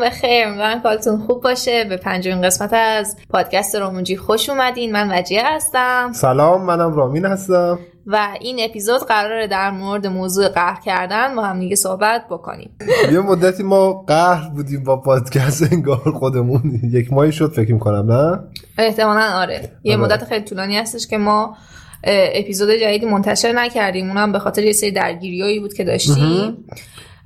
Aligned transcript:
روزتون 0.00 0.08
بخیر. 0.08 0.46
امیدوارم 0.46 0.82
کالتون 0.82 1.18
خوب 1.18 1.42
باشه. 1.42 1.84
به 1.84 1.96
پنجمین 1.96 2.42
قسمت 2.42 2.72
از 2.72 3.16
پادکست 3.30 3.74
رومونجی 3.76 4.16
خوش 4.16 4.50
اومدین. 4.50 4.92
من 4.92 5.18
وجیه 5.18 5.42
هستم. 5.44 6.12
سلام 6.14 6.64
منم 6.64 6.94
رامین 6.94 7.24
هستم. 7.24 7.78
و 8.06 8.28
این 8.40 8.56
اپیزود 8.60 9.00
قراره 9.00 9.46
در 9.46 9.70
مورد 9.70 10.06
موضوع 10.06 10.48
قهر 10.48 10.80
کردن 10.84 11.36
با 11.36 11.42
هم 11.42 11.60
دیگه 11.60 11.76
صحبت 11.76 12.24
بکنیم. 12.30 12.76
یه 13.12 13.20
مدتی 13.20 13.62
ما 13.62 13.92
قهر 13.92 14.48
بودیم 14.48 14.84
با 14.84 14.96
پادکست 14.96 15.72
انگار 15.72 16.12
خودمون 16.18 16.80
یک 16.92 17.12
ماهی 17.12 17.32
شد 17.32 17.52
فکر 17.52 17.72
می‌کنم 17.72 18.12
نه؟ 18.12 18.38
احتمالا 18.78 19.20
آره. 19.20 19.72
یه 19.84 19.96
آره. 19.96 20.04
مدت 20.04 20.24
خیلی 20.24 20.44
طولانی 20.44 20.76
هستش 20.76 21.06
که 21.06 21.18
ما 21.18 21.56
اپیزود 22.04 22.70
جدیدی 22.70 23.06
منتشر 23.06 23.52
نکردیم. 23.52 24.08
اونم 24.08 24.32
به 24.32 24.38
خاطر 24.38 24.64
یه 24.64 24.72
سری 24.72 24.92
درگیریایی 24.92 25.60
بود 25.60 25.74
که 25.74 25.84
داشتیم. 25.84 26.64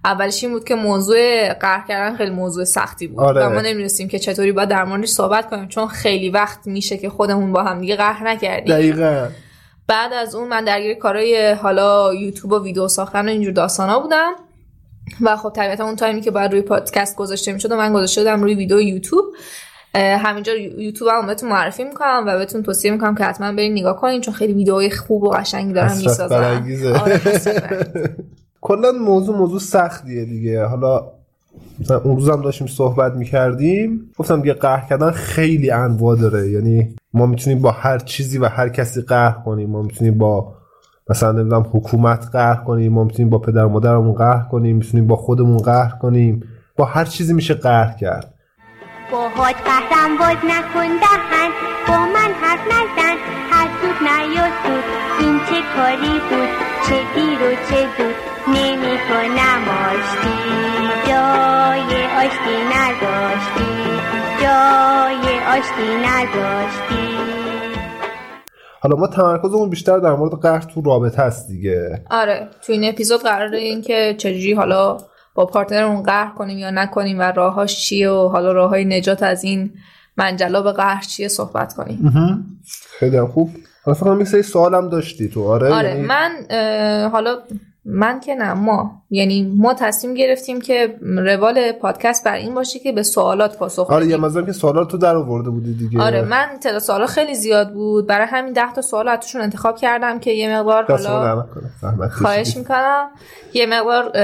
اولش 0.05 0.45
این 0.45 0.53
بود 0.53 0.65
که 0.65 0.75
موضوع 0.75 1.53
قهر 1.53 1.85
کردن 1.89 2.17
خیلی 2.17 2.31
موضوع 2.31 2.65
سختی 2.65 3.07
بود. 3.07 3.21
آره. 3.21 3.47
و 3.47 3.51
ما 3.51 3.61
نمی‌دونستیم 3.61 4.09
که 4.09 4.19
چطوری 4.19 4.53
باید 4.53 4.69
در 4.69 4.85
موردش 4.85 5.09
صحبت 5.09 5.51
کنیم 5.51 5.69
چون 5.69 5.89
خیلی 5.89 6.31
وقت 6.31 6.67
میشه 6.67 6.97
که 6.97 7.11
خودمون 7.11 7.53
با 7.53 7.63
هم 7.63 7.81
دیگه 7.81 7.97
قهر 7.97 8.29
نکردیم. 8.29 8.75
دقیقا. 8.75 9.29
بعد 9.89 10.13
از 10.13 10.35
اون 10.35 10.49
من 10.49 10.65
درگیر 10.65 10.95
کارهای 10.95 11.53
حالا 11.53 12.15
یوتیوب 12.15 12.53
و 12.53 12.63
ویدیو 12.63 12.89
ساختن 12.89 13.27
و 13.27 13.29
اینجور 13.29 13.53
داستانا 13.53 14.01
بودم. 14.01 14.33
و 15.21 15.37
خب 15.37 15.53
طبیعتا 15.57 15.85
اون 15.85 15.97
تایمی 15.97 16.21
که 16.21 16.31
باید 16.31 16.53
روی 16.53 16.63
پادکست 16.63 17.17
گذاشته 17.17 17.53
می‌شد 17.53 17.73
و 17.73 17.77
من 17.77 17.93
گذاشته 17.93 18.21
بودم 18.21 18.43
روی 18.43 18.55
ویدیو 18.55 18.81
یوتیوب. 18.81 19.25
همینجا 19.95 20.55
یوتیوب 20.55 21.11
هم 21.13 21.27
بهتون 21.27 21.49
معرفی 21.49 21.85
می‌کنم 21.85 22.25
و 22.27 22.39
بهتون 22.39 22.63
توصیه 22.63 22.91
می‌کنم 22.91 23.15
که 23.15 23.25
حتما 23.25 23.53
برین 23.53 23.73
نگاه 23.73 24.01
کنین 24.01 24.21
چون 24.21 24.35
خیلی 24.35 24.53
ویدیوهای 24.53 24.91
خوب 24.91 25.23
و 25.23 25.31
قشنگی 25.31 25.73
دارن 25.73 25.91
حسرت 25.91 26.33
کلا 28.67 28.93
موضوع 28.93 29.37
موضوع 29.37 29.59
سختیه 29.59 30.25
دیگه. 30.25 30.65
حالا 30.65 31.07
مثلا 31.81 31.99
اون 31.99 32.17
روزم 32.17 32.43
داشتیم 32.43 32.67
صحبت 32.67 33.15
می‌کردیم 33.15 34.11
گفتم 34.19 34.41
دیگه 34.41 34.55
قهر 34.55 34.89
کردن 34.89 35.11
خیلی 35.11 35.71
انواع 35.71 36.17
داره. 36.17 36.51
یعنی 36.51 36.97
ما 37.15 37.27
می‌تونیم 37.27 37.63
با 37.63 37.71
هر 37.71 37.99
چیزی 37.99 38.39
و 38.39 38.47
هر 38.47 38.69
کسی 38.69 39.03
قهر 39.03 39.37
کنیم. 39.45 39.71
ما 39.71 39.83
می‌تونیم 39.83 40.19
با 40.19 40.55
مثلا 41.11 41.33
نمی‌دونم 41.33 41.67
حکومت 41.73 42.29
قهر 42.33 42.65
کنیم. 42.65 42.93
ما 42.93 43.05
می‌تونیم 43.05 43.31
با 43.31 43.39
پدر 43.39 43.65
مادرمون 43.65 44.15
قهر 44.15 44.49
کنیم. 44.51 44.77
می‌تونیم 44.77 45.07
با 45.07 45.17
خودمون 45.17 45.57
قهر 45.57 45.99
کنیم. 45.99 46.43
با 46.77 46.85
هر 46.85 47.05
چیزی 47.05 47.33
میشه 47.35 47.55
قهر 47.55 47.97
کرد. 47.97 48.35
باهات 49.13 49.55
قهرم 49.55 50.19
باز 50.19 50.37
نکن 50.37 50.89
دهن. 51.03 51.51
با 51.89 51.99
من 51.99 52.31
حرف 52.43 52.61
نزن. 52.67 53.17
نیا 54.03 54.47
سود. 54.63 54.85
این 55.21 55.39
چه 55.39 55.59
کاری 55.77 56.15
بود؟ 56.31 56.49
چه 56.87 56.97
دیر 57.15 57.41
و 57.49 57.55
چه 57.69 57.81
زود 57.99 58.34
نمی 58.49 58.97
کنم 59.09 59.65
آشتی 59.69 60.39
جای 61.09 62.05
آشتی 62.05 62.57
نداشتی. 62.75 63.73
جای 64.43 65.39
آشتی 65.59 65.97
نداشتی. 66.07 67.15
حالا 68.81 68.97
ما 68.97 69.07
تمرکزمون 69.07 69.71
بیشتر 69.71 69.99
در 69.99 70.13
مورد 70.13 70.41
قهر 70.43 70.59
تو 70.75 70.83
رابطه 70.83 71.23
است 71.23 71.49
دیگه. 71.49 72.05
آره 72.11 72.49
تو 72.67 72.73
این 72.73 72.85
اپیزود 72.89 73.23
قراره 73.23 73.59
این 73.59 73.83
که 73.83 74.15
چجوری 74.19 74.53
حالا 74.53 74.99
با 75.35 75.47
پارتنرمون 75.47 76.03
قهر 76.03 76.35
کنیم 76.35 76.59
یا 76.59 76.71
نکنیم 76.71 77.19
و 77.19 77.23
راهاش 77.23 77.77
چیه 77.87 78.11
و 78.11 78.29
حالا 78.29 78.53
راه 78.53 78.71
های 78.71 78.85
نجات 78.85 79.23
از 79.23 79.45
این 79.45 79.71
منجلاب 80.17 80.73
قهر 80.73 81.03
چیه 81.03 81.29
صحبت 81.29 81.75
کنیم. 81.75 82.13
خیلی 82.99 83.21
خوب. 83.21 83.51
حالا 83.85 83.95
فکر 83.95 84.05
کنم 84.07 84.19
یه 84.19 84.25
سری 84.25 84.43
سوالم 84.43 84.89
داشتی 84.89 85.29
تو 85.29 85.49
آره؟ 85.49 85.75
آره 85.75 85.89
یعنی- 85.89 86.07
من 86.07 86.31
حالا 87.13 87.37
من 87.87 88.21
که 88.21 88.35
نه 88.35 88.55
ما. 88.55 89.03
یعنی 89.11 89.55
ما 89.57 89.75
تصمیم 89.75 90.15
گرفتیم 90.15 90.61
که 90.61 90.99
روال 91.03 91.73
پادکست 91.73 92.25
بر 92.25 92.35
این 92.35 92.55
باشه 92.55 92.79
که 92.79 92.93
به 92.93 93.03
سوالات 93.03 93.59
پاسخ 93.59 93.91
آره 93.91 94.07
یه. 94.07 94.17
مزارم 94.17 94.47
که 94.47 94.53
سوالات 94.53 94.91
تو 94.91 94.99
در 94.99 95.17
آورده 95.17 95.51
بودی 95.51 95.75
دیگه. 95.75 96.03
آره 96.03 96.23
من 96.23 96.47
تعداد 96.61 96.81
سوالا 96.81 97.07
خیلی 97.07 97.35
زیاد 97.35 97.73
بود. 97.73 98.07
برای 98.07 98.27
همین 98.27 98.53
ده 98.53 98.73
تا 98.73 98.83
سوال 98.83 99.09
از 99.09 99.21
توشون 99.21 99.41
انتخاب 99.41 99.77
کردم 99.77 100.19
که 100.19 100.31
یه 100.31 100.59
مقدار 100.59 100.85
حالا 100.85 101.47
خواهش. 102.09 102.57
می‌کنم. 102.57 103.07
یه 103.55 103.67
مقدار 103.67 104.17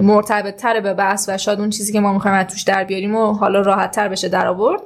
مرتبط 0.00 0.56
تر 0.56 0.80
به 0.80 0.94
بحث 0.94 1.28
و 1.28 1.38
شاید 1.38 1.60
اون 1.60 1.70
چیزی 1.70 1.92
که 1.92 2.00
ما 2.00 2.12
می‌خوایم 2.12 2.36
از 2.36 2.46
توش 2.46 2.62
در 2.62 2.84
بیاریم 2.84 3.14
و 3.14 3.32
حالا 3.32 3.60
راحت 3.60 3.90
تر 3.90 4.08
بشه 4.08 4.28
در 4.28 4.46
آورد. 4.46 4.80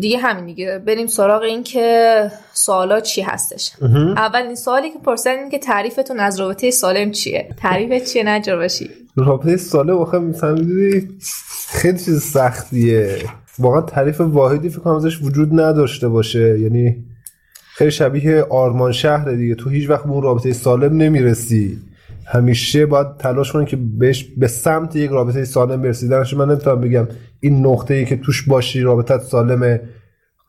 دیگه 0.00 0.18
همین 0.18 0.46
دیگه. 0.46 0.78
بریم 0.86 1.06
سراغ 1.06 1.42
این 1.42 1.62
که 1.62 2.30
سوالا 2.52 3.00
چی 3.00 3.22
هستش. 3.22 3.72
اولین 4.16 4.54
سوالی 4.54 4.90
که 4.90 4.98
پرسیدن 4.98 5.38
این 5.38 5.50
که 5.50 5.58
تعریفتون 5.58 6.20
از 6.20 6.40
رابطه 6.40 6.70
سالم 6.70 7.10
چیه؟ 7.10 7.48
تعریف 7.56 8.12
چیه؟ 8.12 8.22
نجر 8.22 8.56
باشی. 8.56 8.90
رابطه 9.16 9.56
ساله 9.56 9.92
واقعا 9.92 10.20
مثلا 10.20 10.56
خیلی 11.68 11.98
چیز 11.98 12.22
سختیه. 12.22 13.18
واقعا 13.58 13.80
تعریف 13.80 14.20
واحدی 14.20 14.68
فکر 14.68 14.80
کنم 14.80 14.94
ازش 14.94 15.22
وجود 15.22 15.60
نداشته 15.60 16.08
باشه. 16.08 16.60
یعنی 16.60 17.04
خیلی 17.74 17.90
شبیه 17.90 18.42
آرمان 18.42 18.92
شهر 18.92 19.30
دیگه. 19.30 19.54
تو 19.54 19.70
هیچ 19.70 19.90
وقت 19.90 20.04
به 20.04 20.10
اون 20.10 20.22
رابطه 20.22 20.52
سالم 20.52 20.96
نمی‌رسی. 20.96 21.78
همیشه 22.28 22.86
باید 22.86 23.16
تلاش 23.16 23.52
کنی 23.52 23.64
که 23.64 23.76
بهش 23.76 24.24
به 24.36 24.46
سمت 24.46 24.96
یک 24.96 25.10
رابطه 25.10 25.44
سالم 25.44 25.82
برسی. 25.82 26.08
درش 26.08 26.34
من 26.34 26.48
نمی‌تونم 26.50 26.80
بگم 26.80 27.08
این 27.40 27.66
نقطه 27.66 27.94
ای 27.94 28.04
که 28.04 28.16
توش 28.16 28.48
باشی 28.48 28.80
رابطت 28.80 29.20
سالمه 29.20 29.80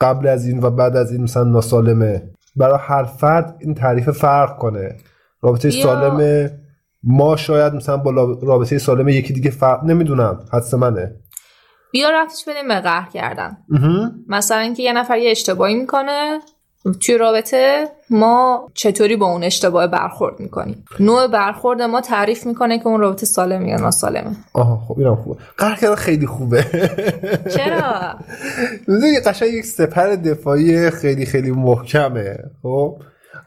قبل 0.01 0.27
از 0.27 0.47
این 0.47 0.63
و 0.63 0.69
بعد 0.69 0.95
از 0.95 1.11
این 1.11 1.23
مثلا 1.23 1.43
ناسالمه. 1.43 2.23
برای 2.55 2.79
هر 2.81 3.03
فرد 3.03 3.55
این 3.59 3.73
تعریف 3.73 4.09
فرق 4.09 4.57
کنه. 4.57 4.95
رابطه 5.41 5.69
سالم 5.69 6.49
ما 7.03 7.35
شاید 7.35 7.73
مثلا 7.73 7.97
با 7.97 8.37
رابطه 8.43 8.77
سالم 8.77 9.07
یکی 9.07 9.33
دیگه 9.33 9.49
فرق 9.49 9.83
نمی‌دونم. 9.83 10.39
حدس 10.53 10.73
منه. 10.73 11.15
بیا 11.91 12.09
رفتش 12.09 12.45
بدیم 12.47 12.67
به 12.67 12.79
قهر 12.79 13.09
کردن. 13.13 13.57
مثلا 14.27 14.57
اینکه 14.57 14.83
یه 14.83 14.93
نفر 14.93 15.17
یه 15.17 15.31
اشتباهی 15.31 15.75
می‌کنه 15.75 16.39
توی 16.93 17.17
رابطه 17.17 17.87
ما 18.09 18.67
چطوری 18.73 19.15
با 19.15 19.25
اون 19.25 19.43
اشتباه 19.43 19.87
برخورد 19.87 20.39
می‌کنیم؟ 20.39 20.85
نوع 20.99 21.27
برخورد 21.27 21.81
ما 21.81 22.01
تعریف 22.01 22.45
می‌کنه 22.45 22.79
که 22.79 22.87
اون 22.87 22.99
رابطه 22.99 23.25
سالمه 23.25 23.69
یا 23.69 23.75
ناسالمه. 23.75 24.31
آها 24.53 24.77
خب 24.87 24.99
اینم 24.99 25.15
خوبه. 25.15 25.39
قهر 25.57 25.75
کردن 25.75 25.95
خیلی 25.95 26.25
خوبه. 26.27 26.63
چرا؟ 27.49 28.15
یه 29.13 29.19
قشنگ 29.25 29.49
یک 29.49 29.65
سپر 29.65 30.15
دفاعی 30.15 30.89
خیلی 30.89 31.25
خیلی 31.25 31.51
محکمه 31.51 32.37
خب؟ 32.63 32.95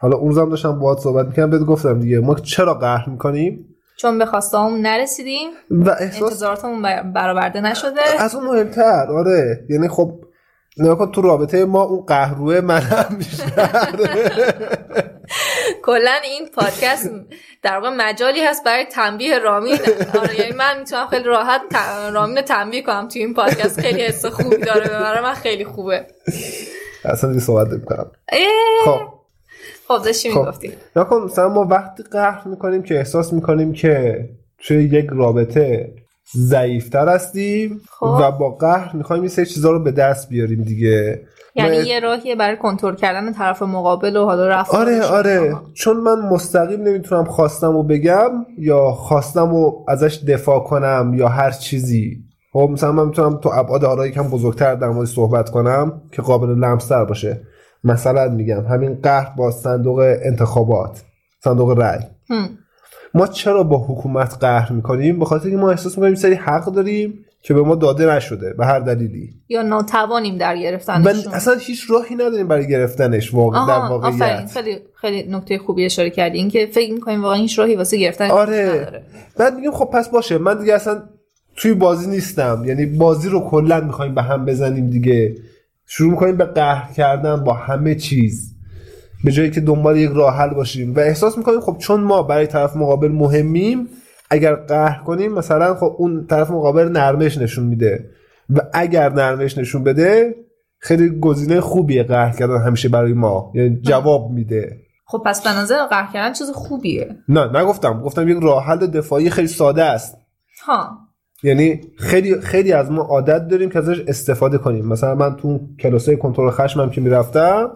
حالا 0.01 0.17
اون 0.17 0.27
روزم 0.29 0.49
داشتم 0.49 0.79
باهات 0.79 0.99
صحبت 0.99 1.25
می‌کنم 1.27 1.49
بهت 1.49 1.61
گفتم 1.61 1.99
دیگه 1.99 2.19
ما 2.19 2.35
چرا 2.35 2.73
قهر 2.73 3.09
می‌کنیم؟ 3.09 3.65
چون 3.97 4.17
به 4.17 4.25
خواستهامون 4.25 4.81
نرسیدیم. 4.81 5.49
و 5.71 5.89
احساس 5.89 6.21
انتظاراتمون 6.23 6.81
بر- 6.81 7.03
برآورده 7.03 7.61
نشده. 7.61 8.01
از 8.19 8.35
اون 8.35 8.43
مهمتر 8.45 9.05
آره. 9.11 9.65
یعنی 9.69 9.87
خب 9.87 10.11
نگاه 10.77 10.97
کن 10.97 11.11
تو 11.11 11.21
رابطه 11.21 11.65
ما 11.65 11.81
اون 11.81 12.05
قهروه 12.05 12.61
من 12.61 12.79
هم 12.81 13.15
بیشتر 13.17 13.69
کلا 15.83 16.19
این 16.23 16.49
پادکست 16.55 17.11
در 17.63 17.77
واقع 17.77 17.89
مجالی 17.97 18.41
هست 18.41 18.63
برای 18.63 18.85
تنبیه 18.85 19.39
رامین. 19.39 19.77
آره 20.19 20.39
یعنی 20.39 20.51
من 20.51 20.79
می‌تونم 20.79 21.07
خیلی 21.07 21.23
راحت 21.23 21.61
رامین 22.13 22.35
رو 22.35 22.41
تنبیه 22.41 22.81
کنم 22.81 23.07
توی 23.07 23.21
این 23.21 23.33
پادکست. 23.33 23.81
خیلی 23.81 24.01
حس 24.01 24.25
خوبی 24.25 24.57
داره 24.57 24.89
برای 24.89 25.23
من 25.23 25.33
خیلی 25.33 25.65
خوبه. 25.65 26.05
اصلا 27.05 27.29
دیگه 27.29 27.41
صحبت 27.45 27.67
نمی‌کنم. 27.67 28.11
خب. 28.85 28.99
خب 29.87 30.03
داشتی 30.03 30.31
خب. 30.31 30.39
می‌گفتی؟ 30.39 30.73
نکن 30.95 31.17
مثلا 31.21 31.49
ما 31.49 31.61
وقتی 31.61 32.03
قهر 32.03 32.47
می‌کنیم 32.47 32.83
که 32.83 32.97
احساس 32.97 33.33
می‌کنیم 33.33 33.73
که 33.73 34.25
توی 34.57 34.83
یک 34.83 35.07
رابطه 35.11 35.93
ضعیفتر 36.35 37.09
هستیم 37.09 37.81
خب. 37.89 38.17
و 38.21 38.31
با 38.31 38.49
قهر 38.49 38.95
می‌خوایم 38.95 39.23
یه 39.23 39.29
سری 39.29 39.45
چیزا 39.45 39.71
رو 39.71 39.79
به 39.83 39.91
دست 39.91 40.29
بیاریم 40.29 40.61
دیگه 40.63 41.21
یعنی 41.55 41.77
ما- 41.77 41.83
یه 41.83 41.99
راهیه 41.99 42.35
برای 42.35 42.57
کنترل 42.57 42.95
کردن 42.95 43.33
طرف 43.33 43.61
مقابل 43.61 44.15
و 44.15 44.25
حالا 44.25 44.47
رفتارش 44.47 45.03
آره 45.03 45.41
آره. 45.41 45.55
چون 45.73 45.97
من 45.97 46.19
مستقیم 46.19 46.81
نمی‌تونم 46.81 47.25
خواستم 47.25 47.75
و 47.75 47.83
بگم 47.83 48.31
یا 48.57 48.91
خواستم 48.91 49.53
و 49.53 49.85
ازش 49.87 50.19
دفاع 50.27 50.59
کنم 50.59 51.11
یا 51.15 51.27
هر 51.27 51.51
چیزی 51.51 52.23
خب 52.53 52.69
مثلا 52.71 52.91
من 52.91 53.05
می‌تونم 53.05 53.37
تو 53.37 53.49
ابعاد 53.53 53.83
حالا 53.83 54.07
یکم 54.07 54.29
بزرگتر 54.29 54.75
در 54.75 54.89
مورد 54.89 55.07
صحبت 55.07 55.49
کنم 55.49 56.01
که 56.11 56.21
قابل 56.21 56.47
لمستر 56.47 57.05
باشه 57.05 57.41
مثلا 57.83 58.29
میگم 58.29 58.65
همین 58.65 58.99
قهر 59.03 59.35
با 59.37 59.51
صندوق 59.51 59.99
انتخابات 60.21 61.03
صندوق 61.43 61.79
رأی. 61.79 61.99
ما 63.13 63.27
چرا 63.27 63.63
با 63.63 63.77
حکومت 63.77 64.37
قهر 64.39 64.71
می‌کنیم؟ 64.71 65.19
به 65.19 65.25
خاطر 65.25 65.47
اینکه 65.47 65.61
ما 65.61 65.69
احساس 65.69 65.97
می‌کنیم 65.97 66.15
سری 66.15 66.33
حق 66.33 66.65
داریم 66.65 67.25
که 67.43 67.53
به 67.53 67.61
ما 67.61 67.75
داده 67.75 68.05
نشده 68.05 68.53
به 68.53 68.65
هر 68.65 68.79
دلیلی. 68.79 69.29
یا 69.49 69.61
ناتوانیم 69.61 70.37
در 70.37 70.55
و 70.55 70.59
گرفتنشون 70.59 71.33
اصلا 71.33 71.53
هیچ 71.53 71.83
راهی 71.89 72.15
نداریم 72.15 72.47
برای 72.47 72.67
گرفتنش 72.67 73.33
واقع 73.33 73.67
در 73.67 73.73
آها 73.73 73.95
آفرین. 73.95 74.19
واقعیت 74.19 74.51
خیلی 74.51 74.77
خیلی 74.93 75.23
نکته 75.29 75.57
خوبی 75.57 75.85
اشاره 75.85 76.09
کردی. 76.09 76.37
اینکه 76.37 76.65
فکر 76.65 76.93
می‌کنیم 76.93 77.23
واقعا 77.23 77.37
هیچ 77.37 77.59
راهی 77.59 77.75
واسه 77.75 77.97
گرفتن 77.97 78.31
آره. 78.31 78.69
نداره. 78.69 79.03
بعد 79.37 79.55
میگیم 79.55 79.71
خب 79.71 79.89
پس 79.93 80.09
باشه. 80.09 80.37
من 80.37 80.59
دیگه 80.59 80.73
اصلا 80.73 81.03
توی 81.55 81.73
بازی 81.73 82.09
نیستم. 82.09 82.63
یعنی 82.67 82.85
بازی 82.85 83.29
رو 83.29 83.39
کلا 83.39 83.81
می‌خوایم 83.81 84.15
به 84.15 84.21
هم 84.21 84.45
بزنیم 84.45 84.89
دیگه. 84.89 85.35
شروع 85.85 86.11
می‌کنیم 86.11 86.37
به 86.37 86.45
قهر 86.45 86.93
کردن 86.93 87.43
با 87.43 87.53
همه 87.53 87.95
چیز. 87.95 88.50
به 89.23 89.31
جایی 89.31 89.51
که 89.51 89.61
دنبال 89.61 89.97
یک 89.97 90.11
راه 90.13 90.37
حل 90.37 90.49
باشیم. 90.49 90.95
و 90.95 90.99
احساس 90.99 91.37
می‌کنیم 91.37 91.59
خب 91.59 91.77
چون 91.77 92.01
ما 92.01 92.23
برای 92.23 92.47
طرف 92.47 92.75
مقابل 92.75 93.07
مهمیم 93.07 93.87
اگر 94.29 94.55
قهر 94.55 95.03
کنیم 95.03 95.33
مثلا 95.33 95.75
خب 95.75 95.95
اون 95.97 96.25
طرف 96.27 96.51
مقابل 96.51 96.83
نرمش 96.87 97.37
نشون 97.37 97.65
میده. 97.65 98.09
و 98.49 98.59
اگر 98.73 99.09
نرمش 99.09 99.57
نشون 99.57 99.83
بده 99.83 100.35
خیلی 100.79 101.19
گزینه 101.19 101.61
خوبیه 101.61 102.03
قهر 102.03 102.35
کردن 102.37 102.61
همیشه 102.61 102.89
برای 102.89 103.13
ما. 103.13 103.51
یعنی 103.55 103.81
جواب 103.81 104.31
میده. 104.31 104.77
خب 105.05 105.23
پس 105.25 105.43
به 105.43 105.49
نظر 105.49 105.85
قهر 105.85 106.13
کردن 106.13 106.33
چیز 106.33 106.49
خوبیه. 106.49 107.15
نه 107.29 107.59
نگفتم. 107.61 108.01
گفتم 108.01 108.29
یک 108.29 108.37
راه 108.41 108.65
حل 108.65 108.87
دفاعی 108.87 109.29
خیلی 109.29 109.47
ساده 109.47 109.83
است. 109.83 110.17
ها. 110.65 110.89
یعنی 111.43 111.81
خیلی 111.97 112.41
خیلی 112.41 112.73
از 112.73 112.91
ما 112.91 113.01
عادت 113.01 113.47
داریم 113.47 113.69
که 113.69 113.79
ازش 113.79 113.99
استفاده 114.07 114.57
کنیم. 114.57 114.85
مثلا 114.85 115.15
من 115.15 115.35
تو 115.35 115.59
کلاسای 115.79 116.17
کنترل 116.17 116.51
خشمم 116.51 116.89
که 116.89 117.01
می‌رفتم 117.01 117.71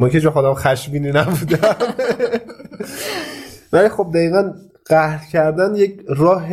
ما 0.00 0.08
که 0.08 0.20
جو 0.20 0.30
خودم 0.30 0.54
خشمگینی 0.54 1.12
نبودم. 1.12 1.76
ولی 3.72 3.88
خب 3.88 4.10
دقیقا 4.14 4.52
قهر 4.86 5.30
کردن 5.32 5.74
یک 5.74 6.00
راه 6.08 6.48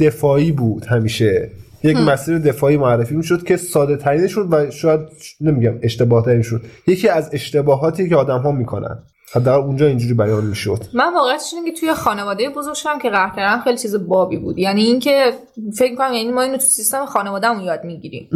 دفاعی 0.00 0.52
بود 0.52 0.84
همیشه. 0.84 1.50
یک 1.82 1.96
مسیر 1.96 2.38
دفاعی 2.38 2.76
معرفی 2.76 3.14
می‌شد 3.14 3.44
که 3.44 3.56
ساده 3.56 3.96
ترین 3.96 4.26
شد 4.26 4.48
و 4.50 4.70
شاید 4.70 5.00
نمیگم 5.40 5.78
اشتباه 5.82 6.24
ترین 6.24 6.42
شد. 6.42 6.62
یکی 6.86 7.08
از 7.08 7.30
اشتباهاتی 7.32 8.08
که 8.08 8.16
آدم 8.16 8.38
ها 8.38 8.52
می‌کنن. 8.52 8.98
حداقل 9.34 9.66
اونجا 9.66 9.86
اینجوری 9.86 10.14
بیان 10.14 10.44
می‌شد. 10.44 10.84
من 10.94 11.14
واقعیتش 11.14 11.54
اینه 11.54 11.70
که 11.70 11.80
توی 11.80 11.94
خانواده 11.94 12.48
بزرگ 12.48 12.74
شدم 12.74 12.98
که 12.98 13.10
قهر 13.10 13.36
کردن 13.36 13.60
خیلی 13.60 13.78
چیز 13.78 14.08
بابی 14.08 14.36
بود. 14.36 14.58
یعنی 14.58 14.82
اینکه 14.82 15.32
فکر 15.78 15.94
کنم 15.94 16.12
یعنی 16.12 16.32
ما 16.32 16.42
اینو 16.42 16.56
تو 16.56 16.64
سیستم 16.64 17.06
خانوادهمون 17.06 17.64
یاد 17.64 17.84
می‌گیریم. 17.84 18.28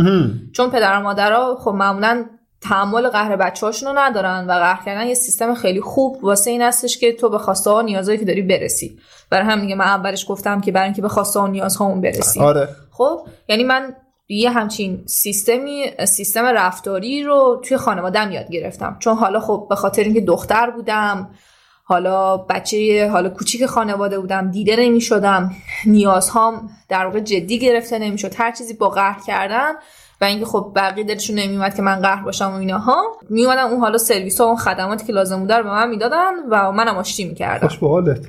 چون 0.53 0.71
پدر 0.71 0.99
و 0.99 1.03
مادرها 1.03 1.57
خب 1.57 1.71
معمولا 1.71 2.25
تحمل 2.65 3.09
قهر 3.09 3.37
بچه 3.37 3.67
رو 3.67 3.93
ندارن 3.95 4.47
و 4.47 4.53
قهر 4.53 4.85
کردن 4.85 5.07
یه 5.07 5.15
سیستم 5.15 5.55
خیلی 5.55 5.81
خوب 5.81 6.25
واسه 6.25 6.51
این 6.51 6.63
هستش 6.63 6.99
که 6.99 7.13
تو 7.13 7.29
به 7.29 7.39
خواسته 7.39 7.71
ها 7.71 7.83
نیازهایی 7.83 8.19
که 8.19 8.25
داری 8.25 8.43
برسی. 8.43 8.99
برای 9.31 9.47
همین 9.47 9.61
دیگه 9.61 9.75
من 9.75 9.85
اولش 9.85 10.27
گفتم 10.29 10.61
که 10.61 10.73
برای 10.73 10.85
اینکه 10.85 11.03
به 11.03 11.09
خواسته 11.09 11.41
ها 11.41 11.47
نیازهامون 11.47 12.01
برسی 12.01 12.41
آره. 12.41 12.69
خب 12.91 13.21
یعنی 13.49 13.65
من 13.65 13.97
یه 14.29 14.51
همچین 14.51 15.03
سیستمی 15.07 15.85
سیستم 16.05 16.45
رفتاری 16.45 17.23
رو 17.23 17.63
توی 17.65 17.77
خانوادم 17.77 18.33
یاد 18.33 18.51
گرفتم. 18.51 18.97
چون 19.01 19.17
حالا 19.17 19.41
خب 19.41 19.67
به 19.69 19.75
خاطر 19.75 20.03
اینکه 20.03 20.21
دختر 20.21 20.71
بودم 20.71 21.31
حالا 21.87 22.37
بچه 22.37 23.09
حالا 23.09 23.29
کوچیک 23.29 23.67
خانواده 23.67 24.19
بودم 24.19 24.51
دیده 24.51 24.77
نمی 24.77 25.01
شدم 25.01 25.51
نیازهام 25.87 26.71
در 26.89 27.05
واقع 27.05 27.21
جدی 27.21 27.59
گرفته 27.59 27.99
نمی‌شد 27.99 28.33
هر 28.37 28.53
چیزی 28.53 28.75
با 28.75 28.89
قهر 28.89 29.21
کردن 29.27 29.73
و 30.21 30.25
اینکه 30.25 30.45
خب 30.45 30.73
بقیه 30.77 31.05
دلشون 31.05 31.37
نمیومد 31.37 31.75
که 31.75 31.83
من 31.83 32.01
قهر 32.01 32.23
باشم 32.25 32.51
و 32.51 32.55
ایناها 32.55 33.03
میومدن 33.31 33.63
اون 33.63 33.81
حالا 33.81 33.99
سرویس 33.99 34.41
ها 34.41 34.47
و 34.47 34.49
اون 34.49 34.57
خدماتی 34.57 35.07
که 35.07 35.13
لازم 35.13 35.41
بوده 35.41 35.57
رو 35.57 35.65
به 35.65 35.71
من 35.71 35.89
می‌دادن 35.89 36.33
و 36.51 36.73
منم 36.73 36.97
آشتی 36.97 37.25
می‌کردم. 37.25 37.69
خوش 37.69 37.79
به 37.79 37.89
حالت. 37.89 38.27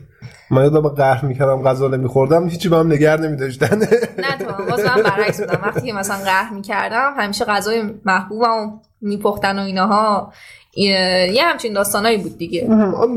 من 0.52 0.64
یادم 0.64 0.88
قهر 0.88 1.26
می‌کردم 1.26 1.64
غذا 1.64 1.88
نمیخوردم 1.88 2.48
هیچی 2.48 2.70
به 2.70 2.78
هم 2.78 2.92
نگر 2.92 3.20
نمیداشتن. 3.20 3.80
نه 4.24 4.38
تو 4.40 4.64
باز 4.70 4.86
من 4.86 5.04
برعکس 5.04 5.42
بودم. 5.42 5.60
وقتی 5.64 5.88
که 5.88 5.94
مثلا 5.94 6.18
قهر 6.18 6.54
می‌کردم 6.54 7.14
همیشه 7.18 7.46
غذای 7.46 7.84
محبوبم 8.06 8.80
میپختن 9.02 9.60
و 9.60 9.62
ایناها. 9.62 10.34
یه 10.76 11.44
همچین 11.44 11.74
داستانایی 11.74 12.18
بود 12.18 12.38
دیگه. 12.38 12.70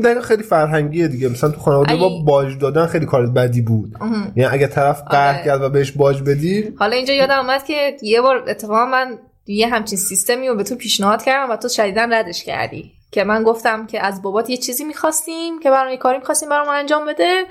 در 0.03 0.21
خیلی 0.21 0.43
فرهنگیه 0.43 1.07
دیگه. 1.07 1.29
مثلا 1.29 1.49
تو 1.49 1.59
خانواده 1.59 1.95
با 1.95 2.09
باج 2.25 2.57
دادن 2.57 2.85
خیلی 2.85 3.05
کار 3.05 3.25
بدی 3.25 3.61
بود. 3.61 3.95
یعنی 4.35 4.53
اگه 4.53 4.67
طرف 4.67 5.01
قهر 5.01 5.35
آره. 5.35 5.45
کرد 5.45 5.61
و 5.61 5.69
بهش 5.69 5.91
باج 5.91 6.21
بدی 6.21 6.73
حالا 6.79 6.95
اینجا 6.95 7.13
یادم 7.13 7.39
اومد 7.39 7.63
که 7.63 7.97
یه 8.01 8.21
بار 8.21 8.43
اتفاقا 8.47 8.85
من 8.85 9.17
یه 9.47 9.67
همچین 9.67 9.97
سیستمی 9.97 10.47
رو 10.47 10.55
به 10.55 10.63
تو 10.63 10.75
پیشنهاد 10.75 11.23
کردم 11.23 11.51
و 11.51 11.55
تو 11.55 11.67
شدیدا 11.67 12.01
ردش 12.01 12.43
کردی. 12.43 12.91
که 13.11 13.23
من 13.23 13.43
گفتم 13.43 13.87
که 13.87 14.05
از 14.05 14.21
بابات 14.21 14.49
یه 14.49 14.57
چیزی 14.57 14.83
می‌خواستیم 14.83 15.59
که 15.59 15.71
برام 15.71 15.91
یه 15.91 15.97
کاری 15.97 16.17
می‌خواستیم 16.17 16.49
برام 16.49 16.69
انجام 16.69 17.05
بده. 17.05 17.43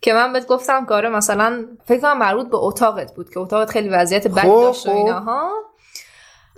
که 0.00 0.12
من 0.12 0.32
بهت 0.32 0.46
گفتم 0.46 0.86
که 0.86 0.94
آره 0.94 1.08
مثلا 1.08 1.64
فکر 1.84 2.00
کنم 2.00 2.18
مربوط 2.18 2.50
به 2.50 2.56
اتاقت 2.56 3.14
بود 3.14 3.30
که 3.30 3.40
اتاقت 3.40 3.70
خیلی 3.70 3.88
وضعیت 3.88 4.28
بدی 4.28 4.40
خب، 4.40 4.48
داشت 4.48 4.86
و 4.86 4.90
خب. 4.90 4.96
ایناها 4.96 5.50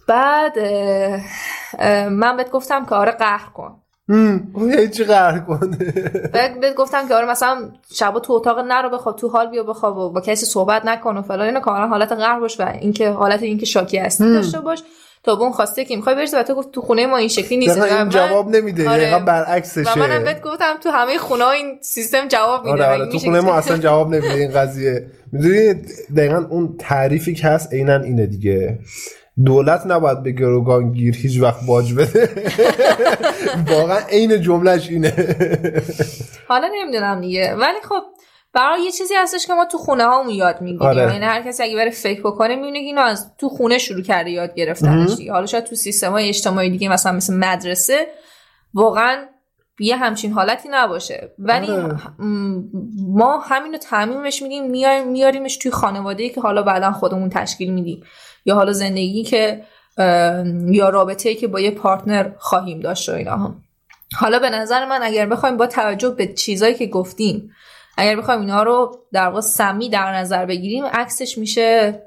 بعد 0.06 0.52
اه، 0.56 1.20
اه، 1.78 2.08
من 2.08 2.36
بهت 2.36 2.50
گفتم 2.50 2.86
که 2.86 2.94
آره 2.94 3.12
قهر 3.12 3.48
کن. 3.54 3.80
اون 4.08 4.70
یعنی 4.70 4.88
چی 4.88 5.04
قهر 5.04 5.38
کنه؟ 5.38 5.76
بعد 6.32 6.60
بهت 6.60 6.74
گفتم 6.74 7.08
که 7.08 7.14
آره 7.14 7.30
مثلا 7.30 7.58
شبا 7.92 8.20
تو 8.20 8.32
اتاق 8.32 8.58
نرو 8.58 8.90
بخواب 8.90 9.16
تو 9.16 9.28
حال 9.28 9.50
بیا 9.50 9.62
بخواب 9.62 9.96
و 9.98 10.10
با 10.10 10.20
کسی 10.20 10.46
صحبت 10.46 10.84
نکن 10.84 11.16
و 11.16 11.22
فلان 11.22 11.40
اینو 11.46 11.60
کاملا 11.60 11.86
حالت 11.86 12.12
قهر 12.12 12.40
باش 12.40 12.60
و 12.60 12.68
اینکه 12.80 13.10
حالت 13.10 13.42
اینکه 13.42 13.66
شاکی 13.66 13.98
هستی 13.98 14.24
داشته 14.32 14.60
باش. 14.60 14.82
تا 15.22 15.34
به 15.36 15.42
اون 15.42 15.52
خواسته 15.52 15.84
که 15.84 15.96
می‌خوای 15.96 16.14
برسی 16.14 16.36
و 16.36 16.42
تو 16.42 16.54
گفت 16.54 16.70
تو 16.70 16.80
خونه 16.80 17.06
ما 17.06 17.16
این 17.16 17.28
شکلی 17.28 17.56
نیست. 17.56 17.78
و 17.78 17.82
این 17.82 17.94
من- 17.94 18.08
جواب 18.08 18.48
نمیده 18.56 18.90
آره. 18.90 19.00
دقیقا 19.02 19.18
برعکسشه. 19.18 19.92
و 19.92 19.98
منم 19.98 20.24
بهت 20.24 20.42
گفتم 20.42 20.74
تو 20.82 20.90
همه 20.90 21.18
خونه 21.18 21.44
ها 21.44 21.50
این 21.50 21.78
سیستم 21.80 22.28
جواب 22.28 22.64
میده 22.66 22.84
آره 22.84 23.02
آره 23.02 23.12
تو 23.12 23.18
خونه 23.18 23.40
ما 23.40 23.54
اصلا 23.54 23.78
جواب 23.78 24.14
نمیده 24.14 24.34
این 24.34 24.52
قضیه. 24.52 25.06
می‌دونی 25.32 25.74
دقیقا 26.16 26.46
اون 26.50 26.76
تعریفی 26.78 27.34
که 27.34 27.46
هست 27.48 27.72
عینا 27.72 27.96
اینه 27.96 28.26
دیگه. 28.26 28.78
دولت 29.44 29.86
نباید 29.86 30.22
به 30.22 30.32
گروگانگیر 30.32 31.16
هیچ 31.16 31.40
وقت 31.40 31.66
باج 31.66 31.94
بده. 31.94 32.28
واقعا 33.76 33.98
عین 33.98 34.40
جملهش 34.40 34.88
اینه. 34.88 35.36
حالا 36.48 36.70
نمی‌دونم 36.74 37.20
دیگه. 37.20 37.54
ولی 37.54 37.80
خب 37.88 38.02
برای 38.52 38.82
یه 38.82 38.90
چیزی 38.90 39.14
هستش 39.14 39.46
که 39.46 39.54
ما 39.54 39.64
تو 39.64 39.78
خونه 39.78 40.04
هامون 40.04 40.34
یاد 40.34 40.60
می‌گیریم. 40.60 40.86
آره. 40.86 41.12
یعنی 41.12 41.24
هر 41.24 41.42
کسی 41.42 41.62
اگه 41.62 41.76
بره 41.76 41.90
فکر 41.90 42.20
بکنه 42.20 42.56
می‌بینه 42.56 42.78
که 42.78 42.84
اینو 42.84 43.00
از 43.00 43.30
تو 43.38 43.48
خونه 43.48 43.78
شروع 43.78 44.02
کرده 44.02 44.30
یاد 44.30 44.54
گرفتنش 44.54 45.28
حالا 45.30 45.46
شاید 45.46 45.64
تو 45.64 45.74
سیستم 45.74 46.12
های 46.12 46.28
اجتماعی 46.28 46.70
دیگه 46.70 46.88
مثلا 46.88 47.12
مثل 47.12 47.34
مدرسه 47.34 48.06
واقعا 48.74 49.16
یه 49.78 49.96
همچین 49.96 50.32
حالتی 50.32 50.68
نباشه. 50.72 51.34
ولی 51.38 51.70
آره. 51.70 51.96
ما 53.08 53.38
همینو 53.38 53.78
تعمیمش 53.78 54.42
میدیم 54.42 54.70
میاریم 54.70 55.08
میاریمش 55.08 55.56
توی 55.56 55.70
خانواده 55.70 56.28
که 56.28 56.40
حالا 56.40 56.62
بعدا 56.62 56.92
خودمون 56.92 57.28
تشکیل 57.28 57.72
میدیم. 57.72 58.02
یا 58.44 58.54
حالا 58.54 58.72
زندگی 58.72 59.24
که 59.24 59.62
یا 60.66 60.88
رابطه 60.88 61.34
که 61.34 61.48
با 61.48 61.60
یه 61.60 61.70
پارتنر 61.70 62.30
خواهیم 62.38 62.80
داشت 62.80 63.08
و 63.08 63.12
اینا. 63.12 63.54
حالا 64.16 64.38
به 64.38 64.50
نظر 64.50 64.84
من 64.84 65.00
اگر 65.02 65.26
بخوایم 65.26 65.56
با 65.56 65.66
توجه 65.66 66.10
به 66.10 66.26
چیزایی 66.26 66.74
که 66.74 66.86
گفتیم 66.86 67.50
اگر 67.96 68.16
بخوایم 68.16 68.40
اینا 68.40 68.62
رو 68.62 68.98
در 69.12 69.28
واقع 69.28 69.40
سمی 69.40 69.88
در 69.88 70.16
نظر 70.16 70.46
بگیریم 70.46 70.84
عکسش 70.84 71.38
میشه 71.38 72.02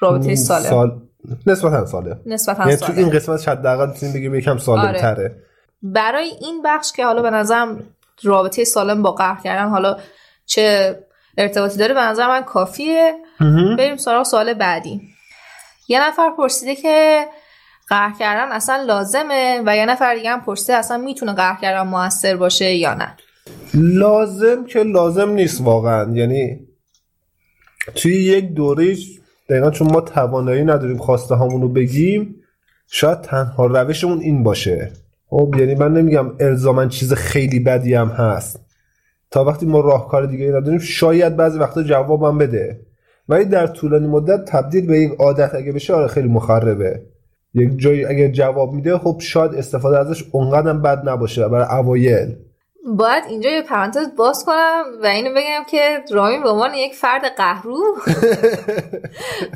رابطه 0.00 0.34
سالم. 0.34 0.62
سال 0.62 1.00
نسبتا 1.46 1.86
ساله. 1.86 2.16
نسبتا 2.26 2.62
یعنی 2.62 2.76
تو 2.76 2.86
سالم 2.86 2.98
این 2.98 3.10
قسمت 3.10 3.48
حداقل 3.48 3.86
می‌تونیم 3.86 4.14
بگیم 4.14 4.34
یکم 4.34 4.58
سالم 4.58 4.80
آره. 4.80 5.36
برای 5.82 6.30
این 6.40 6.62
بخش 6.64 6.92
که 6.92 7.04
حالا 7.04 7.22
به 7.22 7.30
نظرم 7.30 7.84
رابطه 8.22 8.64
سالم 8.64 9.02
با 9.02 9.12
قهر 9.12 9.42
کردن 9.42 9.68
حالا 9.68 9.96
چه 10.46 10.98
ارتباطی 11.38 11.78
داره 11.78 11.94
به 11.94 12.00
نظر 12.00 12.28
من 12.28 12.42
کافیه. 12.42 13.14
بریم 13.78 13.96
سراغ 13.96 14.22
سوال 14.22 14.54
بعدی. 14.54 15.00
یه 15.88 16.08
نفر 16.08 16.30
پرسیده 16.38 16.74
که 16.74 17.26
قهر 17.88 18.18
کردن 18.18 18.52
اصلا 18.52 18.82
لازمه 18.82 19.62
و 19.66 19.76
یه 19.76 19.86
نفر 19.86 20.14
دیگه 20.14 20.30
هم 20.30 20.40
پرسیده 20.40 20.74
اصلا 20.74 20.96
می‌تونه 20.96 21.32
قهر 21.32 21.60
کردن 21.60 21.82
موثر 21.82 22.36
باشه 22.36 22.74
یا 22.74 22.94
نه؟ 22.94 23.16
لازم 23.74 24.64
که 24.64 24.82
لازم 24.82 25.30
نیست 25.30 25.60
واقعا. 25.60 26.14
یعنی 26.14 26.60
توی 27.94 28.12
یک 28.12 28.44
دوره 28.54 28.96
دقیقا 29.50 29.70
چون 29.70 29.92
ما 29.92 30.00
توانایی 30.00 30.64
نداریم 30.64 30.98
خواسته 30.98 31.34
رو 31.34 31.68
بگیم 31.68 32.36
شاید 32.90 33.20
تنها 33.20 33.66
روشمون 33.66 34.20
این 34.20 34.42
باشه. 34.42 34.92
خب 35.32 35.54
یعنی 35.58 35.74
من 35.74 35.92
نمیگم 35.92 36.30
الزاما 36.40 36.86
چیز 36.86 37.12
خیلی 37.12 37.60
بدی 37.60 37.94
هم 37.94 38.08
هست. 38.08 38.60
تا 39.30 39.44
وقتی 39.44 39.66
ما 39.66 39.80
راهکار 39.80 40.26
دیگه 40.26 40.46
نداریم 40.46 40.78
شاید 40.78 41.36
بعضی 41.36 41.58
وقتا 41.58 41.82
جوابم 41.82 42.38
بده. 42.38 42.80
ولی 43.28 43.44
در 43.44 43.66
طولانی 43.66 44.06
مدت 44.06 44.44
تبدیل 44.44 44.86
به 44.86 44.98
یک 44.98 45.12
عادت 45.18 45.54
اگه 45.54 45.72
بشه 45.72 45.94
آره 45.94 46.06
خیلی 46.06 46.28
مخربه. 46.28 47.02
یک 47.54 47.78
جایی 47.78 48.04
اگه 48.04 48.32
جواب 48.32 48.72
میده 48.72 48.98
خب 48.98 49.16
شاید 49.20 49.54
استفاده 49.54 49.98
ازش 49.98 50.24
اونقدر 50.32 50.72
بد 50.72 51.08
نباشه 51.08 51.48
برای 51.48 51.78
اوایل. 51.78 52.36
باید 52.96 53.24
اینجا 53.28 53.50
یه 53.50 53.62
پرانتز 53.62 54.16
باز 54.16 54.44
کنم 54.44 54.82
و 55.02 55.06
اینو 55.06 55.30
بگم 55.30 55.64
که 55.70 55.98
رامین 56.10 56.42
به 56.42 56.48
عنوان 56.48 56.74
یک 56.74 56.94
فرد 56.94 57.22
قهرو 57.36 57.78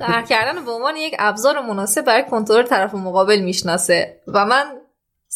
قهر 0.01 0.23
کردن 0.23 0.65
به 0.65 0.71
عنوان 0.71 0.97
یک 0.97 1.15
ابزار 1.19 1.61
مناسب 1.61 2.05
برای 2.05 2.25
کنترل 2.31 2.67
طرف 2.67 2.95
مقابل 2.95 3.41
می‌شناسه. 3.41 4.21
و 4.27 4.47
من 4.47 4.65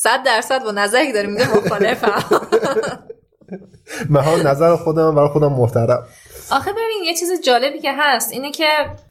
صد 0.03 0.23
درصد 0.27 0.65
با 0.65 0.71
نظری 0.71 1.07
که 1.07 1.13
داره 1.13 1.27
میده 1.27 1.57
مخالفم. 1.57 2.25
من 4.11 4.21
ها 4.21 4.37
نظر 4.37 4.77
خودم 4.77 5.15
برای 5.15 5.29
خودم 5.29 5.53
محترم. 5.53 6.07
آخه 6.51 6.73
ببین 6.73 7.03
یه 7.05 7.15
چیز 7.15 7.29
جالبی 7.45 7.79
که 7.79 7.93
هست 7.99 8.33
اینه 8.33 8.51
که 8.51 8.69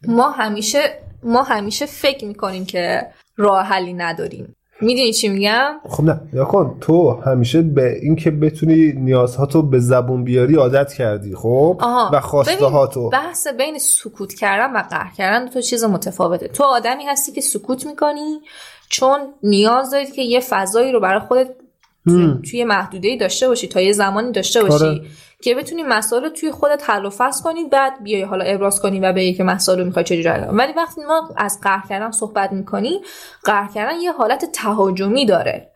ما 0.07 0.29
همیشه 0.29 0.79
ما 1.23 1.43
همیشه 1.43 1.85
فکر 1.85 2.25
می‌کنیم 2.25 2.65
که 2.65 3.07
راه 3.37 3.65
حلی 3.65 3.93
نداریم. 3.93 4.55
می‌دونی 4.81 5.13
چی 5.13 5.27
میگم؟ 5.27 5.71
خب 5.89 6.03
نه 6.03 6.21
یا 6.33 6.45
کن. 6.45 6.77
تو 6.81 7.11
همیشه 7.11 7.61
به 7.61 7.99
اینکه 8.01 8.31
بتونی 8.31 8.91
نیازهاتو 8.91 9.61
به 9.61 9.79
زبون 9.79 10.23
بیاری 10.23 10.55
عادت 10.55 10.93
کردی 10.93 11.35
خب؟ 11.35 11.77
آها. 11.79 12.09
و 12.13 12.21
خواسته 12.21 12.65
هاتو 12.65 13.09
بحث 13.09 13.47
بین 13.47 13.79
سکوت 13.79 14.33
کردن 14.33 14.73
و 14.73 14.83
قهر 14.89 15.15
کردن 15.17 15.45
دو 15.45 15.51
تا 15.51 15.61
چیز 15.61 15.83
متفاوته. 15.83 16.47
تو 16.47 16.63
آدمی 16.63 17.03
هستی 17.03 17.31
که 17.31 17.41
سکوت 17.41 17.85
می‌کنی 17.85 18.41
چون 18.89 19.19
نیاز 19.43 19.91
داری 19.91 20.05
که 20.11 20.21
یه 20.21 20.39
فضایی 20.39 20.91
رو 20.91 20.99
برای 20.99 21.19
خودت 21.19 21.49
تو- 22.07 22.41
توی 22.41 22.63
محدوده 22.63 23.15
داشته 23.15 23.47
باشی 23.47 23.67
تا 23.67 23.81
یه 23.81 23.91
زمانی 23.93 24.31
داشته 24.31 24.63
باشی 24.63 24.85
آره. 24.85 25.01
که 25.41 25.55
بتونی 25.55 25.83
مسائل 25.83 26.23
رو 26.23 26.29
توی 26.29 26.51
خودت 26.51 26.89
حل 26.89 27.05
و 27.05 27.09
فصل 27.09 27.43
کنی 27.43 27.63
بعد 27.63 28.03
بیای 28.03 28.21
حالا 28.21 28.43
ابراز 28.45 28.81
کنی 28.81 28.99
و 28.99 29.13
بگی 29.13 29.33
که 29.33 29.43
مسائل 29.43 29.79
رو 29.79 29.85
می‌خوای 29.85 30.05
چجوری 30.05 30.27
حل. 30.27 30.57
ولی 30.57 30.73
وقتی 30.73 31.01
ما 31.01 31.29
از 31.37 31.59
قهر 31.61 31.83
کردن 31.89 32.11
صحبت 32.11 32.51
می‌کنی 32.51 32.99
قهر 33.43 33.71
کردن 33.73 33.99
یه 34.01 34.11
حالت 34.11 34.45
تهاجمی 34.53 35.25
داره. 35.25 35.71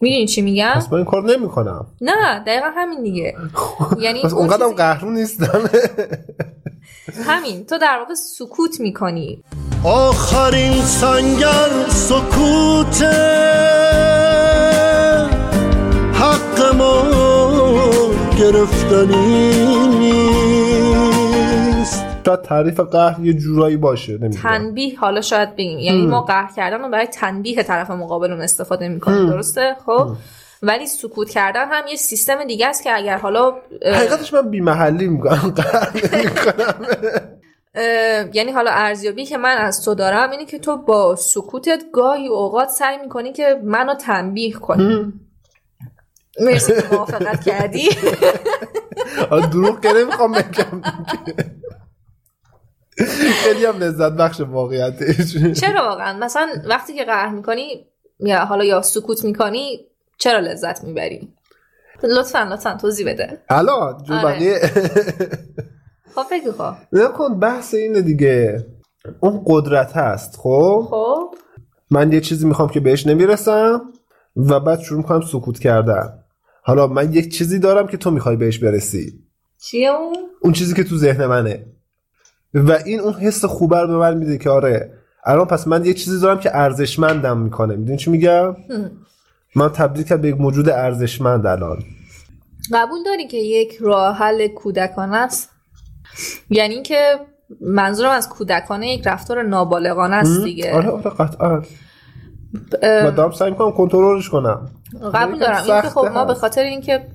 می‌دونی 0.00 0.26
چی 0.26 0.42
میگم؟ 0.42 0.72
پس 0.76 0.88
من 0.92 0.96
این 0.98 1.04
کار 1.06 1.22
نمی‌کنم. 1.24 1.86
نه 2.00 2.38
دقیقا 2.46 2.66
همین 2.76 3.02
دیگه. 3.02 3.34
یعنی 4.00 4.22
پس 4.22 4.32
اون 4.32 4.40
اونقدر 4.42 4.64
چیزی- 4.64 4.76
قهرون 4.76 5.14
نیستم. 5.14 5.60
همین. 7.26 7.66
تو 7.66 7.78
در 7.78 7.98
واقع 7.98 8.14
سکوت 8.14 8.80
می‌کنی. 8.80 9.42
آخرین 9.84 10.82
سنگر 10.82 11.88
سکوته. 11.88 13.44
حق 16.14 16.74
ما 16.74 17.02
گرفتنی 18.38 19.66
نیست. 19.98 22.04
شاید 22.26 22.42
تعریف 22.42 22.80
قهر 22.80 23.20
یه 23.20 23.32
جورایی 23.32 23.76
باشه 23.76 24.12
نمی‌دونم. 24.12 24.42
تنبیه 24.42 24.98
حالا 24.98 25.20
شاید 25.20 25.56
بگیم. 25.56 25.78
یعنی 25.78 26.06
ما 26.06 26.22
قهر 26.22 26.50
کردن 26.56 26.82
رو 26.82 26.88
برای 26.88 27.06
تنبیه 27.06 27.62
طرف 27.62 27.90
مقابلمون 27.90 28.40
استفاده 28.40 28.88
می‌کنیم. 28.88 29.30
درسته؟ 29.30 29.76
خب. 29.86 30.08
ولی 30.66 30.86
سکوت 30.86 31.30
کردن 31.30 31.68
هم 31.68 31.86
یه 31.86 31.96
سیستم 31.96 32.44
دیگه 32.44 32.66
است 32.66 32.82
که 32.82 32.96
اگر 32.96 33.18
حالا 33.18 33.54
حقیقتش 33.86 34.34
من 34.34 34.50
بی 34.50 34.60
محلی 34.60 35.08
می‌کنم 35.08 35.54
یعنی 38.34 38.52
حالا 38.52 38.70
ارزیابی 38.70 39.24
که 39.24 39.38
من 39.38 39.56
از 39.56 39.84
تو 39.84 39.94
دارم 39.94 40.30
اینه 40.30 40.44
که 40.44 40.58
تو 40.58 40.76
با 40.76 41.16
سکوتت 41.16 41.82
گاهی 41.92 42.28
اوقات 42.28 42.68
سعی 42.68 42.98
می‌کنی 42.98 43.32
که 43.32 43.60
منو 43.64 43.94
تنبیه 43.94 44.52
کنی. 44.52 45.12
مرسی 46.40 46.72
که 46.72 46.82
موافقت 46.92 47.44
کردی. 47.44 47.88
دروغ 49.52 49.80
که 49.80 49.92
نمی‌خوام 49.92 50.32
بگم. 50.32 50.82
خیلی 53.32 53.64
هم 53.64 53.78
لذت 53.78 54.12
بخش 54.12 54.40
واقعیتش. 54.40 55.36
چرا 55.60 55.82
واقعا؟ 55.82 56.18
مثلا 56.18 56.48
وقتی 56.68 56.94
که 56.94 57.04
قهر 57.04 57.28
می‌کنی 57.28 57.86
یا 58.20 58.38
حالا 58.38 58.64
یا 58.64 58.82
سکوت 58.82 59.24
می‌کنی 59.24 59.86
چرا 60.18 60.40
لذت 60.40 60.84
می‌بری؟ 60.84 61.28
لطفا 62.02 62.42
لطفا 62.42 62.76
توضیح 62.80 63.08
بده. 63.08 63.38
الان 63.48 64.02
جو 64.04 64.14
آره. 64.14 64.58
خب 66.14 66.24
بگو 66.32 66.52
خب. 66.52 66.74
نکن 66.92 67.40
بحث 67.40 67.74
اینه 67.74 68.00
دیگه. 68.00 68.66
اون 69.20 69.42
قدرت 69.46 69.96
هست 69.96 70.36
خب؟ 70.36 70.86
خب. 70.90 71.34
من 71.90 72.12
یه 72.12 72.20
چیزی 72.20 72.46
می‌خوام 72.46 72.68
که 72.68 72.80
بهش 72.80 73.06
نمی‌رسم 73.06 73.82
و 74.36 74.60
بعد 74.60 74.80
شروع 74.80 74.98
می‌کنم 74.98 75.20
سکوت 75.20 75.58
کردن. 75.58 76.18
حالا 76.62 76.86
من 76.86 77.12
یک 77.12 77.34
چیزی 77.34 77.58
دارم 77.58 77.86
که 77.86 77.96
تو 77.96 78.10
می‌خوای 78.10 78.36
بهش 78.36 78.58
برسی. 78.58 79.24
چیه 79.60 79.90
اون؟ 79.90 80.16
اون 80.40 80.52
چیزی 80.52 80.74
که 80.74 80.84
تو 80.84 80.96
ذهن 80.96 81.26
منه. 81.26 81.66
و 82.54 82.72
این 82.84 83.00
اون 83.00 83.12
حس 83.12 83.44
خوبه 83.44 83.80
رو 83.80 83.86
به 83.86 83.96
من 83.96 84.16
میده 84.16 84.38
که 84.38 84.50
آره 84.50 84.92
الان 85.24 85.46
پس 85.46 85.66
من 85.68 85.84
یه 85.84 85.94
چیزی 85.94 86.20
دارم 86.20 86.40
که 86.40 86.56
ارزشمندم 86.56 87.38
می‌کنه. 87.38 87.76
می‌دونی 87.76 87.98
چی 87.98 88.10
میگم؟ 88.10 88.56
من 89.56 89.68
تبدیل 89.68 90.04
کردم 90.04 90.22
به 90.22 90.28
یک 90.28 90.40
موجود 90.40 90.68
ارزشمند 90.68 91.46
الان. 91.46 91.78
قبول 92.72 92.98
داری 93.06 93.26
که 93.26 93.36
یک 93.36 93.78
راه 93.80 94.16
حل 94.16 94.48
کودکانه 94.48 95.16
است؟ 95.16 95.50
یعنی 96.50 96.82
که 96.82 97.14
منظورم 97.60 98.10
از 98.10 98.28
کودکانه 98.28 98.88
یک 98.88 99.06
رفتار 99.06 99.42
نابالغانه 99.42 100.16
است 100.16 100.44
دیگه. 100.44 100.74
آره 100.74 100.88
آره 100.88 101.10
قطعا. 101.10 101.62
و 102.82 103.10
دارم 103.10 103.30
سعی 103.30 103.50
می‌کنم 103.50 103.72
کنترلش 103.72 104.28
کنم. 104.28 104.70
قبول 105.14 105.36
یکم 105.36 105.44
دارم. 105.44 105.64
این 105.64 105.82
که 105.82 105.88
خب 105.88 106.06
ما 106.14 106.24
به. 106.24 106.34
خاطر 106.34 106.62
اینکه 106.62 107.06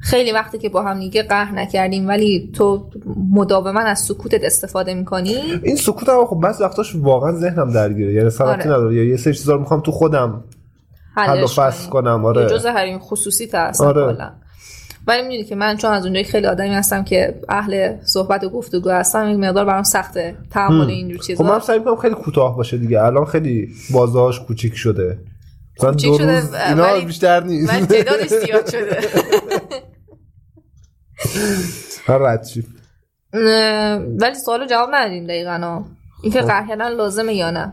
خیلی 0.00 0.32
وقتی 0.32 0.58
که 0.58 0.68
با 0.68 0.82
هم 0.82 1.00
دیگه 1.00 1.22
قهر 1.22 1.54
نکردیم 1.54 2.08
ولی 2.08 2.52
تو 2.54 2.90
مداوما 3.32 3.80
از 3.80 3.98
سکوتت 3.98 4.44
استفاده 4.44 4.94
می‌کنی؟ 4.94 5.34
این 5.62 5.76
سکوت 5.76 6.08
هم 6.08 6.26
خب 6.26 6.40
بعض 6.42 6.60
وقتاش 6.60 6.94
واقعا 6.94 7.32
ذهنم 7.32 7.70
درگیره. 7.70 8.12
یعنی 8.12 8.30
سرعتی 8.30 8.68
آره. 8.68 8.78
نداره. 8.78 8.94
یا 8.94 9.04
یه 9.04 9.16
سری 9.16 9.34
چیزا 9.34 9.52
رو 9.52 9.60
می‌خوام 9.60 9.80
تو 9.80 9.92
خودم 9.92 10.44
حل 11.16 11.42
و 11.42 11.46
فصل 11.46 11.88
کنم 11.90 12.24
آره. 12.24 12.46
جزء 12.50 12.70
حریم 12.70 12.98
خصوصی 12.98 13.46
تا 13.46 13.58
اصلا 13.58 13.86
آره. 13.86 14.14
کلا. 14.14 14.32
ولی 15.06 15.22
می‌دونی 15.22 15.44
که 15.44 15.54
من 15.54 15.76
چون 15.76 15.92
از 15.92 16.04
اونجای 16.04 16.24
خیلی 16.24 16.46
آدمی 16.46 16.74
هستم 16.74 17.04
که 17.04 17.40
اهل 17.48 17.96
صحبت 18.04 18.44
و 18.44 18.48
گفتگو 18.50 18.90
هستم 18.90 19.28
یک 19.28 19.38
مقدار 19.38 19.64
برام 19.64 19.82
سخته 19.82 20.36
تحمل 20.50 20.88
اینجور 20.90 21.18
خب 21.20 21.30
من 21.30 21.36
چیزا 21.36 21.60
سعی 21.60 21.78
می‌کنم 21.78 21.96
خیلی 21.96 22.14
کوتاه 22.14 22.56
باشه 22.56 22.78
دیگه. 22.78 23.02
الان 23.02 23.24
خیلی 23.24 23.68
بازهاش 23.90 24.40
کوچیک 24.40 24.74
شده. 24.74 25.18
مثلا 25.78 25.90
دو 25.90 26.18
شده، 26.18 26.40
روز 26.40 26.54
اینا 26.54 26.82
ولی- 26.82 27.04
بیشتر 27.04 27.42
نیست. 27.42 27.74
ولی 27.74 27.86
تعدادش 27.86 28.28
زیاد 28.28 28.70
شده. 28.70 29.00
هر 32.06 32.18
رد 32.18 32.46
ولی 34.20 34.34
سوالو 34.34 34.66
جواب 34.66 34.88
ندادیم 34.92 35.24
دقیقا. 35.24 35.84
اینکه 36.22 36.40
خب. 36.40 36.46
قهر 36.46 36.68
کردن 36.68 36.88
لازمه 36.88 37.34
یا 37.34 37.50
نه؟ 37.50 37.72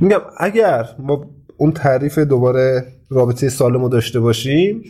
میگم 0.00 0.20
اگر 0.38 0.86
ما 0.98 1.26
اون 1.62 1.72
تعریف 1.72 2.18
دوباره 2.18 2.86
رابطه 3.10 3.48
سالم 3.48 3.82
رو 3.82 3.88
داشته 3.88 4.20
باشیم 4.20 4.82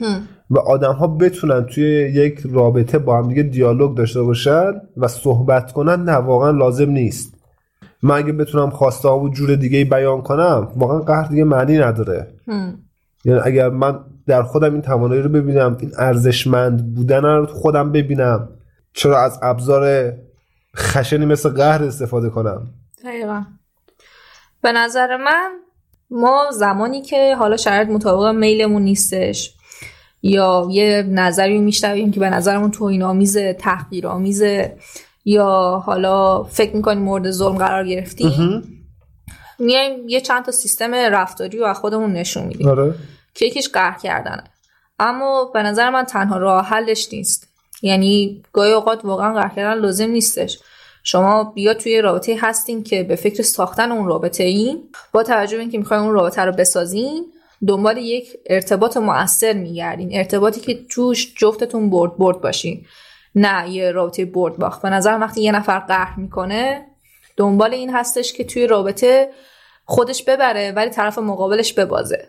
و 0.51 0.59
آدم 0.59 0.93
ها 0.93 1.07
بتونن 1.07 1.67
توی 1.67 1.85
یک 2.15 2.41
رابطه 2.53 2.99
با 2.99 3.19
هم 3.19 3.29
دیگه 3.29 3.43
دیالوگ 3.43 3.97
داشته 3.97 4.23
باشن 4.23 4.73
و 4.97 5.09
صحبت 5.09 5.73
کنن 5.73 6.05
نه 6.05 6.13
واقعا 6.13 6.51
لازم 6.51 6.91
نیست. 6.91 7.35
من 8.03 8.15
اگه 8.15 8.33
بتونم 8.33 8.71
خواسته 8.71 9.09
ها 9.09 9.21
و 9.21 9.29
جور 9.29 9.55
دیگه 9.55 9.85
بیان 9.85 10.23
کنم 10.23 10.69
واقعا 10.77 10.99
قهر 10.99 11.29
دیگه 11.29 11.45
معنی 11.45 11.79
نداره. 11.79 12.27
یعنی 13.25 13.41
اگر 13.45 13.69
من 13.69 13.99
در 14.27 14.43
خودم 14.43 14.73
این 14.73 14.83
توانایی 14.83 15.23
رو 15.23 15.29
ببینم 15.29 15.77
این 15.81 15.91
ارزشمند 15.99 16.95
بودن 16.95 17.23
رو 17.23 17.47
تو 17.47 17.55
خودم 17.55 17.93
ببینم 17.93 18.49
چرا 18.93 19.21
از 19.21 19.39
ابزار 19.43 20.13
خشنی 20.77 21.27
مثل 21.27 21.49
قهر 21.49 21.85
استفاده 21.85 22.31
کنم؟ 22.31 22.67
دقیقا. 23.05 23.43
به 24.63 24.73
نظر 24.73 25.17
من 25.17 25.51
ما 26.13 26.51
زمانی 26.53 27.03
که 27.03 27.37
حالا 27.37 27.57
شرایط 27.57 27.89
مطابق 27.89 28.35
میلمون 28.35 28.83
نیستش 28.83 29.55
یا 30.23 30.69
یه 30.71 31.03
نظری 31.09 31.59
میشنویم 31.59 32.11
که 32.11 32.21
به 32.21 32.31
نظرمون 32.31 32.71
توهین 32.71 33.03
آمیزه 33.03 33.53
تحقیر 33.53 34.07
آمیزه 34.07 34.77
یا 35.25 35.83
حالا 35.87 36.43
فکر 36.43 36.77
می‌کنیم 36.77 37.03
مورد 37.03 37.31
ظلم 37.31 37.57
قرار 37.59 37.87
گرفتیم 37.87 38.63
میایم 39.59 40.09
یه 40.09 40.21
چند 40.21 40.45
تا 40.45 40.53
سیستم 40.53 40.95
رفتاری 40.95 41.59
رو 41.59 41.67
از 41.67 41.79
خودمون 41.79 42.13
نشون 42.13 42.45
میدیم. 42.45 42.69
آره. 42.69 42.95
که 43.35 43.47
یکیش 43.47 43.69
قهر 43.69 43.99
کردنه. 43.99 44.45
اما 44.99 45.51
به 45.55 45.63
نظر 45.63 45.91
من 45.91 46.05
تنها 46.05 46.37
راه 46.37 46.67
حلش 46.67 47.13
نیست. 47.13 47.49
یعنی 47.83 48.43
گاهی 48.53 48.73
اوقات 48.73 49.05
واقعا 49.05 49.35
قهر 49.35 49.55
کردن 49.57 49.81
لازم 49.81 50.11
نیستش. 50.11 50.59
شما 51.03 51.45
بیا 51.45 51.75
توی 51.75 52.01
رابطه 52.01 52.37
هستین 52.41 52.83
که 52.83 53.03
به 53.03 53.17
فکر 53.17 53.43
ساختن 53.43 53.93
اون 53.93 54.07
رابطه 54.07 54.45
این 54.45 54.83
با 55.13 55.23
توجه 55.23 55.57
به 55.57 55.61
اینکه 55.61 55.79
می‌خواین 55.79 56.03
اون 56.03 56.13
رابطه 56.13 56.43
رو 56.43 56.53
بسازین 56.53 57.25
دنبال 57.69 57.97
یک 57.97 58.29
ارتباط 58.47 58.97
مؤثر 58.97 59.53
میگردین 59.53 60.11
ارتباطی 60.13 60.61
که 60.61 60.79
توش 60.91 61.35
جفتتون 61.37 61.91
برد 61.91 62.17
برد 62.17 62.41
باشین. 62.41 62.87
نه 63.35 63.71
یه 63.71 63.91
رابطه 63.91 64.25
برد 64.25 64.57
باخت. 64.57 64.83
به 64.83 64.91
نظر 64.91 65.19
وقتی 65.21 65.43
یه 65.43 65.53
نفر 65.53 65.79
قهر 65.79 66.21
می‌کنه 66.21 66.87
دنبال 67.37 67.75
این 67.75 67.91
هستش 67.91 68.33
که 68.33 68.45
توی 68.45 68.67
رابطه 68.67 69.29
خودش 69.85 70.25
ببره 70.25 70.73
ولی 70.73 70.91
طرف 70.91 71.19
مقابلش 71.19 71.73
ببازه. 71.73 72.29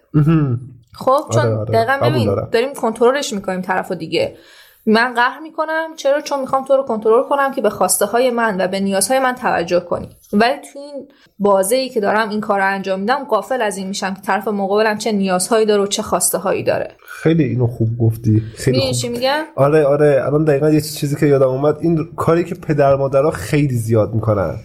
خب 0.94 1.25
چون 1.34 1.46
آره، 1.46 1.56
آره. 1.56 1.72
دقیقا 1.74 2.10
ببین. 2.10 2.36
داریم 2.51 2.74
کنترلش 2.74 3.34
می‌کنیم 3.34 3.62
طرف 3.62 3.92
دیگه. 3.92 4.38
من 4.86 5.13
قهر 5.13 5.40
می‌کنم 5.40 5.90
چرا؟ 5.96 6.22
چون 6.22 6.40
می‌خوام 6.40 6.66
تو 6.66 6.78
رو 6.78 6.84
کنترل 6.84 7.24
کنم 7.24 7.54
که 7.54 7.62
به 7.62 7.70
خواسته 7.70 8.06
های 8.06 8.32
من 8.32 8.62
و 8.62 8.68
به 8.68 8.80
نیازهای 8.80 9.20
من 9.20 9.36
توجه 9.36 9.80
کنی. 9.80 10.10
ولی 10.34 10.58
تو 10.74 10.80
این 10.80 11.08
بازه 11.40 11.75
ای 11.75 11.90
که 11.90 12.00
دارم 12.00 12.30
این 12.30 12.42
کار 12.42 12.60
رو 12.60 12.68
انجام 12.68 13.00
میدم 13.00 13.24
قافل 13.24 13.62
از 13.62 13.78
این 13.78 13.88
میشم 13.88 14.13
که 14.13 14.22
طرف 14.22 14.48
مقابلم 14.48 14.98
چه 14.98 15.12
نیازهایی 15.12 15.66
داره 15.66 15.84
و 15.84 15.88
چه 15.88 16.02
خواسته 16.02 16.38
هایی 16.38 16.63
داره. 16.63 16.92
خیلی 17.08 17.44
اینو 17.44 17.68
خوب 17.68 17.98
گفتی. 17.98 18.42
خیلی 18.56 18.80
خوب. 18.80 18.92
چی 18.92 19.10
میگم؟ 19.10 19.44
آره 19.56 19.84
آره. 19.86 20.24
الان 20.25 20.44
دقیقا 20.44 20.70
یه 20.70 20.82
چیزی 20.82 21.16
که 21.16 21.25
یادم 21.25 21.48
اومد. 21.48 21.78
این 21.82 22.08
کاری 22.16 22.44
که 22.44 22.56
پدر 22.56 22.96
مادرها 22.96 23.32
خیلی 23.32 23.75
زیاد 23.75 24.13
می‌کنن. 24.13 24.56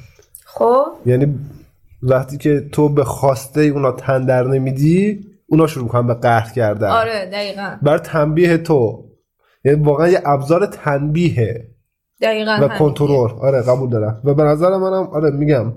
خب؟ 0.45 0.85
یعنی 1.07 1.39
وقتی 2.03 2.39
که 2.39 2.69
تو 2.73 2.89
به 2.89 3.05
خواسته 3.05 3.61
اونا 3.61 3.93
تندر 3.93 4.45
نمیدی 4.47 5.27
اونا 5.47 5.67
شروع 5.67 5.85
می‌کنن 5.85 6.07
به 6.07 6.15
قهر 6.15 6.53
کردن. 6.53 6.89
آره 6.89 7.27
دقیقا. 7.33 7.77
بر 7.83 7.99
تنبیه 7.99 8.59
تو. 8.59 9.08
یعنی 9.65 9.83
واقعا 9.83 10.09
یه 10.09 10.23
ابزار 10.25 10.67
تنبیه 10.67 11.69
دقیقا 12.21 12.59
و. 12.63 12.69
کنترل. 12.69 13.31
آره 13.41 13.63
قبول 13.63 13.91
دارم. 13.91 14.21
و 14.25 14.35
به 14.35 14.43
نظر 14.43 14.71
منم 14.71 15.09
آره 15.13 15.31
میگم 15.31 15.73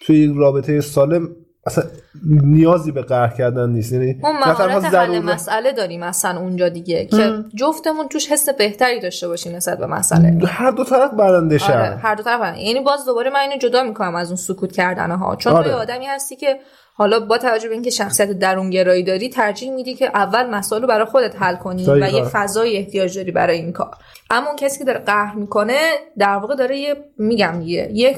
توی 0.00 0.34
رابطه 0.36 0.80
سالم 0.80 1.28
اصلا 1.66 1.84
نیازی 2.26 2.92
به 2.92 3.02
قهر 3.02 3.36
کردن 3.36 3.70
نیست. 3.70 3.92
یعنی 3.92 4.20
اون 4.22 4.36
مهارت 4.36 4.94
حل 4.94 5.18
مسئله 5.18 5.72
داریم 5.72 6.02
اصلا 6.02 6.40
اونجا 6.40 6.68
دیگه 6.68 7.06
که 7.06 7.32
جفتمون 7.54 8.08
توش 8.08 8.32
حس 8.32 8.48
بهتری 8.48 9.00
داشته 9.00 9.28
باشیم 9.28 9.56
نسبت 9.56 9.78
به 9.78 9.86
مسئله. 9.86 10.46
هر 10.46 10.70
دو 10.70 10.84
طرف 10.84 11.10
برنده 11.10 11.64
آره 11.64 11.96
هر 11.96 12.14
دو 12.14 12.22
طرف 12.22 12.40
هستن. 12.40 12.58
یعنی 12.60 12.80
باز 12.80 13.04
دوباره 13.06 13.30
من 13.30 13.40
اینو 13.40 13.56
جدا 13.56 13.82
می‌کنم 13.82 14.14
از 14.14 14.28
اون 14.28 14.36
سکوت 14.36 14.72
کردن 14.72 15.10
ها 15.10 15.36
چون 15.36 15.52
آره. 15.52 15.64
تو 15.64 15.70
یه 15.70 15.76
آدمی 15.76 16.06
هستی 16.06 16.36
که 16.36 16.56
حالا 16.98 17.20
با 17.20 17.38
توجه 17.38 17.68
به 17.68 17.74
اینکه 17.74 17.90
شخصیت 17.90 18.30
درونگرایی 18.30 19.02
داری 19.02 19.28
ترجیح 19.28 19.70
میدی 19.70 19.94
که 19.94 20.06
اول 20.06 20.46
مسائل 20.50 20.82
رو 20.82 20.88
برای 20.88 21.04
خودت 21.04 21.42
حل 21.42 21.56
کنی 21.56 21.86
و. 21.86 21.96
یه 21.96 22.24
فضای 22.24 22.76
احتیاج 22.76 23.16
داری 23.16 23.30
برای 23.30 23.56
این 23.56 23.72
کار 23.72 23.90
اما 24.30 24.46
اون 24.46 24.56
کسی 24.56 24.78
که 24.78 24.84
داره 24.84 24.98
قهر 24.98 25.34
می‌کنه 25.34 25.80
در 26.18 26.36
واقع 26.36 26.54
داره 26.54 26.78
یه 26.78 26.96
میگم 27.18 27.60
یه 27.64 27.90
یک 27.92 28.16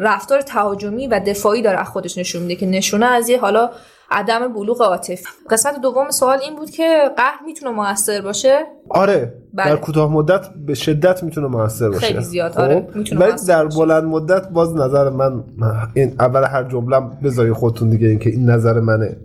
رفتار 0.00 0.40
تهاجمی 0.40 1.06
و 1.06 1.20
دفاعی 1.26 1.62
داره 1.62 1.78
از 1.78 1.88
خودش 1.88 2.18
نشون 2.18 2.42
میده 2.42 2.56
که 2.56 2.66
نشونه 2.66 3.06
از 3.06 3.28
یه 3.28 3.40
حالا 3.40 3.70
عدم 4.10 4.52
بلوغ 4.52 4.82
عاطفی 4.82 5.24
قسمت 5.50 5.80
دوم 5.80 6.10
سوال 6.10 6.38
این 6.42 6.56
بود 6.56 6.70
که 6.70 6.98
قهر 7.16 7.38
می‌تونه 7.46 7.70
موثر 7.70 8.20
باشه 8.20 8.58
آره 8.88 9.34
بله. 9.54 9.70
در 9.70 9.76
کوتاه 9.76 10.12
مدت 10.12 10.48
به 10.66 10.74
شدت 10.74 11.22
می‌تونه 11.22 11.46
موثر 11.46 11.88
باشه 11.88 12.06
خیلی 12.06 12.20
زیاد، 12.20 12.52
خب؟ 12.52 12.60
آره، 12.60 12.88
می‌تونه 12.94 13.20
ولی 13.20 13.32
در. 13.48 13.64
بلند 13.64 14.04
مدت 14.04 14.48
باز 14.48 14.76
نظر 14.76 15.10
من 15.10 15.44
این 15.94 16.14
اول 16.20 16.44
هر 16.44 16.64
جمله 16.64 17.00
بذاری 17.24 17.52
خودتون 17.52 17.90
دیگه 17.90 18.08
این 18.08 18.18
که 18.18 18.30
این 18.30 18.50
نظر 18.50 18.80
منه 18.80 19.16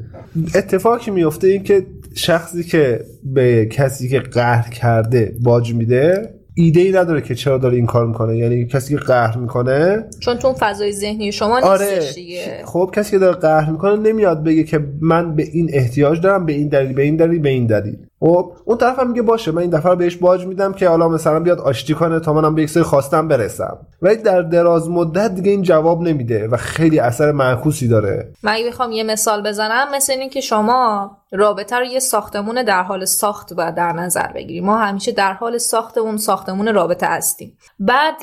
اتفاقی 0.55 1.11
میفته 1.11 1.47
این 1.47 1.63
که 1.63 1.85
شخصی 2.13 2.63
که 2.63 3.05
به 3.23 3.65
کسی 3.65 4.09
که 4.09 4.19
قهر 4.19 4.69
کرده 4.69 5.35
باج 5.43 5.73
میده 5.73 6.33
ایده 6.55 6.81
ای 6.81 6.91
نداره 6.91 7.21
که 7.21 7.35
چرا 7.35 7.57
داره 7.57 7.75
این 7.75 7.85
کار 7.85 8.07
می‌کنه. 8.07 8.37
یعنی 8.37 8.65
کسی 8.65 8.93
که 8.93 8.99
قهر 8.99 9.37
می‌کنه 9.37 10.05
چون 10.19 10.37
تو 10.37 10.53
فضای 10.59 10.91
ذهنی 10.91 11.31
شما 11.31 11.59
نیستش 11.59 11.69
آره. 11.69 12.13
دیگه. 12.15 12.61
خب 12.65 12.91
کسی 12.95 13.11
که 13.11 13.19
داره 13.19 13.35
قهر 13.35 13.71
می‌کنه 13.71 13.95
نمیاد 13.95 14.43
بگه 14.43 14.63
که 14.63 14.87
من 15.01 15.35
به 15.35 15.43
این 15.43 15.69
احتیاج 15.73 16.21
دارم 16.21 16.45
به 16.45 16.53
این 16.53 16.67
دلیل 16.67 16.93
به 16.93 17.01
این 17.01 17.15
دلیل 17.15 17.39
به 17.39 17.49
این 17.49 17.65
دلیل. 17.65 17.97
خب 18.21 18.53
اون 18.65 18.77
طرف 18.77 18.99
هم 18.99 19.09
میگه 19.09 19.21
باشه 19.21 19.51
من 19.51 19.61
این 19.61 19.69
دفعه 19.69 19.95
بهش 19.95 20.15
باج 20.15 20.45
میدم 20.45 20.73
که 20.73 20.89
حالا 20.89 21.09
مثلا 21.09 21.39
بیاد 21.39 21.59
آشتی 21.59 21.93
کنه 21.93 22.19
تا 22.19 22.33
منم 22.33 22.55
به 22.55 22.61
یک 22.61 22.69
سری 22.69 22.83
خواستم 22.83 23.27
برسم. 23.27 23.77
ولی 24.01 24.15
در 24.15 24.41
دراز 24.41 24.89
مدت 24.89 25.35
دیگه 25.35 25.51
این 25.51 25.61
جواب 25.61 26.01
نمیده 26.01 26.47
و 26.47 26.57
خیلی 26.57 26.99
اثر 26.99 27.31
معکوسی 27.31 27.87
داره. 27.87 28.33
من 28.43 28.51
اگه 28.51 28.67
بخوام 28.67 28.91
یه 28.91 29.03
مثال 29.03 29.43
بزنم 29.43 29.87
مثل 29.95 30.13
اینه 30.13 30.29
که 30.29 30.41
شما 30.41 31.11
رابطه 31.31 31.75
رو 31.75 31.85
یه 31.85 31.99
ساختمون 31.99 32.63
در 32.63 32.83
حال 32.83 33.05
ساخت 33.05 33.53
باید 33.53 33.75
در 33.75 33.91
نظر 33.91 34.27
بگیریم 34.35 34.65
ما 34.65 34.77
همیشه 34.77 35.11
در 35.11 35.33
حال 35.33 35.57
ساخت 35.57 35.97
اون 35.97 36.17
ساختمون 36.17 36.73
رابطه 36.73 37.07
هستیم. 37.07 37.57
بعد 37.79 38.15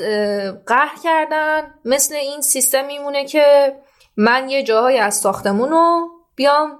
قهر 0.67 0.97
کردن 1.05 1.61
مثل 1.85 2.15
این 2.15 2.41
سیستم 2.41 2.87
میمونه 2.87 3.25
که 3.25 3.73
من 4.17 4.49
یه 4.49 4.63
جاهایی 4.63 4.99
از 4.99 5.15
ساختمون 5.15 5.71
رو 5.71 6.09
بیام 6.37 6.71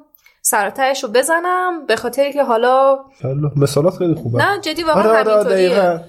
سرتایش 0.43 1.05
رو 1.05 1.11
بزنم 1.11 1.87
به 1.87 1.97
خاطر 1.97 2.33
که 2.33 2.45
حالا 2.45 2.99
حالا 3.23 3.51
مثالات 3.57 3.97
خیلی 3.97 4.15
خوبه. 4.15 4.39
نه 4.39 4.61
جدی 4.61 4.83
واقعا 4.83 5.03
آره 5.03 5.19
آره 5.19 5.33
همینطوریه. 5.33 6.01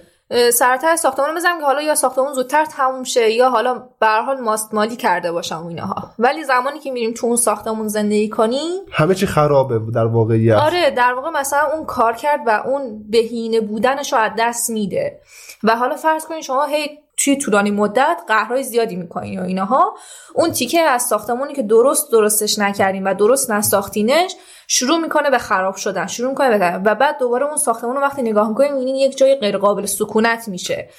سرتای 0.53 0.97
ساختمون 0.97 1.29
رو 1.29 1.35
بزنم 1.35 1.59
که 1.59 1.65
حالا 1.65 1.81
یا 1.81 1.95
ساختمون 1.95 2.33
زودتر 2.33 2.65
تموم 2.65 3.03
شه 3.03 3.31
یا 3.31 3.49
حالا 3.49 3.73
به 3.99 4.07
هر 4.07 4.21
حال 4.21 4.39
ماست 4.39 4.73
مالی 4.73 4.95
کرده 4.95 5.31
باشم 5.31 5.63
و 5.63 5.67
اینها 5.67 6.11
ولی 6.19 6.43
زمانی 6.43 6.79
که 6.79 6.91
میریم 6.91 7.13
تو 7.13 7.27
اون 7.27 7.35
ساختمون 7.35 7.87
زندگی 7.87 8.29
کنیم 8.29 8.81
همه 8.91 9.15
چی 9.15 9.25
خرابه 9.25 9.91
در 9.93 10.05
واقعیت. 10.05 10.57
آره 10.57 10.91
در 10.91 11.13
واقع 11.13 11.29
مثلا 11.29 11.67
اون 11.73 11.85
کار 11.85 12.13
کرد 12.13 12.39
و 12.45 12.63
اون 12.65 13.03
بهینه 13.09 13.61
بودنش 13.61 14.13
رو 14.13 14.19
از 14.19 14.31
دست 14.39 14.69
میده. 14.69 15.19
و 15.63 15.75
حالا 15.75 15.95
فرض 15.95 16.25
کنید 16.25 16.41
شما 16.41 16.65
هی 16.65 16.99
توی 17.19 17.37
طولانی 17.37 17.71
مدت 17.71 18.21
قهرهای 18.27 18.63
زیادی 18.63 18.95
می‌کنین 18.95 19.39
و 19.39 19.43
اینها. 19.43 19.97
اون 20.35 20.51
تیکه 20.51 20.81
از 20.81 21.03
ساختمونی 21.03 21.53
که 21.53 21.63
درست 21.63 22.11
درستش 22.11 22.59
نکردین 22.59 23.03
و 23.03 23.13
درست 23.13 23.51
نساختینش 23.51 24.35
شروع 24.71 24.97
می‌کنه 24.97 25.29
به 25.29 25.37
خراب 25.37 25.75
شدن 25.75 26.07
شروع 26.07 26.29
می‌کنه 26.29 26.57
به 26.57 26.91
و 26.91 26.95
بعد 26.95 27.19
دوباره 27.19 27.45
اون 27.45 27.57
ساختمون 27.57 27.95
رو 27.95 28.01
وقتی 28.01 28.21
نگاه 28.21 28.49
می‌کنین 28.49 28.71
می‌بینین 28.73 28.95
یک 28.95 29.17
جای 29.17 29.35
غیر 29.35 29.57
قابل 29.57 29.85
سکونت 29.85 30.47
میشه. 30.47 30.89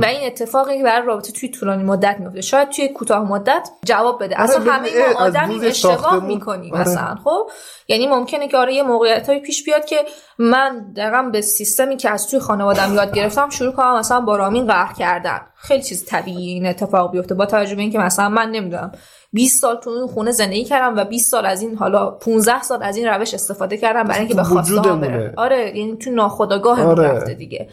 و 0.00 0.04
این 0.04 0.26
اتفاقی 0.26 0.78
که 0.78 0.84
برای 0.84 1.06
رابطه 1.06 1.32
توی 1.32 1.48
طولانی 1.48 1.84
مدت 1.84 2.16
میفته 2.20 2.40
شاید 2.40 2.68
توی 2.68 2.88
کوتاه 2.88 3.28
مدت 3.28 3.68
جواب 3.84 4.24
بده. 4.24 4.40
اصلا 4.40 4.58
ببین، 4.58 4.72
همه 4.72 4.90
ما 5.14 5.52
روز 5.52 5.64
اشتباه 5.64 6.24
می‌کنیم 6.24 6.74
آره. 6.74 6.82
مثلا 6.82 7.16
خب؟ 7.24 7.50
یعنی 7.88 8.06
ممکنه 8.06 8.48
که 8.48 8.56
آره 8.56 8.74
یه 8.74 8.82
موقعیت 8.82 9.28
های 9.28 9.40
پیش 9.40 9.64
بیاد 9.64 9.84
که 9.84 10.04
من 10.38 10.92
دقیقا 10.96 11.22
به 11.22 11.40
سیستمی 11.40 11.96
که 11.96 12.10
از 12.10 12.28
توی 12.28 12.38
خانوادم 12.38 12.94
یاد 12.94 13.14
گرفتم 13.14 13.50
شروع 13.50 13.72
کنم 13.72 13.98
مثلا 13.98 14.20
با 14.20 14.36
رامین 14.36 14.66
قهر 14.66 14.94
کردن. 14.94 15.40
خیلی 15.56 15.82
چیز 15.82 16.04
طبیعی 16.04 16.52
این 16.52 16.66
اتفاق 16.66 17.12
بیفته 17.12 17.34
با 17.34 17.46
توجه 17.46 17.74
به 17.74 17.82
اینکه 17.82 17.98
مثلا 17.98 18.28
من 18.28 18.50
نمی‌دونم 18.50 18.92
20 19.32 19.60
سال 19.60 19.76
تو 19.76 19.90
این 19.90 20.06
خونه 20.06 20.30
زندگی 20.30 20.64
کردم 20.64 20.96
و 20.96 21.04
20 21.04 21.30
سال 21.30 21.46
از 21.46 21.62
این 21.62 21.76
حالا 21.76 22.10
15 22.10 22.62
سال 22.62 22.82
از 22.82 22.96
این 22.96 23.06
روش 23.06 23.34
استفاده 23.34 23.76
کردم 23.76 24.02
برای 24.02 24.18
اینکه 24.18 24.34
به 24.34 24.42
خواسته. 24.42 24.80
برم 24.80 25.34
آره 25.36 25.78
یعنی 25.78 25.96
تو 25.96 26.10
ناخودآگاه 26.10 26.82
آره. 26.82 27.08
رفته 27.08 27.34
دیگه 27.34 27.68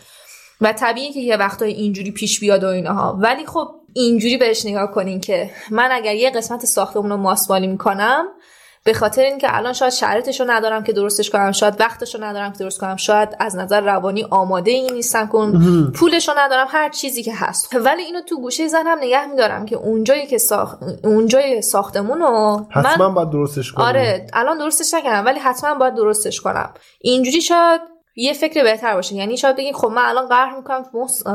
و 0.62 0.74
طبیعی 0.74 1.14
که 1.14 1.20
یه 1.20 1.38
وقتای 1.38 1.72
اینجوری 1.72 2.12
پیش 2.12 2.40
بیاد 2.40 2.64
و 2.64 2.68
اینها 2.68 3.18
ولی 3.22 3.46
خب 3.46 3.68
اینجوری 3.94 4.38
بهش 4.38 4.66
نگاه 4.66 4.92
کنین 4.92 5.20
که 5.20 5.50
من 5.72 5.90
اگر 5.92 6.16
یه 6.16 6.30
قسمت 6.30 6.66
ساختمون 6.66 7.10
رو 7.10 7.18
ماسمالی 7.18 7.68
می‌کنم 7.68 8.26
به 8.88 8.94
خاطر 8.94 9.22
اینکه 9.22 9.58
الان 9.58 9.74
شاید 9.74 9.94
شرایطش 9.94 10.40
رو 10.40 10.52
ندارم 10.52 10.84
که 10.84 10.94
درستش 10.94 11.30
کنم 11.30 11.52
شاید 11.52 11.80
وقتش 11.80 12.16
رو 12.16 12.24
ندارم 12.24 12.52
که 12.52 12.58
درست 12.58 12.80
کنم 12.80 12.96
شاید 12.96 13.30
از 13.40 13.56
نظر 13.56 13.82
روانی 13.82 14.24
آماده 14.30 14.72
این 14.72 14.94
نیستم 14.94 15.28
کن 15.28 15.92
پولش 15.96 16.30
رو 16.30 16.34
ندارم 16.38 16.68
هر 16.70 16.90
چیزی 16.90 17.24
که 17.24 17.34
هست. 17.36 17.76
ولی 17.76 18.02
اینو 18.02 18.22
تو 18.22 18.42
گوشه 18.42 18.68
ذهنم 18.68 18.98
نگه 19.02 19.26
میدارم 19.26 19.66
که 19.66 19.76
اونجایی 19.76 20.28
که 20.28 20.38
ساخت 20.38 20.78
اونجای 21.04 21.62
ساختمون 21.62 22.20
رو 22.20 22.66
حتما 22.70 23.08
من 23.08 23.14
باید 23.14 23.30
درستش 23.30 23.72
کنیم 23.72 23.88
آره 23.88 24.28
الان 24.34 24.58
درستش 24.58 24.94
نکردم 24.94 25.26
ولی 25.26 25.40
حتما 25.40 25.76
باید 25.76 25.96
درستش 25.96 26.42
کنم. 26.42 26.74
اینجوری 27.02 27.42
شاید 27.42 27.82
یه 28.20 28.34
فکر 28.34 28.64
بهتر 28.64 28.94
باشه. 28.94 29.16
یعنی 29.16 29.38
شاید 29.38 29.56
بگین 29.56 29.74
خب 29.74 29.88
من 29.88 30.02
الان 30.02 30.28
قهر 30.28 30.58
می‌کنم 30.58 30.84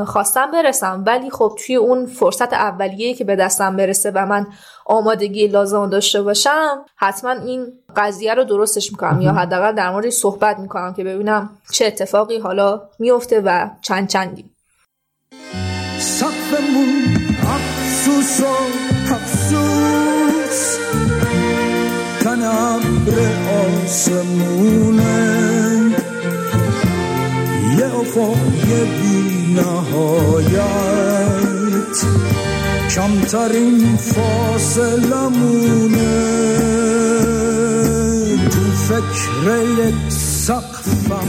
خواستم 0.05 0.51
برسم 0.51 1.03
ولی 1.07 1.29
خب 1.29 1.57
توی 1.65 1.75
اون 1.75 2.05
فرصت 2.05 2.53
اولیه 2.53 3.13
که 3.13 3.23
به 3.23 3.35
دستم 3.35 3.75
برسه 3.75 4.11
و 4.11 4.25
من 4.25 4.47
آمادگی 4.85 5.47
لازم 5.47 5.89
داشته 5.89 6.21
باشم 6.21 6.85
حتما 6.95 7.31
این 7.31 7.73
قضیه 7.95 8.33
رو 8.33 8.43
درستش 8.43 8.91
می‌کنم. 8.91 9.21
یا 9.21 9.31
حداقل 9.31 9.71
در 9.71 9.91
موردش 9.91 10.13
صحبت 10.13 10.59
می‌کنم 10.59 10.93
که 10.93 11.03
ببینم 11.03 11.49
چه 11.71 11.85
اتفاقی 11.85 12.37
حالا 12.37 12.81
میفته 12.99 13.41
و 13.45 13.69
چند 13.81 14.07
چندی. 14.07 14.45
سقفمون 15.99 17.03
افسوس 17.43 18.39
و 18.39 18.47
افسوس 19.13 20.77
تنبر 22.23 23.19
آسمونه. 23.83 25.62
یه 27.83 27.95
افقی 27.95 28.85
بی 28.85 29.53
نهایت 29.53 30.63
کمترین 32.95 33.95
فاصلمونه 33.97 35.27
تو 38.49 38.59
فکر 38.59 39.33
یک 39.79 40.11
سقفم 40.11 41.27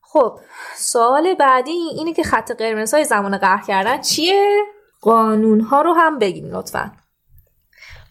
خب 0.00 0.40
سوال 0.76 1.34
بعدی 1.34 1.70
اینه 1.70 2.12
که 2.12 2.22
خط 2.22 2.52
قرمزهای 2.52 3.04
زمان 3.04 3.38
قهر 3.38 3.66
کردن 3.66 4.00
چیه؟ 4.00 4.64
قانون 5.00 5.60
ها 5.60 5.82
رو 5.82 5.92
هم 5.92 6.18
بگیم 6.18 6.56
لطفا. 6.56 6.92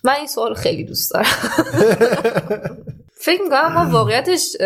من 0.03 0.13
این 0.13 0.27
سوال 0.27 0.53
خیلی 0.53 0.83
دوست 0.83 1.11
دارم. 1.11 1.27
فکر 3.21 3.41
می‌کنم 3.41 3.73
ما 3.73 3.89
واقعیتش 3.91 4.57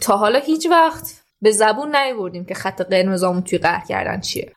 تا 0.00 0.16
حالا 0.16 0.38
هیچ 0.38 0.66
وقت 0.70 1.20
به 1.42 1.50
زبون 1.50 1.96
نیوردیم 1.96 2.44
که 2.44 2.54
خط 2.54 2.82
قرمزامون 2.82 3.42
توی 3.42 3.58
قهر 3.58 3.86
کردن 3.88 4.20
چیه. 4.20 4.52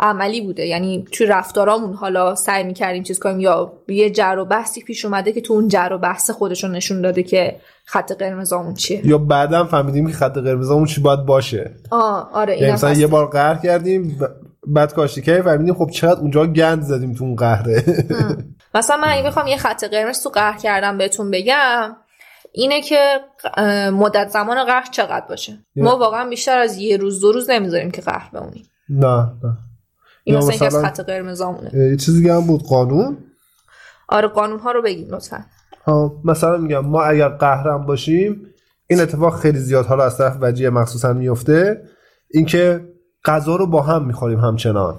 عملی 0.00 0.40
بوده. 0.40 0.66
یعنی 0.66 1.04
توی 1.12 1.26
رفتارامون 1.26 1.94
حالا 1.94 2.34
سعی 2.34 2.64
می‌کردیم 2.64 3.02
چیز 3.02 3.18
کنیم. 3.18 3.40
یا 3.40 3.72
یه 3.88 4.10
جر 4.10 4.36
و 4.38 4.44
بحثی 4.44 4.82
پیش 4.82 5.04
اومده 5.04 5.32
که 5.32 5.40
تو 5.40 5.54
اون 5.54 5.68
جر 5.68 5.88
و 5.92 5.98
بحث 5.98 6.30
خودشون 6.30 6.70
نشون 6.70 7.00
داده 7.00 7.22
که 7.22 7.56
خط 7.84 8.12
قرمزامون 8.12 8.74
چیه. 8.74 9.06
یا 9.06 9.18
بعدا 9.18 9.64
فهمیدیم 9.64 10.06
که 10.06 10.12
خط 10.12 10.38
قرمزمون 10.38 10.84
چی 10.84 11.00
باید 11.00 11.20
باشه. 11.26 11.74
آه 11.90 12.30
آره 12.32 12.58
یعنی 12.58 12.72
مثلا. 12.72 12.92
یه 12.92 13.06
بار 13.06 13.26
قهر 13.26 13.54
کردیم 13.54 14.20
بعد 14.66 14.94
کاشتی 14.94 15.22
کردیم 15.22 15.42
فهمیدیم 15.42 15.74
خب 15.74 15.90
چقدر 15.90 16.20
اونجا 16.20 16.46
گند 16.46 16.82
زدیم 16.82 17.14
تو 17.14 17.24
اون 17.24 17.36
قهره. 17.36 17.84
مثلا 18.74 18.96
من 18.96 19.08
اگه 19.08 19.22
بخوام 19.22 19.46
یه 19.46 19.56
خط 19.56 19.84
قرمز 19.84 20.22
تو 20.22 20.28
قهر 20.28 20.58
کردم 20.58 20.98
بهتون 20.98 21.30
بگم 21.30 21.96
اینه 22.52 22.80
که 22.82 23.20
مدت 23.92 24.28
زمان 24.28 24.64
قهر 24.64 24.86
چقدر 24.90 25.26
باشه؟ 25.28 25.58
ما 25.76 25.98
واقعا 25.98 26.28
بیشتر 26.28 26.58
از 26.58 26.76
یه 26.78 26.96
روز 26.96 27.20
دو 27.20 27.32
روز 27.32 27.50
نمی‌ذاریم 27.50 27.90
که 27.90 28.02
قهر 28.02 28.30
بمونیم. 28.32 28.64
نه 28.88 29.16
نه. 29.44 29.58
این 30.24 30.36
مثلا 30.36 30.54
یکی 30.54 30.66
از 30.66 30.74
مثلا- 30.74 30.88
خط 30.88 31.00
قرمزامونه. 31.00 31.70
یه 31.74 31.96
چیزی 31.96 32.18
دیگه 32.18 32.34
هم 32.34 32.46
بود 32.46 32.62
قانون؟ 32.62 33.16
آره 34.08 34.28
قانون 34.28 34.58
ها 34.58 34.72
رو 34.72 34.82
بگیم 34.82 35.14
لطفا. 35.14 35.44
ها 35.86 36.20
مثلا 36.24 36.56
میگم 36.56 36.86
ما 36.86 37.02
اگر 37.02 37.28
قهرم 37.28 37.86
باشیم 37.86 38.46
این 38.86 39.00
اتفاق 39.00 39.40
خیلی 39.40 39.58
زیاد 39.58 39.86
حالا 39.86 40.04
از 40.04 40.18
طرف 40.18 40.36
وجیه 40.40 40.70
مخصوصا 40.70 41.12
میفته 41.12 41.82
اینکه 42.30 42.80
غذا 43.24 43.56
رو 43.56 43.66
با 43.66 43.82
هم 43.82 44.04
می‌خوریم 44.04 44.40
همچنان. 44.40 44.94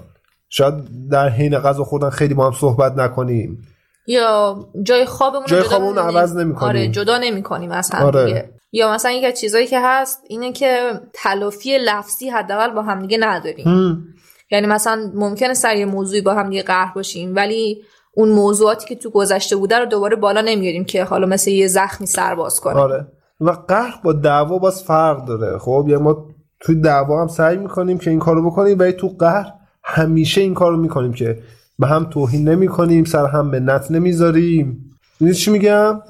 شاید 0.48 0.74
در 1.10 1.28
حین 1.28 1.58
غذا 1.58 1.84
خوردن 1.84 2.10
خیلی 2.10 2.34
با 2.34 2.46
هم 2.46 2.52
صحبت 2.52 2.92
نکنیم. 2.92 3.62
یا 4.06 4.56
جای 4.82 5.04
خوابمون 5.04 5.46
جای 5.46 5.62
خوابمون 5.62 5.98
عوض 5.98 6.36
نمی‌کنیم. 6.36 6.68
آره 6.68 6.88
جدا 6.88 7.18
نمی‌کنیم 7.18 7.70
از 7.70 7.90
هم 7.90 8.06
آره. 8.06 8.24
دیگه 8.24 8.50
یا 8.72 8.92
مثلا 8.92 9.10
یکی 9.10 9.26
از 9.26 9.40
چیزایی 9.40 9.66
که 9.66 9.80
هست 9.82 10.22
اینه 10.28 10.52
که 10.52 11.00
تلافی 11.12 11.78
لفظی 11.78 12.28
حداقل 12.28 12.70
با 12.70 12.82
هم 12.82 13.02
دیگه 13.02 13.18
نداریم 13.20 13.66
هم. 13.66 14.04
یعنی 14.50 14.66
مثلا 14.66 15.10
ممکنه 15.14 15.54
سر 15.54 15.76
یه 15.76 15.84
موضوعی 15.84 16.20
با 16.20 16.34
هم 16.34 16.50
دیگه 16.50 16.62
قهر 16.62 16.92
باشیم 16.94 17.34
ولی 17.34 17.82
اون 18.14 18.28
موضوعاتی 18.28 18.86
که 18.86 18.94
تو 18.94 19.10
گذشته 19.10 19.56
بوده 19.56 19.78
رو 19.78 19.86
دوباره 19.86 20.16
بالا 20.16 20.40
نمیاریم 20.40 20.84
که 20.84 21.04
حالا 21.04 21.26
مثل 21.26 21.50
یه 21.50 21.66
زخمی 21.66 22.06
سرباز 22.06 22.60
کنه 22.60 22.80
آره 22.80 23.06
و 23.40 23.50
قهر 23.50 24.00
با 24.04 24.12
دعوا 24.12 24.58
باز 24.58 24.82
فرق 24.82 25.24
داره 25.24 25.58
خب 25.58 25.84
یعنی 25.88 26.02
ما 26.02 26.26
توی 26.60 26.80
دعوا 26.80 27.20
هم 27.20 27.28
سعی 27.28 27.56
می‌کنیم 27.56 27.98
که 27.98 28.10
این 28.10 28.18
کارو 28.18 28.50
بکنیم 28.50 28.78
ولی 28.78 28.92
تو 28.92 29.08
قهر 29.08 29.52
همیشه 29.84 30.40
این 30.40 30.54
کارو 30.54 30.76
می‌کنیم 30.76 31.12
که 31.12 31.38
به 31.78 31.86
هم 31.86 32.04
توهین 32.04 32.48
نمی‌کنیم 32.48 33.04
سر 33.04 33.26
هم 33.26 33.46
منت 33.46 33.90
نمی‌ذاریم. 33.90 34.90
می‌دونی 35.20 35.34
چی 35.34 35.50
میگم؟ 35.50 36.00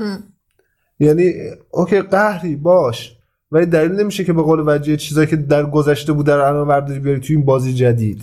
یعنی 1.01 1.33
اوکی 1.71 2.01
قهری 2.01 2.57
باش. 2.57 3.17
ولی 3.53 3.67
دلیل 3.67 3.93
نمیشه 3.93 4.25
که 4.25 4.33
به 4.33 4.43
قول 4.43 4.63
وجه 4.67 4.97
چیزایی 4.97 5.27
که 5.27 5.37
در 5.37 5.67
گذشته 5.67 6.13
بود 6.13 6.27
در 6.27 6.39
الان 6.39 6.69
ورداری 6.69 7.01
بیاری 7.01 7.21
توی 7.21 7.37
این 7.37 7.45
بازی 7.45 7.75
جدید. 7.75 8.23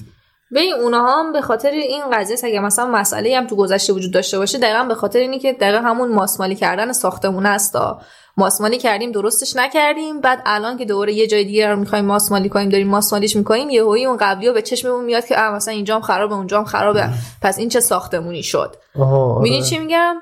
ببین 0.51 0.73
اونها 0.73 1.19
هم 1.19 1.33
به 1.33 1.41
خاطر 1.41 1.69
این 1.69 2.03
قضیه 2.13 2.33
است 2.33 2.43
اگه 2.43 2.59
مثلا 2.59 2.85
مسئله 2.85 3.37
هم 3.37 3.47
تو 3.47 3.55
گذشته 3.55 3.93
وجود 3.93 4.13
داشته 4.13 4.37
باشه 4.37 4.57
دقیقا 4.57 4.83
به 4.83 4.95
خاطر 4.95 5.19
اینی 5.19 5.39
که 5.39 5.53
دقیقا 5.53 5.77
همون 5.77 6.11
ماسمالی 6.11 6.55
کردن 6.55 6.91
ساختمون 6.91 7.45
هستا 7.45 8.01
ماسمالی 8.37 8.77
کردیم 8.77 9.11
درستش 9.11 9.55
نکردیم 9.55 10.21
بعد 10.21 10.41
الان 10.45 10.77
که 10.77 10.85
دوباره 10.85 11.13
یه 11.13 11.27
جای 11.27 11.43
دیگه 11.43 11.69
رو 11.69 11.75
می‌خوایم 11.75 12.05
ماسمالی 12.05 12.49
کنیم 12.49 12.69
داریم 12.69 12.87
ماسمالیش 12.87 13.35
می‌کنیم 13.35 13.69
یه 13.69 13.83
هویی 13.83 14.05
اون 14.05 14.17
قبلی 14.17 14.47
رو 14.47 14.53
به 14.53 14.61
چشممون 14.61 15.05
میاد 15.05 15.25
که 15.25 15.35
مثلا 15.35 15.73
اینجام 15.73 16.01
خرابه 16.01 16.35
اونجام 16.35 16.65
خرابه. 16.65 17.09
پس 17.41 17.59
این 17.59 17.69
چه 17.69 17.79
ساختمونی 17.79 18.43
شد؟ 18.43 18.75
آره. 18.99 19.41
می‌دونی 19.41 19.63
چی 19.63 19.79
میگم؟ 19.79 20.15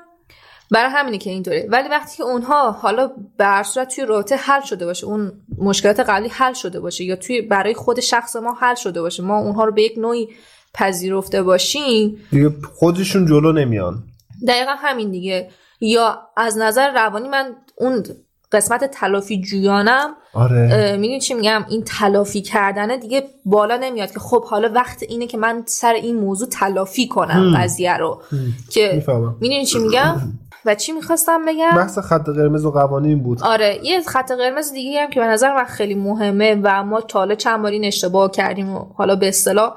برای 0.70 0.90
همینه 0.90 1.18
که 1.18 1.30
اینطوره. 1.30 1.68
ولی 1.70 1.88
وقتی 1.88 2.16
که 2.16 2.22
اونها 2.22 2.70
حالا 2.70 3.10
به 3.36 3.44
هر 3.44 3.62
صورت 3.62 3.94
توی 3.94 4.04
رابطه 4.04 4.36
حل 4.36 4.60
شده 4.60 4.86
باشه 4.86 5.06
اون 5.06 5.32
مشکلات 5.58 6.00
قبلی 6.00 6.28
حل 6.28 6.52
شده 6.52 6.80
باشه 6.80 7.04
یا 7.04 7.16
توی 7.16 7.42
برای 7.42 7.74
خود 7.74 8.00
شخص 8.00 8.36
ما 8.36 8.52
حل 8.60 8.74
شده 8.74 9.02
باشه 9.02 9.22
ما 9.22 9.38
اونها 9.38 9.64
رو 9.64 9.72
به 9.72 9.82
یک 9.82 9.98
نوعی 9.98 10.28
پذیرفته 10.74 11.42
باشیم 11.42 12.16
دیگه 12.30 12.52
خودشون 12.74 13.26
جلو 13.26 13.52
نمیان. 13.52 14.02
دقیقا 14.48 14.72
همین 14.78 15.10
دیگه. 15.10 15.50
یا 15.80 16.18
از 16.36 16.58
نظر 16.58 16.92
روانی 16.94 17.28
من 17.28 17.56
اون 17.76 18.04
قسمت 18.52 18.84
تلافی 18.84 19.40
جویانم 19.40 20.14
آره. 20.34 20.96
می‌دونی 20.96 21.20
چی 21.20 21.34
میگم؟ 21.34 21.64
این 21.68 21.84
تلافی 21.84 22.42
کردنه 22.42 22.96
دیگه 22.96 23.24
بالا 23.44 23.76
نمیاد 23.76 24.10
که 24.12 24.20
خب 24.20 24.44
حالا 24.44 24.72
وقت 24.74 25.02
اینه 25.02 25.26
که 25.26 25.38
من 25.38 25.62
سر 25.66 25.92
این 25.92 26.16
موضوع 26.16 26.48
تلافی 26.48 27.08
کنم 27.08 27.54
قضیه 27.56 27.96
رو. 27.96 28.22
که 28.70 28.92
می‌فهمم. 28.94 29.36
می‌دونی 29.40 29.66
چی 29.66 29.78
میگم؟ 29.78 30.16
و 30.64 30.74
چی 30.74 30.92
می‌خواستم 30.92 31.44
بگم؟ 31.46 31.70
بحث 31.76 31.98
خط 31.98 32.24
قرمز 32.24 32.64
و 32.64 32.70
قوانین 32.70 33.22
بود. 33.22 33.42
آره 33.42 33.80
یه 33.82 34.02
خط 34.02 34.32
قرمز 34.32 34.72
دیگه 34.72 35.02
هم 35.02 35.10
که 35.10 35.20
به 35.20 35.26
نظر 35.26 35.54
من 35.54 35.64
خیلی 35.64 35.94
مهمه 35.94 36.60
و 36.62 36.84
ما 36.84 37.00
تا 37.00 37.18
حالا 37.18 37.34
چند 37.34 37.62
بار 37.62 37.72
این 37.72 37.84
اشتباه 37.84 38.30
کردیم 38.30 38.70
و 38.76 38.78
حالا 38.78 39.16
به 39.16 39.28
اصطلاح 39.28 39.76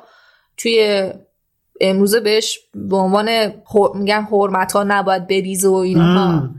توی 0.57 1.09
امروزه 1.81 2.19
بهش 2.19 2.59
به 2.75 2.95
عنوان 2.95 3.27
هر- 3.27 3.93
میگن 3.95 4.21
حرمت 4.31 4.71
ها 4.71 4.83
نباید 4.83 5.27
بریزه 5.27 5.67
و 5.67 5.73
اینها 5.73 6.49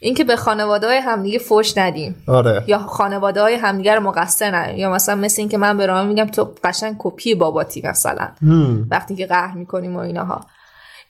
اینکه 0.00 0.24
به 0.24 0.36
خانواده 0.36 0.86
های 0.86 0.96
همدیگه 0.96 1.38
فوش 1.38 1.78
ندیم. 1.78 2.24
آره. 2.28 2.64
یا 2.66 2.78
خانواده 2.78 3.42
های 3.42 3.54
همدیگه 3.54 3.94
رو 3.94 4.02
مقصر 4.02 4.56
ندیم. 4.56 4.78
یا 4.78 4.90
مثلا 4.90 5.14
مثل 5.14 5.42
اینکه 5.42 5.58
من 5.58 5.76
به 5.76 6.02
میگم 6.02 6.26
تو 6.26 6.54
قشنگ 6.64 6.96
کپی 6.98 7.34
باباتی 7.34 7.82
مثلا. 7.84 8.28
هم. 8.42 8.86
وقتی 8.90 9.16
که 9.16 9.26
قهر 9.26 9.56
می‌کنیم 9.56 9.96
و 9.96 9.98
اینها 9.98 10.46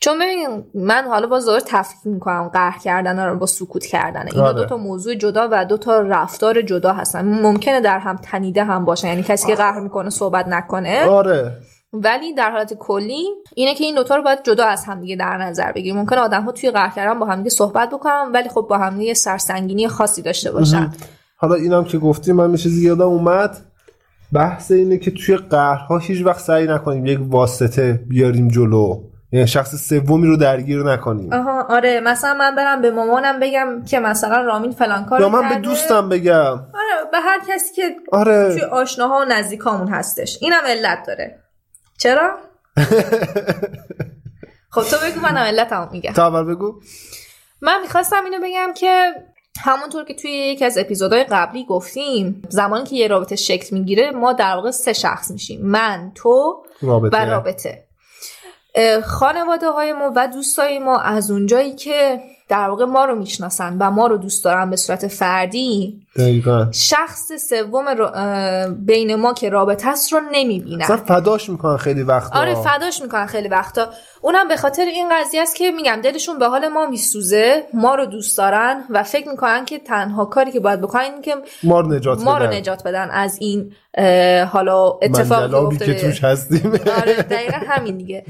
چون 0.00 0.18
ببین 0.18 0.64
من 0.74 1.04
حالا 1.04 1.26
باز 1.26 1.46
داره 1.46 1.62
تفکیک 1.66 1.98
می‌کنم 2.04 2.48
قهر 2.48 2.78
کردن 2.78 3.26
رو 3.26 3.38
با 3.38 3.46
سکوت 3.46 3.86
کردن. 3.86 4.26
اینا 4.32 4.44
آره. 4.44 4.54
دو 4.54 4.64
تا 4.64 4.76
موضوع 4.76 5.14
جدا 5.14 5.48
و 5.52 5.64
دو 5.64 5.76
تا 5.76 6.00
رفتار 6.00 6.62
جدا 6.62 6.92
هستن. 6.92 7.42
ممکنه 7.42 7.80
در 7.80 7.98
هم 7.98 8.16
تنیده 8.16 8.64
هم 8.64 8.84
باشن 8.84 9.08
یعنی 9.08 9.22
کسی 9.22 9.46
که 9.46 9.54
قهر 9.54 9.80
می‌کنه 9.80 10.10
صحبت 10.10 10.48
نکنه. 10.48 11.04
آره. 11.04 11.52
ولی 11.92 12.34
در 12.34 12.50
حالت 12.50 12.74
کلی 12.74 13.24
اینه 13.54 13.74
که 13.74 13.84
این 13.84 13.94
دوتا 13.94 14.16
رو 14.16 14.22
باید 14.22 14.42
جدا 14.42 14.64
از 14.64 14.84
همدیگه 14.84 15.16
در 15.16 15.36
نظر 15.36 15.72
بگیریم. 15.72 15.96
ممکن 15.96 16.16
آدم 16.16 16.42
ها 16.42 16.52
توی 16.52 16.70
قهر 16.70 16.92
کردن 16.96 17.18
با 17.18 17.26
همدیگه 17.26 17.50
صحبت 17.50 17.90
بکنن 17.90 18.30
ولی 18.34 18.48
خب 18.48 18.66
با 18.70 18.78
همدیگه 18.78 19.08
یه 19.08 19.14
سرسنگینی 19.14 19.88
خاصی 19.88 20.22
داشته 20.22 20.52
باشن. 20.52 20.92
حالا 21.36 21.54
اینم 21.54 21.84
که 21.84 21.98
گفتیم 21.98 22.36
من 22.36 22.56
چیزی 22.56 22.86
یادم 22.86 23.02
اومد. 23.02 23.56
بحث 24.32 24.70
اینه 24.70 24.98
که 24.98 25.10
توی 25.10 25.36
قهرها 25.36 25.98
هیچ 25.98 26.26
وقت 26.26 26.40
سعی 26.40 26.66
نکنیم 26.66 27.06
یک 27.06 27.18
واسطه 27.22 28.04
بیاریم 28.08 28.48
جلو. 28.48 29.02
یعنی 29.34 29.46
شخص 29.46 29.88
سومی 29.88 30.26
رو 30.26 30.36
درگیر 30.36 30.82
نکنیم. 30.82 31.32
آها 31.32 31.62
آره 31.62 32.00
مثلا 32.00 32.34
من 32.34 32.54
برم 32.54 32.82
به 32.82 32.90
مامانم 32.90 33.40
بگم 33.40 33.84
که 33.84 33.98
مثلا 34.00 34.40
رامین 34.40 34.72
فلان 34.72 35.04
کار 35.04 35.20
یا 35.20 35.28
من 35.28 35.48
به 35.48 35.54
دوستم 35.54 36.08
بگم. 36.08 36.52
آره 36.52 37.10
به 37.12 37.20
هر 37.20 37.40
کسی 37.48 37.74
که 37.74 37.96
آره. 38.12 38.52
توی 38.52 38.62
آشناها 38.62 39.20
و 39.20 39.24
نزدیکامون 39.24 39.88
هستش. 39.88 40.38
اینم 40.40 40.62
علت 40.66 41.06
داره. 41.06 41.38
چرا؟ 41.98 42.38
خب 44.74 44.82
تو 44.82 44.96
بگو 45.06 45.20
منم 45.20 45.36
علتمو 45.36 45.86
میگم. 45.92 46.12
تا 46.12 46.26
اول 46.26 46.54
بگو. 46.54 46.80
من 47.60 47.80
می‌خواستم 47.80 48.24
اینو 48.24 48.38
بگم 48.44 48.72
که 48.76 49.12
همونطور 49.64 50.04
که 50.04 50.14
توی 50.14 50.30
یکی 50.30 50.64
از 50.64 50.78
اپیزودهای 50.78 51.24
قبلی 51.24 51.64
گفتیم 51.64 52.42
زمانی 52.48 52.84
که 52.84 52.96
یه 52.96 53.08
رابطه 53.08 53.36
شکل 53.36 53.76
می‌گیره 53.76 54.10
ما 54.10 54.32
در 54.32 54.54
واقع 54.54 54.70
سه 54.70 54.92
شخص 54.92 55.30
میشیم. 55.30 55.66
من 55.66 56.12
تو 56.14 56.62
رابطه. 56.82 57.16
و 57.16 57.30
رابطه. 57.30 57.84
خانواده 59.04 59.70
های 59.70 59.92
ما 59.92 60.12
و 60.16 60.28
دوستای 60.28 60.78
ما 60.78 61.00
از 61.00 61.30
اونجایی 61.30 61.74
که 61.74 62.20
در 62.48 62.68
واقع 62.68 62.84
ما 62.84 63.04
رو 63.04 63.14
می‌شناسن 63.14 63.76
و 63.80 63.90
ما 63.90 64.06
رو 64.06 64.16
دوست 64.16 64.44
دارن 64.44 64.70
به 64.70 64.76
صورت 64.76 65.06
فردی 65.06 66.00
دقیقا. 66.16 66.66
شخص 66.72 67.32
سوم 67.50 67.84
بین 68.86 69.14
ما 69.14 69.34
که 69.34 69.50
رابطه 69.50 69.88
است 69.88 70.12
رو 70.12 70.20
نمی‌بینن. 70.32 70.82
اصلا 70.82 70.96
فداش 70.96 71.48
می‌کنن 71.48 71.76
خیلی 71.76 72.02
وقتا. 72.02 72.38
آره 72.38 72.54
فداش 72.54 73.02
می‌کنن 73.02 73.26
خیلی 73.26 73.48
وقتا. 73.48 73.88
اونم 74.24 74.48
به 74.48 74.56
خاطر 74.56 74.84
این 74.84 75.08
قضیه 75.12 75.42
است 75.42 75.56
که 75.56 75.70
میگم 75.70 76.00
دلشون 76.02 76.38
به 76.38 76.46
حال 76.46 76.68
ما 76.68 76.86
میسوزه 76.86 77.66
ما 77.74 77.94
رو 77.94 78.06
دوست 78.06 78.38
دارن 78.38 78.84
و 78.90 79.02
فکر 79.02 79.28
می‌کنن 79.28 79.64
که 79.64 79.78
تنها 79.78 80.24
کاری 80.24 80.52
که 80.52 80.60
باید 80.60 80.80
بکنن 80.80 81.02
اینه 81.02 81.20
که 81.20 81.36
ما 81.62 81.80
رو 81.80 81.94
نجات 81.94 82.22
ما 82.22 82.38
رو 82.38 82.46
بدن. 82.46 82.56
نجات 82.56 82.82
بدن 82.82 83.10
از 83.10 83.38
این 83.40 83.72
حالا 84.44 84.98
اتفاقی 85.02 85.76
که 85.76 85.86
که 85.86 85.94
توش 85.94 86.24
هستیم. 86.24 86.72
آره 87.00 87.14
دقیقا 87.14 87.58
همین 87.66 87.96
دیگه. 87.96 88.24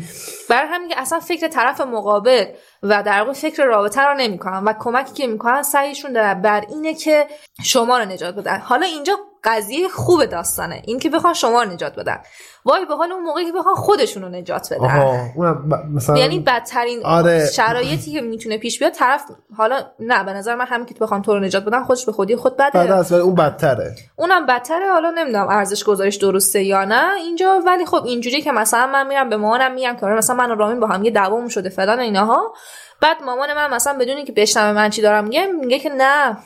برای 0.50 0.68
همین 0.68 0.88
که 0.88 1.00
اصلا 1.00 1.20
فکر 1.20 1.48
طرف 1.48 1.80
مقابل 1.80 2.44
و 2.82 3.02
در 3.02 3.20
واقع 3.20 3.32
فکر 3.32 3.64
رابطه 3.64 4.02
رو 4.02 4.14
نمی‌کنن 4.14 4.64
و 4.64 4.72
کمکی 4.78 5.12
که 5.12 5.26
می‌کنن 5.26 5.62
سعیشون 5.62 6.12
در 6.12 6.34
بر 6.34 6.64
اینه 6.68 6.94
که 6.94 7.26
شما 7.64 7.98
رو 7.98 8.04
نجات 8.04 8.34
بدن. 8.34 8.58
حالا 8.58 8.86
اینجا 8.86 9.16
قضیه 9.44 9.88
خوب 9.88 10.24
داستانه. 10.24 10.82
این 10.86 10.98
که 10.98 11.10
بخوان 11.10 11.34
شما 11.34 11.62
رو 11.62 11.70
نجات 11.70 11.96
بدن. 11.96 12.18
وای 12.64 12.84
به 12.84 12.94
حال 12.96 13.12
اون 13.12 13.22
موقعی 13.22 13.44
که 13.44 13.52
بخوان 13.52 13.74
خودشون 13.74 14.22
رو 14.22 14.28
نجات 14.28 14.72
بدن. 14.72 15.30
ب- 15.36 15.74
مثلا 15.94 16.16
یعنی 16.18 16.40
بدترین 16.40 17.06
آره. 17.06 17.46
شرایطی 17.46 18.12
که 18.12 18.20
می‌تونه 18.20 18.58
پیش 18.58 18.78
بیاد 18.78 18.92
طرف 18.92 19.24
حالا 19.56 19.80
نه 20.00 20.24
به 20.24 20.32
نظر 20.32 20.54
من 20.54 20.66
همین 20.66 20.86
که 20.86 20.94
بخوان 21.00 21.22
تو 21.22 21.32
رو 21.34 21.40
نجات 21.40 21.64
بدن 21.64 21.84
خودش 21.84 22.06
به 22.06 22.12
خودی 22.12 22.36
خود 22.36 22.56
بده. 22.56 22.70
بعد 22.70 23.12
اون 23.12 23.34
بدتره. 23.34 23.94
اونم 24.16 24.46
بدتره 24.46 24.92
حالا 24.92 25.10
نمی‌دونم 25.10 25.48
ارزش 25.48 25.84
گذارش 25.84 26.16
درسته 26.16 26.62
یا 26.62 26.84
نه. 26.84 27.14
اینجا 27.14 27.62
ولی 27.66 27.86
خب 27.86 28.04
اینجوری 28.04 28.42
که 28.42 28.52
مثلا 28.52 28.86
من 28.86 29.06
میرم 29.06 29.28
به 29.28 29.36
مامانم 29.36 29.74
میگم 29.74 29.96
که 30.00 30.06
آره 30.06 30.14
مثلا 30.14 30.36
من 30.36 30.50
و 30.50 30.54
رامین 30.54 30.80
با 30.80 30.86
هم 30.86 31.04
یه 31.04 31.10
دعوامون 31.10 31.48
شده 31.48 31.68
فلان 31.68 32.00
اینها 32.00 32.54
بعد 33.00 33.22
مامان 33.22 33.54
من 33.54 33.70
مثلا 33.74 33.98
بدون 33.98 34.16
اینکه 34.16 34.32
بشنوه 34.32 34.72
من 34.72 34.90
چی 34.90 35.02
دارم 35.02 35.24
میگم 35.24 35.54
میگه 35.60 35.78
که 35.78 35.88
نه. 35.88 36.36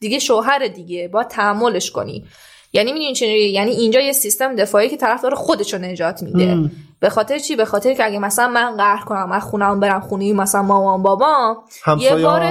دیگه 0.00 0.18
شوهر 0.18 0.68
دیگه 0.68 1.08
با 1.08 1.24
تحملش 1.24 1.90
کنی. 1.90 2.24
یعنی 2.72 2.92
می‌دونی 2.92 3.14
چه 3.14 3.26
یعنی 3.26 3.70
اینجا 3.70 4.00
یه 4.00 4.12
سیستم 4.12 4.56
دفاعی 4.56 4.88
که 4.88 4.96
طرف 4.96 5.22
داره 5.22 5.36
خودش 5.36 5.74
رو 5.74 5.80
نجات 5.80 6.22
میده. 6.22 6.70
به 7.00 7.08
خاطر 7.08 7.38
چی؟ 7.38 7.56
به 7.56 7.64
خاطر 7.64 7.94
که 7.94 8.04
اگه 8.04 8.18
مثلا 8.18 8.48
من 8.48 8.76
قهر 8.76 9.04
کنم 9.04 9.32
از 9.32 9.42
خونم 9.42 9.80
برم 9.80 10.00
خونه 10.00 10.32
مثلا 10.32 10.62
مامان 10.62 11.02
بابا 11.02 11.64
یه 11.98 12.10
بار- 12.22 12.42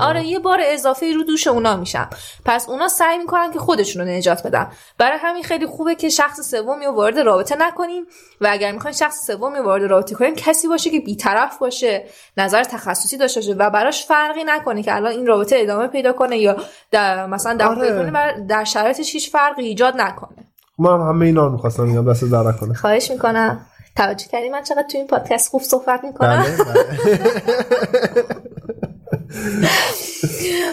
آره 0.00 0.24
یه 0.26 0.38
بار 0.38 0.58
اضافه 0.62 1.12
رو 1.12 1.22
دوش 1.22 1.46
اونا 1.46 1.76
میشن 1.76 2.06
پس 2.44 2.68
اونا 2.68 2.88
سعی 2.88 3.18
می‌کنن 3.18 3.52
که 3.52 3.58
خودشون 3.58 4.02
رو 4.02 4.08
نجات 4.08 4.46
بدن. 4.46 4.66
برای 4.98 5.18
همین 5.18 5.42
خیلی 5.42 5.66
خوبه 5.66 5.94
که 5.94 6.08
شخص 6.08 6.40
سومی 6.50 6.86
رو 6.86 6.92
وارد 6.92 7.18
رابطه 7.18 7.56
نکنیم 7.56 8.04
و 8.40 8.48
اگر 8.50 8.72
می‌خواین 8.72 8.96
شخص 8.96 9.26
سومی 9.26 9.58
وارد 9.58 9.84
رابطه 9.84 10.14
کنیم 10.14 10.34
کسی 10.34 10.68
باشه 10.68 10.90
که 10.90 11.00
بیطرف 11.00 11.58
باشه 11.58 12.04
نظر 12.36 12.64
تخصصی 12.64 13.16
داشته 13.16 13.40
باشه 13.40 13.52
و 13.54 13.70
براش 13.70 14.06
فرقی 14.06 14.44
نکنه 14.44 14.82
که 14.82 14.94
الان 14.96 15.12
این 15.12 15.26
رابطه 15.26 15.56
ادامه 15.58 15.86
پیدا 15.86 16.12
کنه 16.12 16.38
یا 16.38 16.56
در 16.90 17.26
مثلا 17.26 17.54
در, 17.54 17.66
آره. 17.68 18.46
در 18.48 18.64
شرایطش 18.64 19.12
هیچ 19.12 19.30
فرقی 19.30 19.64
ایجاد 19.64 19.96
نکنه. 20.00 20.36
ما 20.78 20.94
هم 20.94 21.08
همه 21.08 21.26
اینا 21.26 21.46
رو 21.46 21.52
می‌خواستم 21.52 21.84
میگم 21.84 22.10
دست 22.10 22.24
در 22.24 22.52
کنه 22.52 22.74
خواهش 22.74 23.10
می‌کنم. 23.10 23.66
توجه 23.96 24.26
کردی 24.26 24.48
من 24.48 24.62
چقدر 24.62 24.86
تو 24.92 24.98
این 24.98 25.06
پادکست 25.06 25.48
خوب 25.48 25.62
صحبت 25.62 26.04
می‌کنم؟ 26.04 26.42
بله 26.42 26.64
بله. 26.64 28.24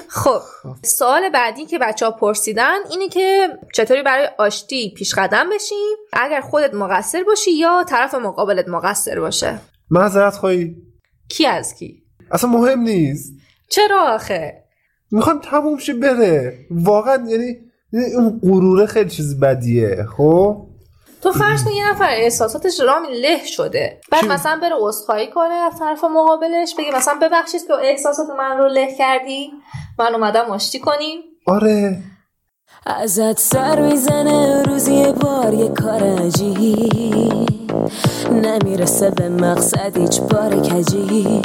خب 0.08 0.42
سوال 0.84 1.30
بعدی 1.30 1.66
که 1.66 1.80
بچه 1.80 2.06
ها 2.06 2.12
پرسیدن 2.12 2.76
اینه 2.92 3.10
که 3.10 3.48
چطوری 3.74 4.04
برای 4.04 4.30
آشتی 4.38 4.94
پیش 4.98 5.16
قدم 5.16 5.50
بشیم 5.56 5.96
اگر 6.14 6.42
خودت 6.42 6.74
مقصر 6.74 7.24
باشی 7.24 7.52
یا 7.52 7.84
طرف 7.90 8.16
مقابلت 8.16 8.68
مقصر 8.68 9.20
باشه؟ 9.20 9.60
معذرت 9.90 10.34
خواهی. 10.34 10.76
کی 11.30 11.46
از 11.46 11.76
کی؟ 11.76 12.04
اصلا 12.32 12.50
مهم 12.50 12.80
نیست. 12.80 13.34
چرا 13.70 14.02
آخه؟ 14.02 14.64
می‌خوام 15.12 15.40
تموم 15.40 15.78
شه 15.78 15.94
بره. 15.94 16.58
واقعا 16.72 17.26
یعنی 17.28 17.58
اون 17.94 18.40
غروره 18.44 18.86
خیلی 18.86 19.10
چیز 19.10 19.40
بدیه 19.40 20.06
خب؟ 20.18 20.58
تو 21.22 21.32
فرض 21.32 21.64
کن 21.64 21.72
یه 21.72 21.90
نفر 21.90 22.10
احساساتش 22.10 22.80
رامی 22.80 23.22
له 23.22 23.46
شده. 23.46 24.02
بعد 24.12 24.26
مثلا 24.26 24.60
بره 24.62 24.76
عذرخواهی 24.80 25.28
کنه 25.28 25.54
از 25.54 25.80
طرف 25.80 26.04
مقابلش 26.04 26.76
بگه 26.78 26.96
مثلا 26.96 27.14
ببخشید 27.22 27.62
که 27.68 27.74
احساسات 27.74 28.28
من 28.38 28.58
رو 28.58 28.68
له 28.68 28.96
کردی 28.98 29.52
من 30.00 30.16
اومدم 30.16 30.46
آشتی 30.46 30.80
کنیم. 30.80 31.20
آره. 31.48 31.98
ازت 32.86 33.40
سر 33.40 33.80
می‌زنه 33.82 34.64
روزی 34.64 35.06
بار 35.22 35.54
یه 35.54 35.68
کار 35.70 36.04
عجیب 36.04 37.50
نمی‌رسه 38.32 39.10
به 39.10 39.30
مقصد 39.30 39.98
هیچ 39.98 40.22
بار 40.22 40.60
کجی. 40.60 41.42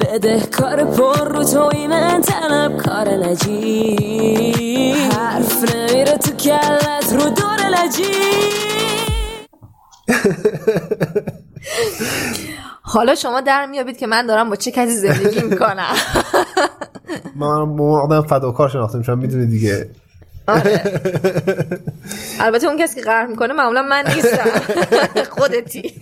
بده 0.00 0.40
کار 0.40 0.84
پر 0.84 1.28
رو 1.28 1.44
توی 1.44 1.86
من 1.86 2.20
طلب 2.20 2.76
کار 2.76 3.08
نجی. 3.10 4.92
حرف 4.92 5.83
تو 6.16 6.30
کلت 6.36 7.12
رو 7.12 7.30
دور 7.30 7.54
حالا 12.82 13.14
شما 13.14 13.40
در 13.40 13.66
میابید 13.66 13.98
که 13.98 14.06
من 14.06 14.26
دارم 14.26 14.50
با 14.50 14.56
چه 14.56 14.70
کسی 14.70 14.96
زندگی 14.96 15.40
می‌کنم. 15.40 15.94
من 17.36 17.80
آدم 17.80 18.22
فداکار 18.22 18.68
شناخته 18.68 18.98
میشم 18.98 19.18
می‌دونی 19.18 19.46
دیگه. 19.46 19.90
آره. 20.48 21.00
البته 22.40 22.66
اون 22.66 22.78
کسی 22.78 22.94
که 22.94 23.02
قهر 23.06 23.26
می‌کنه 23.26 23.52
معمولا 23.52 23.82
من 23.82 24.04
نیستم. 24.14 24.50
خودتی. 25.38 25.94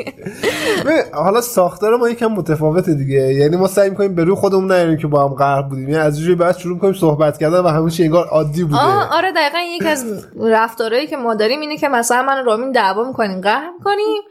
حالا 1.13 1.41
ساختار 1.41 1.97
ما 1.97 2.09
یکم 2.09 2.27
متفاوته 2.27 2.95
دیگه. 2.95 3.35
یعنی 3.35 3.57
ما 3.57 3.67
سعی 3.67 3.91
می‌کنیم 3.91 4.15
به 4.15 4.25
روی 4.25 4.35
خودمون 4.35 4.73
نیاریم 4.73 4.97
که 4.97 5.07
با 5.07 5.29
هم 5.29 5.35
قهر 5.35 5.63
بودیم. 5.63 5.89
یعنی 5.89 6.03
از 6.03 6.21
جوری 6.21 6.35
بعد 6.35 6.59
شروع 6.59 6.75
می‌کنیم 6.75 6.95
صحبت 6.95 7.39
کردن 7.39 7.59
و 7.59 7.69
همون 7.69 7.93
انگار 8.01 8.27
عادی 8.27 8.65
بوده. 8.65 8.81
آره 9.13 9.33
دقیقا 9.33 9.59
یکی 9.59 9.89
از 9.89 10.05
رفتارهایی 10.41 11.07
که 11.07 11.17
ما 11.17 11.35
داریم 11.35 11.61
اینه 11.61 11.77
که 11.77 11.89
مثلا 11.89 12.23
من 12.23 12.45
رامین 12.45 12.73
دعوا 12.73 13.05
می‌کنیم. 13.05 13.41
قهر 13.41 13.71
می‌کنیم. 13.79 14.23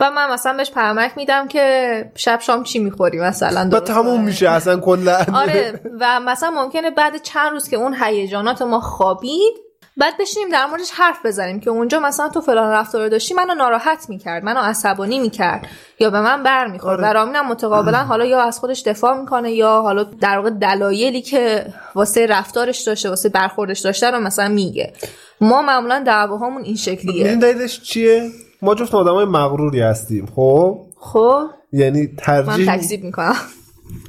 و 0.00 0.10
من 0.10 0.30
مثلا 0.30 0.56
بهش 0.56 0.70
پرمک 0.70 1.12
میدم 1.16 1.48
که 1.48 2.04
شب 2.14 2.40
شام 2.40 2.62
چی 2.62 2.78
می‌خوری 2.78 3.18
مثلا 3.18 3.68
و 3.72 3.80
تموم. 3.80 4.24
میشه 4.24 4.48
اصلا 4.50 4.80
کلا. 4.80 5.24
آره 5.34 5.80
و 6.00 6.20
مثلا 6.20 6.50
ممکنه 6.50 6.90
بعد 6.90 7.22
چند 7.22 7.50
روز 7.50 7.68
که 7.68 7.76
اون 7.76 7.96
هیجانات 8.02 8.62
ما 8.62 8.80
خوابید 8.80 9.54
بعد 9.96 10.14
بشینیم 10.20 10.48
در 10.48 10.66
موردش 10.66 10.90
حرف 10.94 11.26
بزنیم 11.26 11.60
که 11.60 11.70
اونجا 11.70 12.00
مثلا 12.00 12.28
تو 12.28 12.40
فلان 12.40 12.70
رفتار 12.70 13.08
داشتی 13.08 13.34
منو 13.34 13.54
ناراحت 13.54 14.06
می‌کرد 14.08 14.44
منو 14.44 14.60
عصبانی 14.60 15.18
می‌کرد 15.18 15.66
یا 15.98 16.10
به 16.10 16.20
من 16.20 16.42
بر 16.42 16.66
می‌خورد. 16.66 17.00
آره. 17.00 17.10
و 17.10 17.12
رامینم 17.12 17.48
متقابلا 17.48 17.98
حالا 18.10 18.24
یا 18.24 18.42
از 18.42 18.58
خودش 18.58 18.82
دفاع 18.82 19.20
می‌کنه 19.20 19.52
یا 19.52 19.80
حالا 19.82 20.04
در 20.04 20.36
واقع 20.36 20.50
دلایلی 20.50 21.22
که 21.22 21.66
واسه 21.94 22.26
رفتارش 22.26 22.80
داشته 22.80 23.08
واسه 23.08 23.28
برخوردش 23.28 23.80
داشته 23.80 24.10
رو 24.10 24.20
مثلا 24.20 24.48
میگه. 24.48 24.92
ما 25.40 25.62
معمولا 25.62 26.02
دعواهامون 26.06 26.56
این 26.56 26.66
این 26.66 26.76
شکلیه 26.76 27.36
دلیلش 27.36 27.80
چیه؟ 27.80 28.30
ما 28.64 28.74
جفت 28.74 28.94
آدمای 28.94 29.24
مغروری 29.24 29.80
هستیم 29.80 30.26
خب؟ 30.26 30.80
خب؟ 30.96 31.42
یعنی 31.72 32.00
من 32.02 32.08
ترجیح 32.16 32.76
تکذیب 32.76 33.04
می‌کنم. 33.04 33.34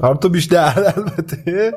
حالا 0.02 0.13
تو 0.13 0.30
بیشتر 0.30 0.94
البته. 0.98 1.74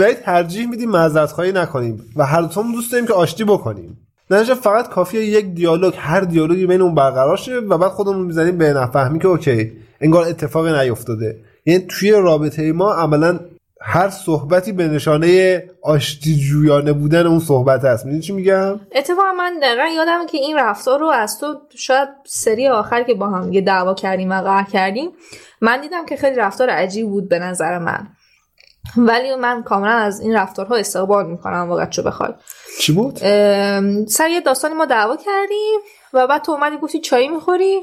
ولی 0.00 0.14
ترجیح 0.14 0.66
میدیم 0.66 0.90
معذرت 0.90 1.32
خواهی 1.32 1.52
نکنیم 1.52 2.04
و 2.16 2.26
هر 2.26 2.40
دوتامون 2.40 2.72
دوست 2.72 2.92
داریم 2.92 3.06
که 3.06 3.12
آشتی 3.12 3.44
بکنیم. 3.44 3.98
نتیجه 4.30 4.54
فقط 4.54 4.88
کافیه 4.88 5.24
یک 5.24 5.54
دیالوگ 5.54 5.94
هر 5.96 6.20
دیالوگی 6.20 6.66
بین 6.66 6.80
اون 6.80 6.94
برقرار 6.94 7.36
شه 7.36 7.56
و 7.56 7.78
بعد 7.78 7.90
خودمون 7.90 8.26
می‌زنیم 8.26 8.58
به 8.58 8.72
نفهمی 8.72 9.18
که 9.18 9.28
اوکی 9.28 9.72
انگار 10.00 10.24
اتفاقی 10.24 10.72
نیفتاده. 10.72 11.36
یعنی 11.66 11.84
توی 11.88 12.10
رابطه 12.10 12.72
ما 12.72 12.92
عملا 12.92 13.40
هر 13.84 14.10
صحبتی 14.10 14.72
به 14.72 14.88
نشانه 14.88 15.62
آشتی 15.82 16.36
جویانه 16.36 16.92
بودن 16.92 17.26
اون 17.26 17.40
صحبت 17.40 17.84
هست. 17.84 18.04
می‌دونی 18.04 18.22
چی 18.22 18.32
میگم؟ 18.32 18.80
اتفاقا 18.94 19.32
من 19.32 19.58
دقیقا 19.62 19.86
یادم 19.96 20.26
که 20.26 20.38
این 20.38 20.56
رفتار 20.56 21.00
رو 21.00 21.06
از 21.06 21.38
تو 21.40 21.60
شاید 21.76 22.08
سری 22.26 22.68
آخر 22.68 23.02
که 23.02 23.14
با 23.14 23.28
هم 23.28 23.52
یه 23.52 23.60
دعوا 23.60 23.94
کردیم 23.94 24.30
و 24.30 24.42
قهر 24.42 24.70
کردیم 24.70 25.10
من 25.60 25.80
دیدم 25.80 26.06
که 26.06 26.16
خیلی 26.16 26.36
رفتار 26.36 26.70
عجیب 26.70 27.06
بود 27.06 27.28
به 27.28 27.38
نظر 27.38 27.78
من. 27.78 28.08
ولی 28.96 29.36
من 29.36 29.62
کاملا 29.62 29.92
از 29.92 30.20
این 30.20 30.34
رفتارها 30.34 30.76
استقبال 30.76 31.26
می‌کنم 31.26 31.68
واقعا 31.68 31.86
چو 31.86 32.02
بخوای. 32.02 32.32
چی 32.80 32.92
بود؟ 32.92 33.16
سر 34.06 34.28
یه 34.28 34.40
داستانی 34.40 34.74
ما 34.74 34.84
دعوا 34.84 35.16
کردیم 35.16 35.80
و 36.12 36.26
بعد 36.26 36.42
تو 36.42 36.52
اومدی 36.52 36.76
گفتی 36.76 37.00
چایی 37.00 37.28
می‌خوری؟ 37.28 37.80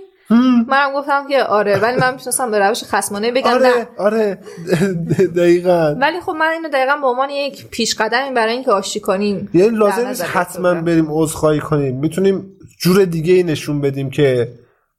منم 0.67 0.93
گفتم 0.95 1.27
که 1.27 1.43
آره 1.43 1.79
ولی 1.79 1.97
من 1.97 2.11
می‌تونستم 2.13 2.51
به 2.51 2.59
روش 2.59 2.83
خصمانه 2.83 3.31
بگم 3.31 3.49
نه. 3.49 3.55
آره. 3.55 3.87
آره 3.97 4.39
دقیقا. 5.37 5.95
ولی 6.01 6.21
خب 6.21 6.31
من 6.31 6.47
اینو 6.47 6.69
دقیقا 6.69 6.95
به 7.01 7.07
عنوان 7.07 7.29
یک 7.29 7.67
پیش 7.69 7.95
قدمی 7.95 8.33
برای 8.35 8.53
اینکه 8.53 8.71
آشتی 8.71 8.99
کنیم 8.99 9.49
یعنی 9.53 9.77
لازم 9.77 10.07
نیست 10.07 10.25
حتما. 10.25 10.73
بریم 10.73 11.07
عذرخواهی 11.09 11.59
کنیم. 11.59 11.95
می‌تونیم 11.99 12.45
جور 12.79 13.05
دیگه 13.05 13.33
ای 13.33 13.43
نشون 13.43 13.81
بدیم 13.81 14.09
که 14.09 14.51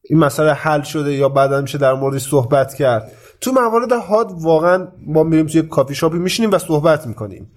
این 0.03 0.19
مسئله 0.19 0.53
حل 0.53 0.83
شده 0.83 1.13
یا 1.13 1.29
بعدا 1.29 1.61
میشه 1.61 1.79
در 1.79 1.93
موردش 1.93 2.29
صحبت 2.29 2.75
کرد. 2.75 3.13
تو 3.41 3.53
موارد 3.53 3.93
حاد 3.93 4.33
واقعا 4.41 4.89
ما 5.07 5.23
میریم 5.23 5.47
توی 5.47 5.63
کافی 5.63 5.95
شاپی 5.95 6.19
میشینیم 6.19 6.51
و 6.51 6.59
صحبت 6.59 7.07
می‌کنیم. 7.07 7.51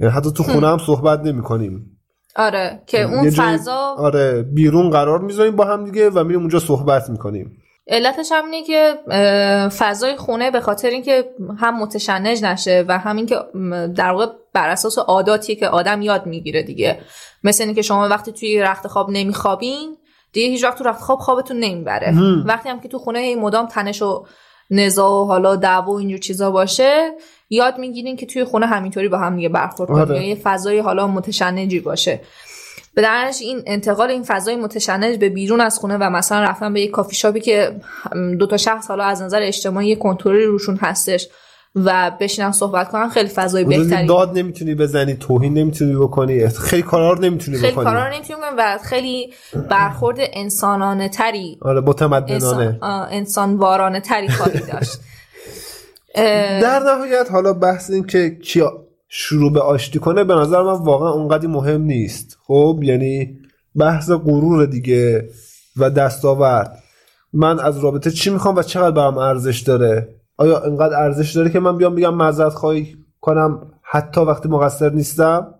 یعنی 0.00 0.12
حتی 0.12 0.32
تو 0.32 0.42
خونه 0.42 0.68
هم 0.68 0.78
صحبت 0.86 1.20
نمی‌کنیم. 1.20 1.97
آره 2.38 2.82
که 2.86 3.02
اون 3.02 3.30
فضا 3.30 3.94
آره 3.98 4.42
بیرون 4.42 4.90
قرار 4.90 5.18
می‌ذاریم 5.18 5.56
با 5.56 5.64
هم 5.64 5.84
دیگه 5.84 6.10
و 6.10 6.24
میریم 6.24 6.40
اونجا 6.40 6.58
صحبت 6.58 7.10
می‌کنیم. 7.10 7.62
علتش 7.86 8.32
هم 8.32 8.44
اینه 8.44 8.66
که 8.66 8.94
فضای 9.78 10.16
خونه 10.16 10.50
به 10.50 10.60
خاطر 10.60 10.88
اینکه 10.88 11.24
هم 11.58 11.78
متشنج 11.78 12.44
نشه 12.44 12.84
و 12.88 12.98
همین 12.98 13.26
که 13.26 13.36
در 13.96 14.10
واقع 14.10 14.26
بر 14.54 14.68
اساس 14.68 14.98
عاداتیه 14.98 15.56
که 15.56 15.68
آدم 15.68 16.02
یاد 16.02 16.26
می‌گیره 16.26 16.62
دیگه. 16.62 16.98
مثل 17.44 17.64
اینکه 17.64 17.82
شما 17.82 18.08
وقتی 18.08 18.32
توی 18.32 18.60
رخت 18.60 18.86
خواب 18.86 19.10
نمیخوابین 19.10 19.96
دیگه 20.32 20.48
هیچ 20.48 20.64
وقت 20.64 20.78
تو 20.78 20.84
رخت 20.84 21.00
خواب 21.00 21.18
خوابتون 21.18 21.56
نمی‌بره. 21.56 22.14
وقتی 22.46 22.68
هم 22.68 22.80
که 22.80 22.88
تو 22.88 22.98
خونه 22.98 23.18
هی 23.18 23.34
مدام 23.34 23.66
تنش 23.66 24.02
و 24.02 24.24
نزاع 24.70 25.10
و 25.10 25.24
حالا 25.24 25.56
دعوا 25.56 25.92
و 25.92 25.98
اینجور 25.98 26.18
چیزا 26.18 26.50
باشه 26.50 27.10
یاد 27.50 27.78
می‌گیرین 27.78 28.16
که 28.16 28.26
توی 28.26 28.44
خونه 28.44 28.66
همینطوری 28.66 29.08
با 29.08 29.18
هم 29.18 29.36
دیگه 29.36 29.48
برخورد 29.48 29.90
کنین 29.90 30.00
آره. 30.00 30.16
یا 30.16 30.28
یه 30.28 30.34
فضای 30.34 30.78
حالا 30.78 31.06
متشنجی 31.06 31.80
باشه. 31.80 32.20
به 32.94 33.02
درنش 33.02 33.42
این 33.42 33.62
انتقال 33.66 34.10
این 34.10 34.22
فضای 34.22 34.56
متشنج 34.56 35.18
به 35.18 35.28
بیرون 35.28 35.60
از 35.60 35.78
خونه 35.78 35.96
و 35.96 36.10
مثلا 36.10 36.40
رفتن 36.40 36.72
به 36.72 36.80
یک 36.80 36.90
کافی 36.90 37.16
شاپی 37.16 37.40
که 37.40 37.76
دو 38.38 38.46
تا 38.46 38.56
شخص 38.56 38.88
حالا 38.88 39.04
از 39.04 39.22
نظر 39.22 39.42
اجتماعی 39.42 39.96
کنترلی 39.96 40.44
روشون 40.44 40.76
هستش 40.76 41.28
و 41.76 42.12
بشینن 42.20 42.52
صحبت 42.52 42.88
کنن 42.88 43.08
خیلی 43.08 43.28
فضای 43.28 43.64
بهتری. 43.64 44.06
داد 44.06 44.38
نمی‌تونی 44.38 44.74
بزنی 44.74 45.14
توهین 45.14 45.54
نمی‌تونی 45.54 45.96
بکنی 45.96 46.48
خیلی 46.48 46.82
کارا 46.82 47.12
رو 47.12 47.20
نمی‌تونی 47.20 47.58
خیلی 47.58 47.72
بکنی. 47.72 47.84
کارا 47.84 48.06
رو 48.06 48.14
نمی‌تونیم 48.14 48.42
کنیم 48.42 48.54
و 48.58 48.78
خیلی 48.84 49.32
برخورد 49.70 50.18
انسانانه 50.20 51.08
تری 51.08 51.58
آره 51.62 51.80
متمدنانه. 51.80 52.34
انسان, 52.34 52.78
آه، 52.80 53.08
انسانوارانه 53.10 54.00
تری 54.00 54.28
خواهی 54.28 54.60
داشت. 54.72 54.98
در 56.62 56.78
نهایت 56.78 57.30
حالا 57.32 57.52
بحث 57.52 57.90
این 57.90 58.06
که 58.06 58.30
کی 58.44 58.62
شروع 59.08 59.52
به 59.52 59.60
آشتی 59.60 59.98
کنه 59.98 60.24
به 60.24 60.34
نظر 60.34 60.62
من 60.62 60.72
واقعا 60.72 61.10
اونقدی 61.10 61.46
مهم 61.46 61.82
نیست. 61.82 62.38
خب 62.46 62.80
یعنی 62.82 63.38
بحث 63.76 64.10
غرور 64.10 64.66
دیگه 64.66 65.28
و 65.76 65.90
دستاورد. 65.90 66.78
من 67.32 67.60
از 67.60 67.78
رابطه 67.78 68.10
چی 68.10 68.30
می‌خوام 68.30 68.56
و 68.56 68.62
چقدر 68.62 68.90
برام 68.90 69.18
ارزش 69.18 69.60
داره؟ 69.60 70.08
آیا 70.36 70.60
انقدر 70.60 70.96
ارزش 71.02 71.32
داره 71.32 71.50
که 71.50 71.60
من 71.60 71.76
بیام 71.76 71.94
بگم 71.94 72.14
معذرت 72.14 72.52
خواهی 72.52 72.96
کنم 73.20 73.70
حتی 73.82 74.20
وقتی 74.20 74.48
مقصر 74.48 74.90
نیستم؟ 74.90 75.54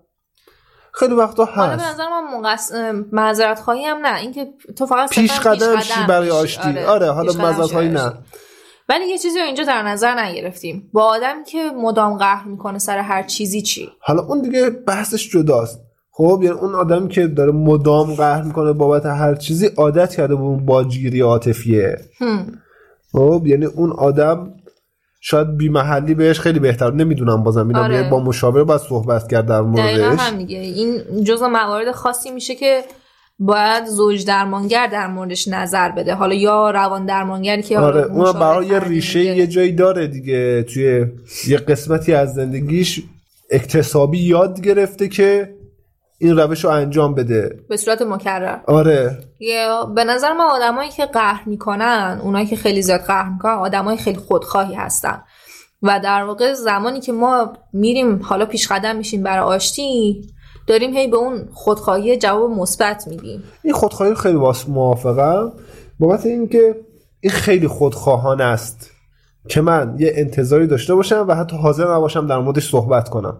خیلی 0.93 1.15
وقتا 1.15 1.45
حالا 1.45 1.77
به 1.77 1.83
هست. 1.83 1.95
نظر 1.95 2.05
من 2.09 2.41
مقص... 2.41 2.73
معذرت 3.13 3.61
خواهی 3.61 3.85
هم 3.85 4.07
نه. 4.07 4.19
اینکه 4.19 4.47
تو 4.77 4.87
فقط 4.87 5.11
پیش 5.11 5.41
قدم 5.41 5.81
چی 5.81 5.93
برای 6.09 6.29
پیش- 6.29 6.37
آشتی. 6.39 6.79
آره, 6.79 7.11
حالا 7.11 7.33
پیش 7.33 7.41
قدم 7.41 7.49
معذرت 7.49 7.67
خواهی 7.73 7.89
نه. 7.89 8.13
ولی 8.89 9.05
یه 9.05 9.19
چیزی 9.19 9.39
رو 9.39 9.45
اینجا 9.45 9.65
در 9.65 9.83
نظر 9.83 10.21
نگرفتیم. 10.21 10.91
با 10.93 11.03
آدمی 11.05 11.45
که 11.45 11.71
مدام 11.83 12.17
قهر 12.19 12.49
می‌کنه 12.49 12.79
سر 12.79 12.99
هر 12.99 13.23
چیزی 13.23 13.63
چی؟ 13.63 13.89
حالا 14.01 14.23
اون 14.23 14.43
دیگه 14.43 14.71
بحثش 14.71 15.29
جداست. 15.29 15.81
خب 16.11 16.41
یعنی 16.43 16.57
اون 16.57 16.75
آدمی 16.75 17.09
که 17.09 17.27
داره 17.27 17.53
مدام 17.53 18.15
قهر 18.15 18.43
می‌کنه 18.43 18.73
بابت 18.73 19.07
هر 19.07 19.35
چیزی 19.35 19.67
عادت 19.67 20.15
کرده 20.15 20.35
به 20.35 20.43
اون 20.43 20.67
باجگیری 20.67 21.21
عاطفیه. 21.21 21.97
خب 23.13 23.43
یعنی 23.47 23.65
اون 23.65 23.93
آدم 23.93 24.55
شاید 25.21 25.57
بی 25.57 25.69
محلی 25.69 26.15
بهش 26.15 26.41
خیلی 26.41 26.59
بهتر. 26.59 26.91
نمی‌دونم 26.91 27.43
بازم. 27.43 27.69
اینا 27.69 27.83
آره. 27.83 28.11
با 28.11 28.21
مشاور 28.21 28.65
باید 28.65 28.81
صحبت 28.81 29.29
کرد 29.29 29.47
در 29.47 29.63
دقیقا 29.63 30.09
موردش. 30.09 30.21
هم 30.21 30.39
دیگه. 30.39 30.59
این 30.59 31.25
جزء 31.25 31.49
موارد 31.49 31.93
خاصی 31.93 32.31
میشه 32.31 32.55
که 32.55 32.85
باید 33.39 33.85
زوج 33.87 34.25
درمانگر 34.25 34.87
در 34.87 35.07
موردش 35.07 35.49
نظر 35.49 35.91
بده. 35.91 36.15
حالا 36.15 36.35
یا 36.35 36.71
روان 36.71 37.07
درمانگری 37.07 37.63
که 37.63 37.79
آره 37.79 38.03
اون 38.03 38.33
برای 38.33 38.67
یه 38.67 38.79
ریشه. 38.79 39.21
یه 39.21 39.47
جایی 39.47 39.73
داره 39.73 40.07
دیگه. 40.07 40.63
توی 40.63 41.07
یه 41.49 41.57
قسمتی 41.59 42.15
از 42.15 42.35
زندگیش 42.35 43.03
اکتسابی 43.51 44.19
یاد 44.19 44.61
گرفته 44.61 45.09
که 45.09 45.55
این 46.19 46.37
روش 46.37 46.65
رو 46.65 46.71
انجام 46.71 47.15
بده. 47.15 47.59
به 47.69 47.77
صورت 47.77 48.03
مکرر. 48.03 48.59
آره. 48.67 49.19
یا 49.41 49.85
به 49.85 50.05
نظر 50.05 50.33
من 50.33 50.45
آدمایی 50.45 50.91
که 50.91 51.07
قهر 51.07 51.43
می‌کنن 51.47 52.21
اونایی 52.23 52.47
که 52.47 52.57
خیلی 52.57 52.83
زیاد 52.83 53.01
قهر 53.01 53.29
می‌کنن 53.29 53.53
آدمای 53.53 53.97
خیلی 53.97 54.19
خودخواهی 54.19 54.75
هستن. 54.75 55.23
و 55.83 56.01
در 56.05 56.25
واقع 56.25 56.53
زمانی 56.53 57.01
که 57.01 57.13
ما 57.13 57.53
میریم 57.73 58.23
حالا 58.23 58.47
پیش 58.47 58.69
قدم 58.69 58.97
میشیم 58.97 59.23
برای 59.23 59.45
آشتی 59.45 60.23
داریم 60.69 60.95
هی 60.95 61.09
به 61.09 61.17
اون 61.17 61.49
خودخواهی 61.53 62.17
جواب 62.17 62.51
مثبت 62.51 63.09
میدیم. 63.09 63.43
این 63.63 63.75
خودخواهی 63.75 64.15
خیلی 64.15 64.39
باس 64.39 64.69
موافقم. 64.69 65.53
بابت 65.99 66.27
اینکه 66.27 66.77
این 67.21 67.33
خیلی 67.33 67.69
خودخواهانه 67.69 68.45
است 68.45 68.91
که 69.49 69.61
من 69.61 69.97
یه 69.99 70.13
انتظاری 70.15 70.67
داشته 70.67 70.95
باشم 70.95 71.25
و 71.29 71.35
حتی 71.35 71.57
حاضر 71.57 71.95
نباشم 71.95 72.27
در 72.27 72.39
موردش 72.39 72.71
صحبت 72.71 73.09
کنم. 73.09 73.37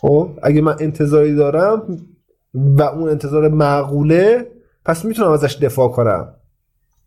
خب 0.00 0.30
اگه 0.42 0.60
من 0.60 0.76
انتظاری 0.80 1.34
دارم 1.34 1.98
و 2.54 2.82
اون 2.82 3.08
انتظار 3.08 3.48
معقوله 3.48 4.46
پس 4.84 5.04
می‌تونم 5.04 5.30
ازش 5.30 5.56
دفاع 5.56 5.88
کنم. 5.88 6.34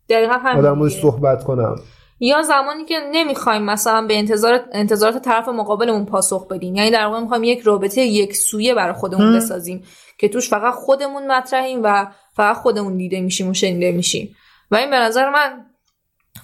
دقیقا 0.08 0.32
و 0.32 0.42
در 0.42 0.68
همین 0.68 0.70
موردش. 0.70 1.00
صحبت 1.02 1.44
کنم. 1.44 1.76
یا 2.24 2.42
زمانی 2.42 2.84
که 2.84 3.00
نمی‌خوایم 3.12 3.62
مثلا 3.62 4.06
به 4.06 4.18
انتظار 4.18 4.60
انتظارات 4.72 5.22
طرف 5.22 5.48
مقابلمون 5.48 6.06
پاسخ 6.06 6.48
بدیم. 6.48 6.74
یعنی 6.74 6.90
در 6.90 7.06
واقع 7.06 7.20
می‌خوایم 7.20 7.44
یک 7.44 7.60
رابطه 7.60 8.00
یک 8.00 8.36
سویه 8.36 8.74
برای 8.74 8.92
خودمون 8.92 9.36
بسازیم 9.36 9.84
که 10.18 10.28
توش 10.28 10.48
فقط 10.50 10.74
خودمون 10.74 11.32
مطرحیم 11.32 11.80
و 11.82 12.06
فقط 12.32 12.56
خودمون 12.56 12.96
دیده 12.96 13.20
میشیم 13.20 13.48
و 13.48 13.54
شنیده 13.54 13.92
میشیم. 13.92 14.36
و 14.70 14.76
این 14.76 14.90
به 14.90 14.96
نظر 14.96 15.30
من 15.30 15.66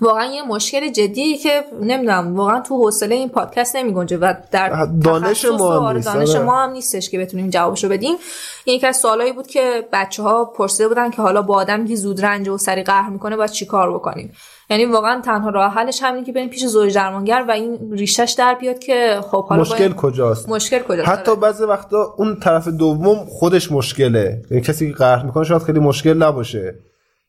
واقعا 0.00 0.24
یه 0.24 0.42
مشکل 0.42 0.92
جدیه 0.92 1.38
که 1.38 1.64
نمی‌دونم 1.80 2.37
واقعا 2.37 2.61
تو 2.61 2.76
حوصله 2.76 3.14
این 3.14 3.28
پادکست 3.28 3.76
نمیگنجه 3.76 4.16
و 4.16 4.34
در 4.50 4.87
دانش 5.04 5.44
ما 5.44 5.76
هم 5.76 5.82
آره، 5.84 5.96
نیست، 5.96 6.14
دانش 6.14 6.34
آره. 6.34 6.44
ما 6.44 6.62
هم 6.62 6.70
نیستش 6.70 7.11
که 7.11 7.18
بتونیم 7.18 7.50
جوابشو 7.50 7.88
بدیم. 7.88 8.16
یکی 8.66 8.87
از 8.87 8.96
سوالایی 8.96 9.32
بود 9.32 9.46
که 9.46 9.88
بچه 9.92 10.22
ها 10.22 10.44
پرسیده 10.44 10.88
بودن 10.88 11.11
که 11.11 11.22
حالا 11.22 11.42
با 11.42 11.54
آدمی 11.54 11.88
که 11.88 11.96
زود 11.96 12.24
رنج 12.24 12.48
و 12.48 12.58
سری 12.58 12.82
قهر 12.82 13.11
می‌کنه 13.11 13.37
باید 13.37 13.50
چیکار 13.50 13.94
بکنیم؟ 13.94 14.32
یعنی 14.70 14.84
واقعا 14.84 15.20
تنها 15.20 15.50
راه 15.50 15.72
حلش 15.72 16.02
همینه 16.02 16.26
که 16.26 16.32
بریم 16.32 16.48
پیش 16.48 16.66
زوج 16.66 16.94
درمانگر 16.94 17.44
و 17.48 17.50
این 17.50 17.78
ریشش 17.92 18.34
در 18.38 18.54
بیاد 18.54 18.78
که 18.78 19.20
خب 19.30 19.46
حالا 19.48 19.61
مشکل 19.61 19.78
باید- 19.78 19.96
کجاست؟ 19.96 20.48
مشکل 20.48 20.78
کجاست؟ 20.78 21.08
حتی 21.08 21.30
آره. 21.30 21.40
بعضی 21.40 21.64
وقتا 21.64 22.14
اون 22.18 22.37
طرف 22.40 22.68
دوم 22.68 23.24
خودش 23.28 23.72
مشکله. 23.72 24.42
یعنی 24.50 24.62
کسی 24.62 24.88
که 24.88 24.94
قهر 24.94 25.22
می‌کنه 25.24 25.44
شاید 25.44 25.62
خیلی 25.62 25.80
مشکل 25.80 26.14
نباشه. 26.14 26.74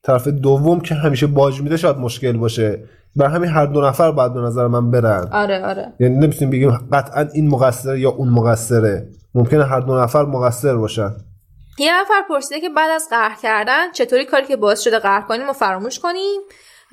طرف 0.04 0.28
دوم 0.28 0.80
که 0.80 0.96
همیشه 0.96 1.28
باج 1.28 1.62
میده 1.62 1.78
شاید 1.78 1.98
مشکل 1.98 2.38
باشه. 2.38 2.84
برای 3.16 3.32
همین 3.32 3.50
هر 3.50 3.66
دو 3.66 3.82
نفر 3.82 4.12
باید 4.12 4.34
به 4.34 4.40
نظر 4.40 4.68
من 4.68 4.92
برن. 4.92 5.30
آره 5.32 5.66
آره. 5.66 5.94
یعنی 6.00 6.16
نمی‌تونیم 6.16 6.50
بگیم 6.50 6.72
قطعا 6.92 7.28
این 7.34 7.48
مقصره 7.50 8.00
یا 8.00 8.10
اون 8.10 8.30
مقصره. 8.30 9.08
ممکنه 9.36 9.64
هر 9.64 9.80
دو 9.80 10.00
نفر 10.00 10.26
مقصر 10.26 10.76
باشن. 10.76 11.12
یه 11.80 12.02
نفر 12.02 12.22
پرسیده 12.30 12.62
که 12.62 12.70
بعد 12.70 12.90
از 12.96 13.08
قهر 13.10 13.38
کردن 13.42 13.92
چطوری 13.92 14.26
کاری 14.26 14.46
که 14.46 14.58
باعث 14.58 14.82
شده 14.82 15.00
قهر 15.00 15.22
کنیم 15.22 15.50
و 15.50 15.54
فراموش 15.54 16.00
کنیم 16.00 16.42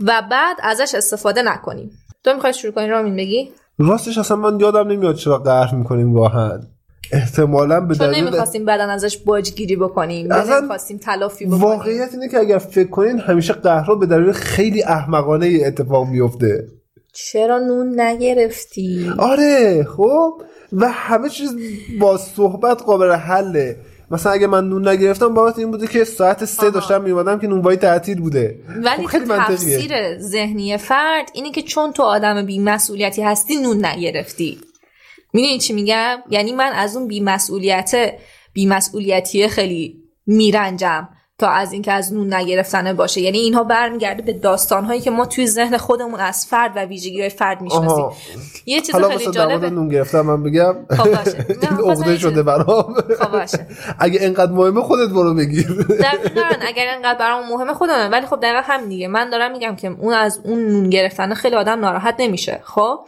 و 0.00 0.22
بعد 0.30 0.56
ازش 0.62 0.94
استفاده 0.94 1.42
نکنیم. 1.42 1.90
تو 2.24 2.34
می‌خوای 2.34 2.54
شروع 2.54 2.72
کنی؟ 2.72 2.88
رامین 2.88 3.16
بگی. 3.16 3.50
راستش 3.78 4.18
اصلا 4.18 4.36
من 4.36 4.60
یادم 4.60 4.88
نمیاد 4.88 5.14
چرا 5.14 5.38
قهر 5.38 5.74
می‌کنیم 5.74 6.12
گاهن. 6.12 6.66
احتمالا 7.12 7.80
به 7.80 7.94
چون 7.94 8.14
نمی‌خواستیم 8.14 8.64
بعدا 8.64 8.84
ازش 8.84 9.16
باجگیری 9.16 9.76
بکنیم 9.76 10.32
اصلا 10.32 10.58
نمی‌خواستیم 10.58 10.98
تلافی 10.98 11.46
بکنیم. 11.46 11.62
واقعیت 11.62 12.08
اینه 12.12 12.28
که 12.28 12.38
اگر 12.38 12.58
فکر 12.58 12.88
کنین 12.88 13.18
همیشه 13.18 13.52
قهرها 13.52 13.94
به 13.94 14.06
دلیل 14.06 14.32
خیلی 14.32 14.82
احمقانه 14.82 15.60
اتفاق 15.66 16.08
میفته 16.08 16.66
چرا 17.12 17.58
نون 17.58 18.00
نگرفتی؟ 18.00 19.12
آره 19.18 19.86
خب؟ 19.96 20.42
و 20.72 20.88
همه 20.88 21.28
چیز 21.28 21.56
با 22.00 22.16
صحبت 22.16 22.82
قابل 22.82 23.12
حله. 23.12 23.76
مثلا 24.10 24.32
اگه 24.32 24.46
من 24.46 24.68
نون 24.68 24.88
نگرفتم 24.88 25.34
بابت 25.34 25.58
این 25.58 25.70
بوده 25.70 25.86
که 25.86 26.04
ساعت 26.04 26.44
سه 26.44 26.70
داشتم 26.70 27.02
میومدم 27.02 27.38
که 27.38 27.46
نونوایی 27.46 27.78
تعطیل 27.78 28.20
بوده. 28.20 28.60
ولی 28.84 29.06
خب 29.06 29.06
خیلی 29.06 29.24
تفسیر 29.26 30.18
ذهنی 30.18 30.76
فرد 30.76 31.30
اینه 31.34 31.50
که 31.50 31.62
چون 31.62 31.92
تو 31.92 32.02
آدم 32.02 32.46
بیمسئولیتی 32.46 33.22
هستی 33.22 33.56
نون 33.56 33.84
نگرفتی. 33.84 34.58
می‌دونی 35.36 35.58
چی 35.58 35.72
میگم؟ 35.72 36.18
یعنی 36.30 36.52
من 36.52 36.72
از 36.72 36.96
اون 36.96 37.08
بیمسئولیت 37.08 38.12
بیمسئولیتی 38.52 39.48
خیلی 39.48 40.02
میرنجم. 40.26 41.08
تا 41.38 41.48
از 41.48 41.72
اینکه 41.72 41.92
از 41.92 42.12
نون 42.12 42.34
نگرفتنه 42.34 42.94
باشه. 42.94 43.20
یعنی 43.20 43.38
اینها 43.38 43.64
برمیگرده 43.64 44.22
به 44.22 44.32
داستانهایی 44.32 45.00
که 45.00 45.10
ما 45.10 45.26
توی 45.26 45.46
ذهن 45.46 45.76
خودمون 45.76 46.20
از 46.20 46.46
فرد 46.46 46.72
و 46.76 46.84
ویژگی 46.84 47.20
های 47.20 47.30
فرد 47.30 47.60
می‌شناسیم. 47.60 48.04
یه 48.66 48.80
چیز 48.80 48.96
خیلی 48.96 49.30
جالبه. 49.30 49.70
نون 49.70 49.88
گرفتم 49.88 50.20
من 50.20 50.42
بگم. 50.42 50.74
خب 50.90 51.14
باشه. 51.14 51.46
این 51.60 51.70
خواستم 51.70 52.04
عقده 52.04 52.18
شده 52.18 52.42
برام. 52.42 52.94
خب 53.18 53.30
باشه. 53.32 53.66
اگه 53.98 54.18
انقدر 54.22 54.52
مهمه 54.52 54.82
خودت 54.82 55.08
برو 55.08 55.34
بگیر. 55.34 55.86
دقیقا 56.00 56.42
اگر 56.60 56.94
انقدر 56.94 57.18
برام 57.18 57.48
مهمه 57.48 57.74
خودمه. 57.74 58.08
ولی 58.08 58.26
خب 58.26 58.40
دقیقا 58.40 58.60
همین 58.64 58.88
دیگه. 58.88 59.08
من 59.08 59.30
دارم 59.30 59.52
میگم 59.52 59.76
که 59.76 59.88
اون 59.88 60.14
از 60.14 60.40
اون 60.44 60.66
نون 60.66 60.90
گرفتن 60.90 61.34
خیلی 61.34 61.56
آدم 61.56 61.80
ناراحت 61.80 62.14
نمیشه. 62.18 62.60
خب؟ 62.64 62.98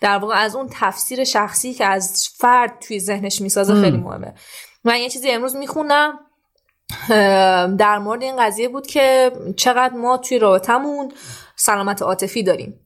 در 0.00 0.18
واقع 0.18 0.34
از 0.34 0.56
اون 0.56 0.68
تفسیر 0.72 1.24
شخصی 1.24 1.74
که 1.74 1.86
از 1.86 2.28
فرد 2.36 2.72
توی 2.80 3.00
ذهنش 3.00 3.40
می‌سازه 3.40 3.74
خیلی 3.74 3.96
مهمه. 3.96 4.34
من 4.84 4.96
یه 4.96 5.08
چیزی 5.08 5.30
امروز 5.30 5.56
میخوندم 5.56 6.18
در 7.78 7.98
مورد 7.98 8.22
این 8.22 8.36
قضیه 8.36 8.68
بود 8.68 8.86
که 8.86 9.32
چقدر 9.56 9.94
ما 9.94 10.16
توی 10.16 10.38
رابطمون 10.38 11.12
سلامت 11.56 12.02
عاطفی 12.02 12.42
داریم. 12.42 12.80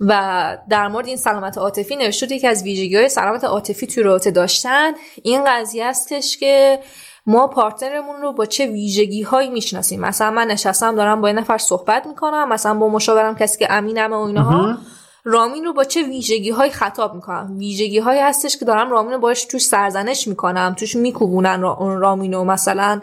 و 0.00 0.58
در 0.68 0.88
مورد 0.88 1.06
این 1.06 1.16
سلامت 1.16 1.58
عاطفی 1.58 1.96
نوشته 1.96 2.34
یکی 2.34 2.46
از 2.46 2.62
ویژگی 2.62 2.96
های 2.96 3.08
سلامت 3.08 3.44
عاطفی 3.44 3.86
توی 3.86 4.02
رابطه 4.02 4.30
داشتن. 4.30 4.92
این 5.22 5.44
قضیه 5.46 5.84
استش 5.84 6.36
که 6.36 6.78
ما 7.26 7.46
پارتنرمون 7.46 8.22
رو 8.22 8.32
با 8.32 8.46
چه 8.46 8.66
ویژگی 8.66 9.22
هایی 9.22 9.50
می‌شناسیم؟ 9.50 10.00
مثلا 10.00 10.30
من 10.30 10.46
نشستم 10.46 10.96
دارم 10.96 11.20
با 11.20 11.28
یه 11.28 11.34
نفر 11.34 11.58
صحبت 11.58 12.06
می‌کنم 12.06 12.48
مثلا 12.48 12.74
با 12.74 12.88
مشاورم 12.88 13.34
کسی 13.34 13.58
که 13.58 13.72
امینمه 13.72 14.16
و 14.16 14.20
اینها. 14.20 14.78
رامین 15.24 15.64
رو 15.64 15.72
با 15.72 15.84
چه 15.84 16.02
ویژگی 16.02 16.50
های 16.50 16.70
خطاب 16.70 17.14
می‌کنم؟ 17.14 17.58
ویژگی 17.58 17.98
هایی 17.98 18.20
هستش 18.20 18.56
که 18.56 18.64
دارم 18.64 18.90
رامین 18.90 19.12
رو 19.12 19.18
باش 19.18 19.44
توش 19.44 19.66
سرزنش 19.66 20.28
می‌کنم 20.28 20.74
توش 20.78 20.96
میکوبونن 20.96 21.60
را- 21.60 21.98
رامین 22.00 22.32
رو. 22.34 22.44
مثلا 22.44 23.00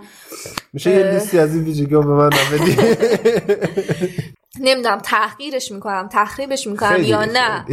میشه 0.74 0.92
یه 0.92 1.12
لیستی 1.12 1.40
از 1.40 1.56
این 1.56 1.64
ویژگی 1.64 1.96
ها 1.96 2.02
به 2.02 2.08
من 2.14 2.30
بدی؟ 2.30 2.78
نمی‌دونم 4.66 4.98
تحقیرش 5.00 5.72
می‌کنم. 5.72 6.10
تخریبش 6.12 6.68
می‌کنم 6.68 7.04
یا 7.04 7.26
نه. 7.26 7.66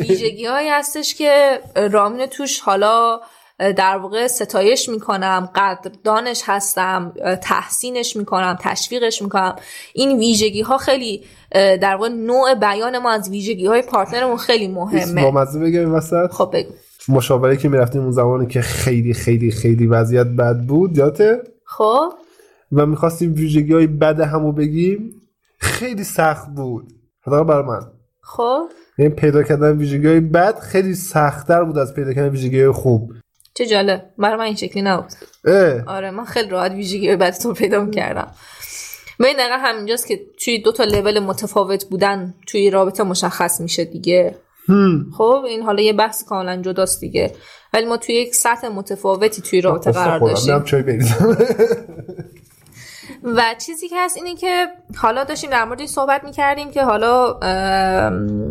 ویژگی 0.00 0.46
هایی 0.46 0.68
هستش 0.68 1.14
که 1.14 1.60
رامین 1.92 2.26
توش 2.26 2.60
حالا 2.60 3.20
در 3.58 3.96
واقع 3.96 4.26
ستایش 4.26 4.88
می‌کنم 4.88 5.50
قدردانش 5.54 6.42
هستم 6.46 7.12
تحسینش 7.42 8.16
می‌کنم 8.16 8.58
تشویقش 8.60 9.22
می‌کنم. 9.22 9.56
این 9.94 10.18
ویژگی 10.18 10.60
ها 10.60 10.78
خیلی 10.78 11.24
در 11.52 11.94
واقع 11.96 12.08
نوع 12.08 12.54
بیان 12.54 12.98
ما 12.98 13.10
از 13.10 13.30
ویژگی 13.30 13.66
های 13.66 13.82
پارتنرمون 13.82 14.36
خیلی 14.36 14.68
با 14.68 14.84
مهمه 14.84 15.30
مزه 15.30 15.60
بگم 15.60 15.94
وسط. 15.94 16.30
خب 16.30 16.50
بگو. 16.54 16.72
مشاوره 17.08 17.56
که 17.56 17.68
می‌رفتیم 17.68 18.02
اون 18.02 18.12
زمانی 18.12 18.46
که 18.46 18.60
خیلی 18.60 19.14
خیلی 19.14 19.50
خیلی 19.50 19.86
وضعیت 19.86 20.26
بد 20.26 20.58
بود 20.58 20.98
یاته 20.98 21.42
خب. 21.64 22.12
و 22.72 22.86
می‌خواستیم 22.86 23.34
ویژگی 23.34 23.72
های 23.72 23.86
بد 23.86 24.20
همو 24.20 24.52
بگیم. 24.52 25.22
خیلی 25.58 26.04
سخت 26.04 26.48
بود. 26.48 26.92
حداقل 27.26 27.44
برای 27.44 27.64
من. 27.64 27.80
خب. 28.20 28.62
یعنی 28.98 29.14
پیدا 29.14 29.42
کردن 29.42 29.76
ویژگی 29.76 30.06
های 30.06 30.20
بد 30.20 30.58
خیلی 30.58 30.94
سختتر 30.94 31.64
بود 31.64 31.78
از 31.78 31.94
پیدا 31.94 32.12
کردن 32.12 32.28
ویژگی 32.28 32.60
های 32.60 32.70
خوب. 32.70 33.12
چه 33.54 33.66
جالب. 33.66 34.10
برای 34.18 34.36
من 34.36 34.44
این 34.44 34.56
شکلی 34.56 34.82
نبود. 34.82 35.12
آره 35.86 36.10
من 36.10 36.24
خیلی 36.24 36.48
راحت 36.48 36.72
ویژگی 36.72 37.16
بعد 37.16 37.34
تو 37.34 37.52
پیدا 37.52 37.86
کردم 37.86 38.30
ببین 39.20 39.36
دقیقا 39.36 39.56
همینجاست 39.56 40.06
که 40.06 40.20
توی 40.44 40.58
دو 40.58 40.72
تا 40.72 40.84
لول 40.84 41.18
متفاوت 41.18 41.84
بودن 41.84 42.34
توی 42.46 42.70
رابطه 42.70 43.02
مشخص 43.02 43.60
میشه 43.60 43.84
دیگه. 43.84 44.36
خب 45.18 45.44
این 45.48 45.62
حالا 45.62 45.82
یه 45.82 45.92
بحث 45.92 46.24
کاملا 46.24 46.62
جداست 46.62 47.00
دیگه. 47.00 47.32
ولی 47.72 47.86
ما 47.86 47.96
توی 47.96 48.14
یک 48.14 48.34
سطح 48.34 48.68
متفاوتی 48.68 49.42
توی 49.42 49.60
رابطه 49.60 49.92
قرار 49.92 50.18
خودم 50.18 50.34
داشتیم. 50.34 50.54
و 53.22 53.54
چیزی 53.66 53.88
که 53.88 53.96
هست 53.98 54.16
اینه 54.16 54.34
که 54.34 54.66
حالا 54.96 55.24
داشتیم 55.24 55.50
در 55.50 55.64
مورد 55.64 55.78
این 55.78 55.88
صحبت 55.88 56.24
می‌کردیم 56.24 56.70
که 56.70 56.82
حالا 56.82 57.40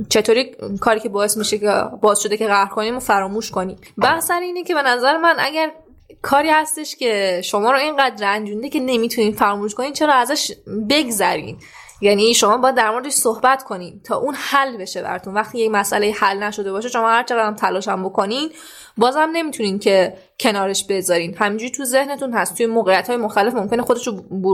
چطوری 0.09 0.55
کاری 0.79 0.99
که 0.99 1.09
باعث 1.09 1.37
میشه 1.37 1.57
که 1.57 1.83
باعث 2.01 2.19
شده 2.19 2.37
که 2.37 2.47
قهر 2.47 2.69
کنیم 2.69 2.97
و 2.97 2.99
فراموش 2.99 3.51
کنیم. 3.51 3.77
بحث 3.97 4.31
اینه 4.31 4.63
که 4.63 4.73
به 4.73 4.81
نظر 4.81 5.17
من 5.17 5.35
اگر 5.39 5.71
کاری 6.21 6.49
هستش 6.49 6.95
که 6.95 7.41
شما 7.43 7.71
رو 7.71 7.77
اینقدر 7.77 8.25
رنجونده 8.27 8.69
که 8.69 8.79
نمی‌تونین 8.79 9.31
فراموش 9.31 9.75
کنین 9.75 9.93
چرا 9.93 10.13
ازش 10.13 10.51
بگذرین 10.89 11.57
یعنی 12.01 12.33
شما 12.33 12.57
باید 12.57 12.75
در 12.75 12.91
موردش 12.91 13.11
صحبت 13.13 13.63
کنین 13.63 14.01
تا 14.03 14.17
اون 14.17 14.35
حل 14.37 14.77
بشه 14.77 15.01
براتون. 15.01 15.33
وقتی 15.33 15.59
یک 15.59 15.71
مسئله 15.71 16.11
حل 16.11 16.43
نشده 16.43 16.71
باشه 16.71 16.89
شما 16.89 17.09
هر 17.09 17.23
چقدر 17.23 17.47
هم 17.47 17.55
تلاشم 17.55 18.03
بکنین 18.03 18.49
بازم 18.97 19.29
نمی‌تونین 19.33 19.79
که 19.79 20.17
کنارش 20.41 20.83
بذارین. 20.83 21.35
همینجوری 21.37 21.71
تو 21.71 21.85
ذهنتون 21.85 22.33
هست. 22.33 22.57
توی 22.57 22.65
موقعیت 22.65 23.07
های 23.07 23.17
مختلف 23.17 23.53
ممکنه 23.53 23.81
خودش 23.81 24.07
رو 24.07 24.13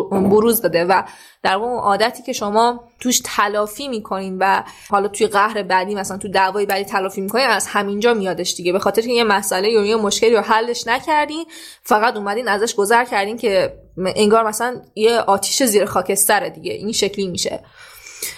بروز 0.10 0.62
بده 0.62 0.86
و 0.86 1.04
در 1.44 1.56
اون 1.56 1.80
عادتی 1.80 2.24
که 2.24 2.34
شما 2.34 2.84
توش 3.00 3.22
تلافی 3.26 3.88
می‌کنین 3.88 4.38
و 4.40 4.64
حالا 4.90 5.08
توی 5.08 5.28
قهر 5.28 5.64
بعدی 5.64 5.96
مثلا 5.96 6.18
تو 6.18 6.28
دعوای 6.28 6.66
بعدی 6.66 6.86
تلافی 6.86 7.22
می‌کنین 7.22 7.46
از 7.46 7.68
همینجا 7.68 8.14
میادش 8.14 8.56
دیگه. 8.56 8.72
به 8.72 8.80
خاطر 8.80 9.02
که 9.02 9.12
یه 9.12 9.24
مسئله 9.24 9.70
یا 9.70 9.86
یه 9.86 9.96
مشکلی 9.96 10.36
رو 10.36 10.42
حلش 10.42 10.88
نکردین 10.88 11.46
فقط 11.84 12.16
اومدین 12.16 12.48
ازش 12.48 12.76
گذر 12.76 13.06
کردین 13.06 13.38
که 13.38 13.74
انگار 13.98 14.48
مثلا 14.48 14.82
یه 14.96 15.20
آتیش 15.20 15.64
زیر 15.64 15.86
خاکستره 15.86 16.50
دیگه. 16.50 16.74
این 16.74 16.92
شکلی 16.92 17.28
میشه. 17.28 17.60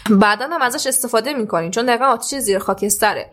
بعدا 0.10 0.48
هم 0.48 0.62
ازش 0.62 0.88
استفاده 0.88 1.34
می‌کنین 1.34 1.72
چون 1.72 1.86
دقیقا 1.86 2.06
آتیش 2.06 2.40
زیر 2.40 2.60
خاکستره. 2.60 3.32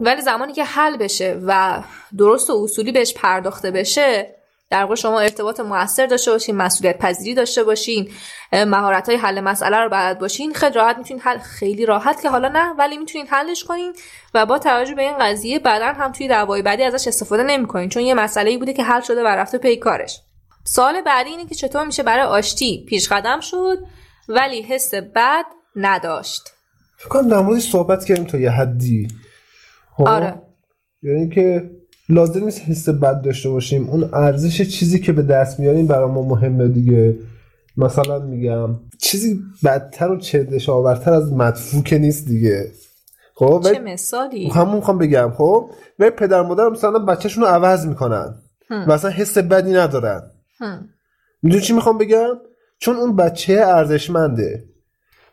ولی 0.00 0.22
زمانی 0.22 0.52
که 0.52 0.64
حل 0.64 0.96
بشه 0.96 1.40
و 1.46 1.82
درست 2.18 2.50
و 2.50 2.62
اصولی 2.64 2.92
بهش 2.92 3.14
پرداخته 3.14 3.70
بشه 3.70 4.36
در 4.70 4.82
واقع 4.82 4.94
شما 4.94 5.20
ارتباط 5.20 5.60
موثر 5.60 6.06
داشته 6.06 6.30
باشین 6.30 6.56
مسئولیت 6.56 6.98
پذیری 6.98 7.34
داشته 7.34 7.64
باشین 7.64 8.10
مهارت 8.52 9.08
های 9.08 9.18
حل 9.18 9.40
مسئله 9.40 9.76
رو 9.76 9.88
بلد 9.88 10.18
باشین 10.18 10.54
خیلی 10.54 10.74
راحت 10.74 10.98
می‌تونین 10.98 11.22
حل 11.22 11.38
خیلی 11.38 11.86
راحت 11.86 12.22
که 12.22 12.30
حالا 12.30 12.48
نه 12.48 12.72
ولی 12.78 12.98
می‌تونین 12.98 13.26
حلش 13.26 13.64
کنین 13.64 13.92
و 14.34 14.46
با 14.46 14.58
توجه 14.58 14.94
به 14.94 15.02
این 15.02 15.18
قضیه 15.18 15.58
بعدا 15.58 15.86
هم 15.86 16.12
توی 16.12 16.28
دعوای 16.28 16.62
بعدی 16.62 16.82
ازش 16.82 17.08
استفاده 17.08 17.42
نمی‌کنین 17.42 17.88
چون 17.88 18.02
یه 18.02 18.14
مسئله 18.14 18.50
ای 18.50 18.56
بوده 18.56 18.72
که 18.72 18.82
حل 18.82 19.00
شده 19.00 19.22
و 19.22 19.26
رفته 19.26 19.58
پی 19.58 19.76
کارش. 19.76 20.20
سوال 20.64 21.00
بعدی 21.00 21.30
اینه 21.30 21.46
که 21.46 21.54
چطور 21.54 21.84
میشه 21.84 22.02
برای 22.02 22.24
آشتی؟ 22.24 22.84
پیش 22.88 23.08
قدم 23.08 23.40
شد 23.40 23.78
ولی 24.28 24.62
حس 24.62 24.94
بد 24.94 25.44
نداشت. 25.76 26.42
فکر 26.96 27.08
کنم 27.08 27.28
در 27.28 27.40
موردش 27.40 27.70
صحبت 27.70 28.04
کردیم 28.04 28.24
تا 28.24 28.38
یه 28.38 28.50
حدی. 28.50 29.08
خب؟ 29.96 30.08
آره. 30.08 30.42
یعنی 31.02 31.28
که 31.28 31.70
لازم 32.08 32.44
نیست 32.44 32.60
حس 32.60 32.88
بد 32.88 33.22
داشته 33.22 33.50
باشیم. 33.50 33.90
اون 33.90 34.10
ارزش 34.14 34.62
چیزی 34.62 35.00
که 35.00 35.12
به 35.12 35.22
دست 35.22 35.60
میاریم 35.60 35.86
برای 35.86 36.10
ما 36.10 36.22
مهمه 36.22 36.68
دیگه. 36.68 37.18
مثلا 37.76 38.18
میگم 38.18 38.80
چیزی 38.98 39.40
بدتر 39.64 40.10
و 40.10 40.18
چندش 40.18 40.68
آورتر 40.68 41.12
از 41.12 41.32
مدفوع 41.32 41.82
که 41.82 41.98
نیست 41.98 42.26
دیگه. 42.26 42.72
خب 43.34 43.66
چه 43.72 43.78
مثالی؟ 43.78 44.48
همون 44.48 44.74
می‌خوام 44.74 44.98
بگم. 44.98 45.32
خب 45.36 45.70
و 45.98 46.10
پدر 46.10 46.42
مادر 46.42 46.68
مثلا 46.68 46.98
بچهشون 46.98 47.44
رو 47.44 47.48
عوض 47.48 47.86
می‌کنن 47.86 48.34
و 48.70 48.92
اصلا 48.92 49.10
حس 49.10 49.38
بدی 49.38 49.72
ندارن. 49.72 50.22
هم. 50.58 50.88
می‌دونی 51.42 51.62
چی 51.62 51.72
می‌خوام 51.72 51.98
بگم؟ 51.98 52.28
چون 52.78 52.96
اون 52.96 53.16
بچه 53.16 53.52
ارزشمنده. 53.54 54.64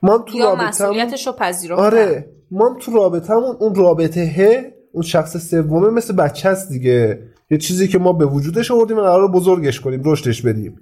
ما 0.02 0.18
هم 0.18 0.24
تو 0.26 0.38
یا 0.38 0.46
رابطه 0.46 0.68
مسئولیتش 0.68 1.28
رو 1.28 1.34
پذیرفتن 1.34 1.84
آره. 1.84 2.32
ما 2.52 2.70
هم 2.70 2.80
تو 2.80 2.92
رابطه‌مون 2.92 3.56
اون 3.60 3.76
رابطه 3.76 4.74
اون 4.94 5.04
شخص 5.04 5.50
سومه 5.50 5.90
مثل 5.90 6.16
بچه 6.16 6.50
است 6.50 6.70
دیگه. 6.70 7.20
یه 7.52 7.58
چیزی 7.58 7.88
که 7.88 8.00
ما 8.00 8.14
به 8.14 8.26
وجودش 8.26 8.72
آوردیم 8.72 8.98
و 8.98 9.02
قرار 9.02 9.32
بزرگش 9.32 9.80
کنیم 9.80 10.02
رشدش 10.06 10.42
بدیم. 10.42 10.76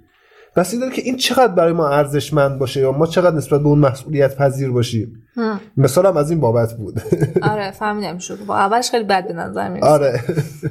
این 0.58 0.80
داره 0.80 0.92
که 0.92 1.02
این 1.02 1.16
چقدر 1.16 1.52
برای 1.52 1.72
ما 1.72 1.88
ارزشمند 1.88 2.58
باشه 2.58 2.80
یا 2.80 2.92
ما 2.92 3.06
چقدر 3.06 3.36
نسبت 3.36 3.60
به 3.60 3.68
اون 3.68 3.78
مسئولیت 3.78 4.36
پذیر 4.36 4.70
باشیم؟ 4.70 5.22
هم. 5.36 5.60
مثالم 5.76 6.16
از 6.16 6.30
این 6.30 6.40
بابت 6.40 6.74
بود. 6.74 7.02
آره 7.52 7.70
فهمیدم 7.70 8.18
شد 8.18 8.38
با 8.46 8.56
اولش 8.56 8.90
خیلی 8.90 9.04
بد 9.04 9.28
به 9.28 9.34
نظر 9.34 9.68
می‌رسه 9.68 9.86
آره. 9.86 10.20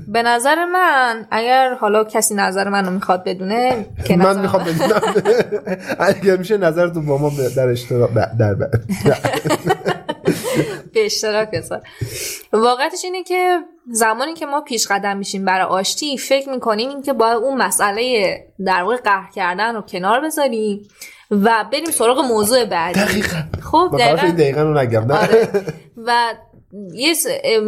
به 0.08 0.24
نظر 0.24 0.66
من 0.74 1.26
اگر 1.32 1.74
حالا 1.74 2.04
کسی 2.04 2.36
نظر 2.36 2.70
منو 2.70 2.92
می‌خواد 2.92 3.24
بدونه 3.24 3.86
که 4.06 4.18
من 4.18 4.42
می‌خوام 4.42 4.64
بدونم. 4.64 5.02
اگر 6.00 6.38
میشه 6.38 6.58
نظرتون 6.58 7.06
با 7.06 7.18
ما 7.18 7.32
در 7.56 7.68
اشتراک 7.68 8.14
در 8.14 8.54
در 8.54 8.56
به 10.94 11.06
اشتراک 11.06 11.52
بذار. 11.52 11.82
واقعیتش 12.54 13.04
اینه 13.04 13.24
که 13.24 13.60
زمانی 13.92 14.34
که 14.34 14.46
ما 14.46 14.62
پیش 14.62 14.88
قدم 14.88 15.18
میشیم 15.18 15.46
برای 15.46 15.66
آشتی 15.66 16.18
فکر 16.18 16.50
می‌کنیم 16.50 16.90
این 16.90 17.02
که 17.02 17.14
باید 17.14 17.38
اون 17.38 17.58
مسئله 17.58 18.38
در 18.66 18.84
واقع 18.84 18.96
قهر 18.96 19.32
کردن 19.36 19.76
رو 19.76 19.82
کنار 19.82 20.22
بذاریم 20.22 20.88
و 21.32 21.66
بریم 21.72 21.92
سراغ 21.92 22.20
موضوع 22.20 22.66
بعدی. 22.66 23.00
دقیقا. 23.00 23.38
خب 23.62 23.96
دقیقا. 24.00 24.28
دقیقا 24.28 24.62
رو 24.62 24.78
نگم 24.78 25.12
آره. 25.12 25.50
و 25.98 26.34
یه, 26.93 27.15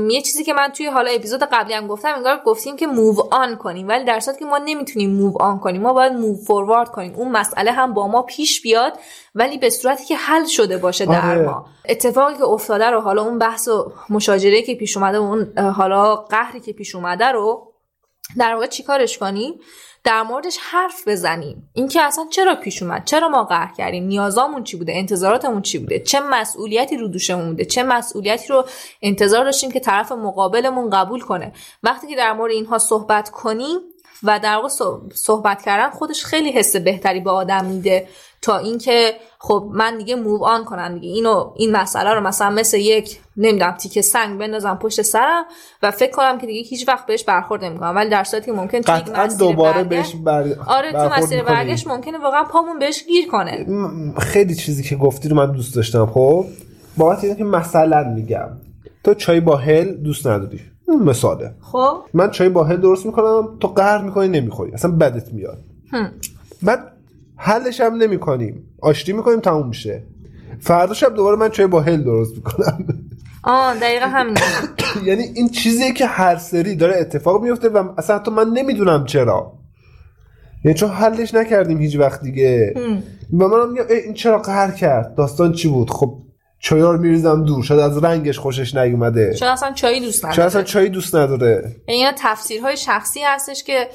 یه 0.10 0.22
چیزی 0.22 0.44
که 0.44 0.54
من 0.54 0.68
توی 0.68 0.86
حالا 0.86 1.12
اپیزود 1.12 1.44
قبلی 1.44 1.74
هم 1.74 1.88
گفتم 1.88 2.14
انگار 2.16 2.42
گفتیم 2.46 2.76
که 2.76 2.88
موو 2.88 3.22
آن 3.32 3.56
کنیم. 3.56 3.88
ولی 3.88 4.06
در 4.06 4.20
صورتی 4.20 4.40
که 4.40 4.46
ما 4.46 4.58
نمی‌تونیم 4.58 5.10
موو 5.10 5.42
آن 5.42 5.60
کنیم. 5.60 5.82
ما 5.82 5.94
باید 5.94 6.14
موو 6.14 6.36
فوروارد 6.36 6.90
کنیم. 6.90 7.16
اون 7.16 7.32
مسئله 7.32 7.72
هم 7.72 7.94
با 7.94 8.08
ما 8.08 8.22
پیش 8.22 8.62
بیاد 8.62 8.94
ولی 9.36 9.58
به 9.58 9.70
صورتی 9.70 10.06
که 10.06 10.16
حل 10.16 10.46
شده 10.46 10.78
باشه 10.78 11.06
در 11.06 11.32
آره. 11.32 11.46
ما. 11.46 11.66
اتفاقی 11.90 12.38
که 12.38 12.44
افتاده 12.44 12.86
رو 12.86 13.02
حالا 13.02 13.22
اون 13.24 13.40
بحث 13.40 13.68
و 13.68 13.92
مشاجره 14.10 14.62
که 14.62 14.76
پیش 14.76 14.98
اومده 14.98 15.20
و 15.20 15.22
اون 15.22 15.58
حالا 15.58 16.16
قهری 16.16 16.60
که 16.60 16.74
پیش 16.74 16.96
اومده 16.96 17.26
رو 17.26 17.74
در 18.38 18.54
واقع 18.54 18.68
چیکارش 18.68 19.18
کنیم؟ 19.18 19.54
در 20.04 20.22
موردش 20.24 20.58
حرف 20.62 21.08
بزنیم. 21.08 21.70
اینکه 21.74 22.02
اصلا 22.02 22.26
چرا 22.32 22.56
پیش 22.56 22.84
اومد؟ 22.84 23.06
چرا 23.06 23.30
ما 23.30 23.44
قهر 23.44 23.74
کردیم؟ 23.78 24.04
نیازامون 24.04 24.64
چی 24.64 24.78
بوده؟ 24.78 24.94
انتظاراتمون 24.96 25.62
چی 25.62 25.78
بوده؟ 25.78 26.00
چه 26.00 26.20
مسئولیتی 26.20 26.98
رو 26.98 27.08
دوشمون 27.08 27.50
بوده؟ 27.50 27.66
چه 27.66 27.84
مسئولیتی 27.84 28.48
رو 28.48 28.66
انتظار 29.02 29.46
داشتیم 29.46 29.72
که 29.72 29.80
طرف 29.80 30.12
مقابلمون 30.12 30.90
قبول 30.90 31.20
کنه؟ 31.22 31.52
وقتی 31.84 32.08
که 32.08 32.16
در 32.16 32.34
مورد 32.34 32.52
اینها 32.52 32.78
صحبت 32.78 33.30
کنیم 33.30 33.78
و 34.24 34.40
در 34.40 34.56
واقع 34.56 34.68
صح- 34.68 35.14
صحبت 35.16 35.62
کردن 35.62 35.90
خودش 35.90 36.24
خیلی 36.26 36.52
حس 36.52 36.76
بهتری 36.76 37.20
به 37.20 37.32
آدم 37.32 37.66
میده. 37.66 38.08
تا 38.42 38.58
اینکه 38.58 39.14
خب 39.40 39.70
من 39.74 39.98
دیگه 39.98 40.16
موو 40.16 40.44
آن 40.46 40.66
کنم 40.66 40.94
دیگه. 40.94 41.08
اینو 41.08 41.54
این 41.56 41.72
مسئله 41.72 42.14
رو 42.14 42.22
مثلا 42.22 42.50
مثل 42.50 42.78
یک 42.78 43.20
نمی‌دونم 43.38 43.72
تیکه 43.72 44.02
سنگ 44.02 44.40
بندازم 44.40 44.76
پشت 44.76 45.02
سرم 45.02 45.44
و 45.84 45.92
فکر 45.92 46.12
کنم 46.12 46.38
که 46.38 46.48
دیگه 46.48 46.70
هیچ 46.70 46.88
وقت 46.88 47.06
بهش 47.06 47.24
برخورد 47.24 47.64
نمی‌کنم. 47.64 47.96
ولی 47.96 48.10
در 48.10 48.24
صورتی 48.24 48.46
که 48.46 48.52
ممکن 48.52 48.82
قطعا 48.82 49.28
دوباره 49.28 49.84
بهش 49.84 50.16
بر... 50.16 50.46
آره 50.68 50.92
تو 50.92 51.10
مسیر. 51.10 51.44
برگشت 51.44 51.88
ممکنه 51.88 52.18
واقعا 52.18 52.44
پامون 52.44 52.80
بهش 52.80 53.04
گیر 53.04 53.28
کنه. 53.28 53.66
خیلی 54.20 54.56
چیزی 54.56 54.84
که 54.84 54.96
گفتی 54.96 55.30
رو 55.30 55.36
من 55.36 55.52
دوست 55.52 55.76
داشتم 55.76 56.06
خب؟ 56.06 56.46
بابت 56.98 57.24
اینه 57.24 57.36
که 57.36 57.44
مثلا 57.44 58.04
میگم. 58.16 58.50
تو 59.04 59.14
چای 59.14 59.40
با 59.40 59.56
هل 59.56 59.94
دوست 59.94 60.28
نداری. 60.28 60.60
مثاله. 61.06 61.52
خب؟ 61.62 61.98
من 62.14 62.32
چای 62.32 62.50
با 62.50 62.64
هل 62.64 62.78
درست 62.78 63.06
می‌کنم 63.06 63.58
تو 63.60 63.68
قهر 63.68 64.02
می‌کنی 64.02 64.28
نمی‌خوری. 64.28 64.72
اصلا 64.72 64.92
بدت 64.92 65.34
میاد. 65.34 65.58
هم. 65.92 66.12
بعد 66.62 66.92
حلش 67.42 67.82
هم 67.82 67.96
نمی‌کنیم. 67.96 68.64
آشتی 68.82 69.14
می‌کنیم 69.14 69.40
تموم 69.40 69.68
میشه. 69.68 70.04
فردا 70.60 70.94
شب 70.94 71.16
دوباره 71.16 71.36
من 71.36 71.50
چای 71.50 71.68
با 71.68 71.82
هل 71.82 72.04
درست 72.04 72.36
می‌کنم. 72.36 72.88
آه 73.44 73.80
دقیقا 73.80 74.06
همین 74.06 74.38
یعنی 75.08 75.24
این 75.24 75.50
چیزیه 75.50 75.94
که 75.94 76.06
هر 76.06 76.36
سری 76.36 76.76
داره 76.76 76.96
اتفاق 76.98 77.44
میفته 77.44 77.70
و 77.70 77.94
اصلا 77.98 78.16
حتی 78.16 78.32
من 78.32 78.48
نمی‌دونم 78.50 79.06
چرا. 79.06 79.54
یعنی 80.66 80.78
چون 80.78 80.90
حلش 80.90 81.34
نکردیم 81.34 81.78
هیچ 81.78 81.96
وقت 81.96 82.22
دیگه. 82.22 82.74
و 83.34 83.48
منم 83.48 83.72
میگم 83.72 83.86
ای، 83.90 83.96
این 83.96 84.14
چرا 84.14 84.40
قهر 84.40 84.72
کرد؟ 84.72 85.16
داستان 85.16 85.54
چی 85.54 85.68
بود؟ 85.68 85.90
خب 85.90 86.18
چایا 86.60 86.92
رو 86.92 86.98
میریزم 86.98 87.46
دور. 87.46 87.64
شاید 87.64 87.80
از 87.80 88.04
رنگش 88.04 88.40
خوشش 88.40 88.76
نیومده. 88.76 89.36
شاید 89.36 89.52
اصلا 89.52 89.72
چایی 89.72 90.00
دوست 90.00 90.22
شاید 90.22 90.40
اصلا 90.40 90.48
نداره 90.48 90.64
چای 90.64 90.90
دوست 90.90 91.16
نداره؟ 91.16 91.76
یعنی 91.88 92.18
تفسیرهای 92.18 92.78
شخصی 92.78 93.20
هستش 93.26 93.64
که 93.64 93.88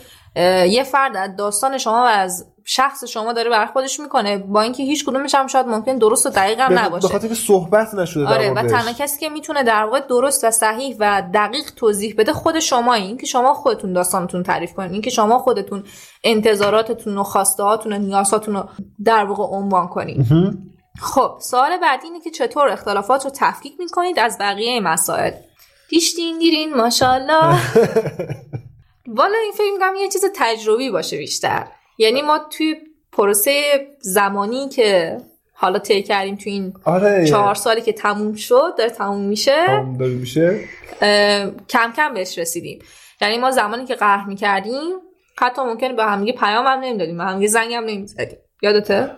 یه 0.68 0.84
فرد 0.84 1.16
از 1.16 1.30
داستان 1.36 1.78
شما 1.78 2.02
و 2.02 2.06
از 2.06 2.53
شخص 2.64 3.04
شما 3.04 3.32
داره 3.32 3.50
برای 3.50 3.66
خودش 3.66 4.00
می‌کنه. 4.00 4.38
با 4.38 4.62
اینکه 4.62 4.82
هیچ 4.82 5.04
کدومش 5.04 5.34
هم 5.34 5.46
شاید 5.46 5.66
ممکن 5.66 5.98
درست 5.98 6.26
و 6.26 6.30
دقیق 6.30 6.60
هم 6.60 6.78
نباشه. 6.78 7.08
خاطر 7.08 7.28
که 7.28 7.34
صحبت 7.34 7.94
نشده 7.94 8.26
آره 8.26 8.50
و. 8.50 8.62
تنها 8.62 8.92
کسی 8.92 9.20
که 9.20 9.28
می‌تونه 9.28 9.62
در 9.62 9.84
واقع 9.84 10.00
درست 10.00 10.44
و 10.44 10.50
صحیح 10.50 10.96
و 10.98 11.22
دقیق 11.34 11.70
توضیح 11.76 12.14
بده 12.18 12.32
خود 12.32 12.58
شمایی. 12.58 13.06
اینکه 13.06 13.26
شما 13.26 13.54
خودتون 13.54 13.92
داستانتون 13.92 14.42
تعریف 14.42 14.72
کنین. 14.72 14.92
اینکه 14.92 15.10
شما 15.10 15.38
خودتون 15.38 15.84
انتظاراتتون 16.24 17.18
و 17.18 17.22
خواسته 17.22 17.62
هاتون 17.62 17.92
و 17.92 17.98
نیازهاتون 17.98 18.54
رو 18.54 18.68
در 19.04 19.24
واقع 19.24 19.56
عنوان 19.56 19.88
کنین. 19.88 20.26
خب 21.00 21.36
سوال 21.40 21.76
بعدی 21.76 22.06
اینه 22.06 22.20
که 22.20 22.30
چطور 22.30 22.68
اختلافات 22.68 23.24
رو 23.24 23.30
تفکیک 23.34 23.72
می‌کنید 23.78 24.18
از 24.18 24.38
بقیه 24.40 24.80
مسائل؟ 24.80 25.32
دیشتین 25.88 26.38
دیرین 26.38 26.74
ماشاءالله. 26.74 27.58
والا 29.18 29.38
این 29.42 29.52
فکر 29.54 29.72
می‌کنم 29.72 29.94
یه 30.00 30.08
چیز 30.08 30.24
تجربی 30.34 30.90
باشه 30.90 31.16
بیشتر. 31.16 31.66
یعنی 31.98 32.22
ما 32.22 32.38
توی 32.50 32.76
پروسه 33.12 33.62
زمانی 34.00 34.68
که 34.68 35.16
حالا 35.52 35.78
طی 35.78 36.02
کردیم 36.02 36.36
تو 36.36 36.50
این 36.50 36.74
آره 36.84 37.26
چهار 37.26 37.54
سالی 37.54 37.80
که 37.80 37.92
تموم 37.92 38.34
شد 38.34 38.74
داره 38.78 38.90
تموم 38.90 39.24
میشه 39.24 39.66
تمام 39.66 39.96
داره 39.96 40.12
میشه. 40.12 40.60
کم 41.68 41.92
کم 41.96 42.14
بهش 42.14 42.38
رسیدیم. 42.38 42.78
یعنی 43.20 43.38
ما 43.38 43.50
زمانی 43.50 43.84
که 43.84 43.94
قهر 43.94 44.26
می‌کردیم 44.26 44.92
حتی 45.38 45.62
ممکنه 45.62 45.92
به 45.92 46.04
همدیگه 46.04 46.38
پیام 46.38 46.66
هم 46.66 46.80
نمی‌دادیم 46.80 47.18
به 47.18 47.24
همدیگه 47.24 47.48
زنگ 47.48 47.72
هم 47.72 47.84
نمی‌زدیم. 47.84 48.38
یادته 48.62 49.10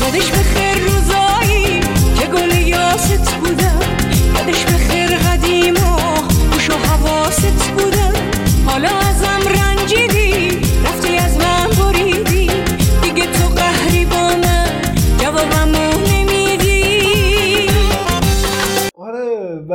یادش 0.00 0.30
به 0.30 0.36
خیر 0.36 0.84
روزایی 0.84 1.80
که 2.20 2.26
گل 2.26 2.68
یاست 2.68 3.34
بودم 3.34 3.80
یادش 4.36 4.64
به 4.64 4.72
خیر 4.72 5.18
قدیما 5.18 5.98
گوش 6.52 6.70
و 6.70 6.72
حواست 6.72 7.70
بودم 7.70 8.14
حالا 8.66 9.11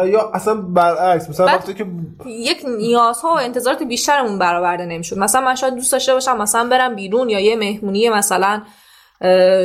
یا 0.07 0.31
اصلا 0.33 0.55
برعکس 0.55 1.29
مثلا 1.29 1.45
وقتی 1.45 1.73
که 1.73 1.85
یک 2.25 2.65
نیازها 2.77 3.29
و 3.29 3.37
انتظارات 3.39 3.83
بیشترمون 3.83 4.39
برآورده 4.39 4.85
نمی‌شد. 4.85 5.17
مثلا 5.17 5.41
من 5.41 5.55
شاید 5.55 5.75
دوست 5.75 5.91
داشته 5.91 6.13
باشم 6.13 6.37
مثلا 6.37 6.69
برم 6.69 6.95
بیرون 6.95 7.29
یا 7.29 7.39
یه 7.39 7.55
مهمونی 7.55 8.09
مثلا 8.09 8.61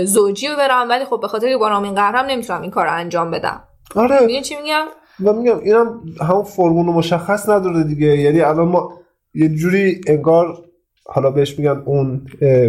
زوجی 0.05 0.49
رو 0.49 0.57
برم 0.57 0.89
ولی 0.89 1.05
خب 1.05 1.21
به 1.21 1.29
خاطر 1.29 1.49
که 1.49 1.57
با 1.57 1.83
این 1.83 1.95
قهرم 1.95 2.27
نمی‌تونم 2.27 2.63
این 2.63 2.71
کار 2.71 2.87
رو 2.87 2.93
انجام 2.93 3.31
بدم. 3.31 3.63
آره. 3.97 4.21
می‌دونی 4.21 4.43
چی 4.43 4.57
میگم؟ 4.57 4.85
و 5.25 5.33
میگم 5.33 5.59
اینم 5.59 6.01
همون 6.21 6.45
فرمول 6.45 6.87
مشخص 6.87 7.49
نداره 7.49 7.85
دیگه. 7.85 8.07
یعنی 8.07 8.41
الان 8.41 8.69
ما 8.69 8.93
یه 9.35 9.49
جوری 9.49 10.01
انگار 10.07 10.59
حالا 11.07 11.31
بهش 11.31 11.59
میگن 11.59 11.83
اون 11.87 12.27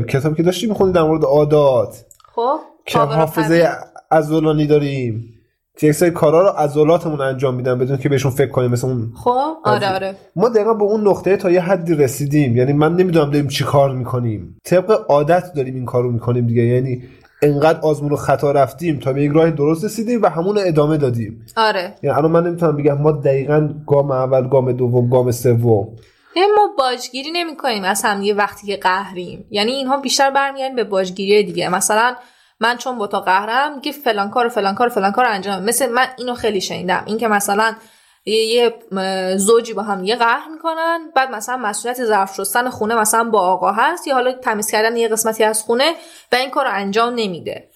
کتابی 0.10 0.36
که 0.36 0.44
داشتیم 0.44 0.70
میخوندی 0.70 0.94
در 0.94 1.04
مورد 1.04 1.24
عادات. 1.24 2.06
خب 2.36 2.60
که 2.86 3.00
حافظه. 3.00 3.70
عضلانی 4.12 4.68
داریم. 4.68 5.33
که 5.78 5.88
یک 5.88 5.94
سری 5.94 6.12
کارا 6.12 6.42
رو 6.42 6.48
عضلاتمون 6.48 7.22
انجام 7.22 7.56
میدن 7.56 7.80
بدون 7.80 7.98
که 7.98 8.10
بهشون 8.10 8.32
فکر 8.32 8.52
کنیم 8.52 8.72
مثل 8.72 8.88
اون 8.88 9.14
خب 9.24 9.54
آره 9.64 9.94
آره. 9.94 10.16
ما 10.36 10.50
دقیقا 10.50 10.74
به 10.74 10.84
اون 10.84 11.08
نقطه 11.08 11.38
تا 11.38 11.52
یه 11.52 11.62
حدی 11.62 11.96
رسیدیم. 11.96 12.58
یعنی 12.58 12.74
من 12.74 12.96
نمی‌دونم 12.96 13.32
داریم 13.32 13.48
چی 13.48 13.64
کار 13.64 13.96
می‌کنیم. 13.96 14.58
طبق 14.64 15.06
عادت 15.10 15.54
داریم 15.56 15.76
این 15.76 15.86
کارو 15.86 16.12
می‌کنیم 16.12 16.48
دیگه. 16.48 16.62
یعنی 16.62 17.04
انقدر 17.42 17.80
آزمون 17.80 18.12
و 18.12 18.16
خطا 18.16 18.52
رفتیم 18.52 19.00
تا 19.00 19.14
به 19.14 19.24
یک 19.24 19.32
راه 19.32 19.52
درست 19.52 19.86
رسیدیم 19.86 20.22
و 20.22 20.30
همون 20.30 20.58
ادامه 20.66 20.98
دادیم. 20.98 21.46
آره. 21.58 21.94
یعنی 22.04 22.18
الان 22.18 22.32
من 22.32 22.48
نمی‌تونم 22.48 22.78
بگم 22.78 22.98
ما 22.98 23.12
دقیقا 23.12 23.70
گام 23.88 24.12
اول 24.12 24.48
گام 24.48 24.72
دوم 24.72 25.10
گام 25.10 25.32
سوم. 25.32 25.88
یعنی 26.36 26.52
ما 26.58 26.70
باجگیری 26.78 27.32
نمی 27.34 27.58
کنیم 27.58 27.84
از 27.84 28.02
هم 28.06 28.20
دیگه 28.20 28.34
وقتی 28.34 28.68
که 28.68 28.78
قهریم. 28.78 29.46
یعنی 29.50 29.72
اینها 29.72 29.98
بیشتر 29.98 30.32
برمیگردن 30.32 30.76
به 30.76 30.84
باجگیری 30.84 31.44
دیگه. 31.44 31.70
مثلا 31.70 32.16
من 32.64 32.78
چون 32.78 32.98
با 32.98 33.08
تو 33.08 33.20
قهرم 33.20 33.80
دیگه 33.80 33.92
فلان 33.92 34.30
کار 34.30 34.46
و 34.46 34.50
فلان 34.50 34.76
کار 34.76 34.88
و 34.88 34.90
فلان 34.90 35.12
کار 35.12 35.26
انجام 35.26 35.64
مثل 35.64 35.90
من 35.90 36.08
اینو 36.18 36.34
خیلی 36.34 36.62
شنیدم. 36.62 37.04
این 37.06 37.18
که 37.18 37.28
مثلا 37.28 37.76
یه, 38.26 38.74
زوجی 39.38 39.74
با 39.74 39.82
هم 39.82 40.04
یه 40.04 40.16
قهر 40.16 40.48
می‌کنن 40.54 41.00
بعد 41.16 41.32
مثلا 41.32 41.58
مسئولیت 41.58 42.06
ظرف 42.06 42.36
شستن 42.36 42.70
خونه 42.70 42.96
مثلا 42.96 43.24
با 43.24 43.42
آقا 43.42 43.72
هست 43.72 44.08
یا 44.08 44.14
حالا 44.14 44.32
تمیز 44.32 44.72
کردن 44.72 44.98
یه 44.98 45.08
قسمتی 45.08 45.44
از 45.44 45.64
خونه 45.64 45.94
و 46.32 46.36
این 46.36 46.50
کار 46.50 46.66
رو 46.66 46.72
انجام 46.74 47.14
نمیده. 47.16 47.70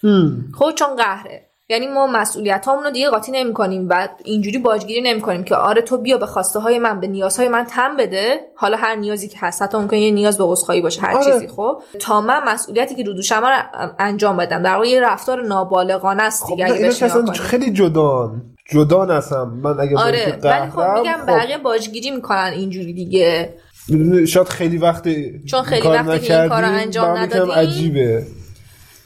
خب 0.60 0.72
چون 0.72 0.96
قهره. 0.96 1.47
یعنی 1.70 1.88
ما 1.88 2.08
مسئولیت 2.08 2.68
رو 2.68 2.92
دیگه 2.92 3.10
قاطی 3.10 3.32
نمی 3.32 3.54
کنیم 3.54 3.88
و 3.90 4.08
اینجوری 4.24 4.58
باجگیری 4.58 5.02
نمی 5.02 5.22
کنیم 5.22 5.44
که 5.44 5.56
آره 5.56 5.82
تو 5.82 5.98
بیا 5.98 6.18
به 6.18 6.26
خواسته 6.26 6.60
های 6.60 6.80
من 6.80 7.00
به 7.00 7.08
نیازهای 7.08 7.50
من 7.50 7.64
تم 7.64 7.98
بده. 7.98 8.40
حالا 8.56 8.78
هر 8.78 8.96
نیازی 8.96 9.28
که 9.28 9.38
هست 9.40 9.62
حتی 9.62 9.78
ممکنه 9.78 10.00
یه 10.00 10.12
نیاز 10.12 10.38
به 10.38 10.44
عذرخواهی 10.44 10.82
باشه 10.82 11.02
هر 11.02 11.16
آره. 11.18 11.34
چیزی 11.34 11.48
خب؟ 11.48 11.82
تا 12.00 12.22
من 12.22 12.44
مسئولیتی 12.48 12.96
که 12.96 13.04
رو 13.04 13.14
دوشم 13.14 13.42
رو 13.46 13.58
انجام 14.00 14.38
بدم 14.38 14.64
در 14.64 14.74
واقع 14.74 14.88
یه 14.88 15.02
رفتار 15.02 15.42
نابالغانه 15.42 16.24
است 16.24 16.44
خب 16.44 16.56
دیگه 16.56 16.94
کنیم. 17.10 17.34
خیلی 17.34 17.72
جدان 17.72 18.42
جدان 18.72 19.12
هستم. 19.12 19.60
من 19.64 19.80
اگه 19.80 19.98
آره 19.98 20.40
ولی 20.44 20.72
خب 20.72 20.82
میگم 20.82 21.18
خب، 21.18 21.28
بقیه 21.28 21.58
باجگیری 21.58 22.12
می‌کنن 22.12 22.52
اینجوری 22.56 22.94
دیگه. 22.94 23.54
شاید 24.28 24.48
خیلی 24.48 24.78
وقت 24.78 25.08
چون 25.46 25.62
خیلی 25.62 25.82
که 25.82 26.40
این 26.40 26.50
کارو 26.50 26.68
انجام 26.68 27.18
ندادیم. 27.18 27.52
عجیبه. 27.52 28.26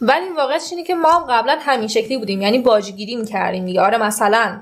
ولی 0.02 0.30
واقعش 0.38 0.72
اینه 0.72 0.84
که 0.84 0.96
ما 0.96 1.10
هم 1.12 1.24
قبلا 1.30 1.58
همین 1.62 1.88
شکلی 1.88 2.18
بودیم. 2.18 2.42
یعنی 2.42 2.60
باجگیری 2.60 3.16
می‌کردیم 3.16 3.66
دیگه. 3.66 3.82
آره 3.82 3.98
مثلا 3.98 4.62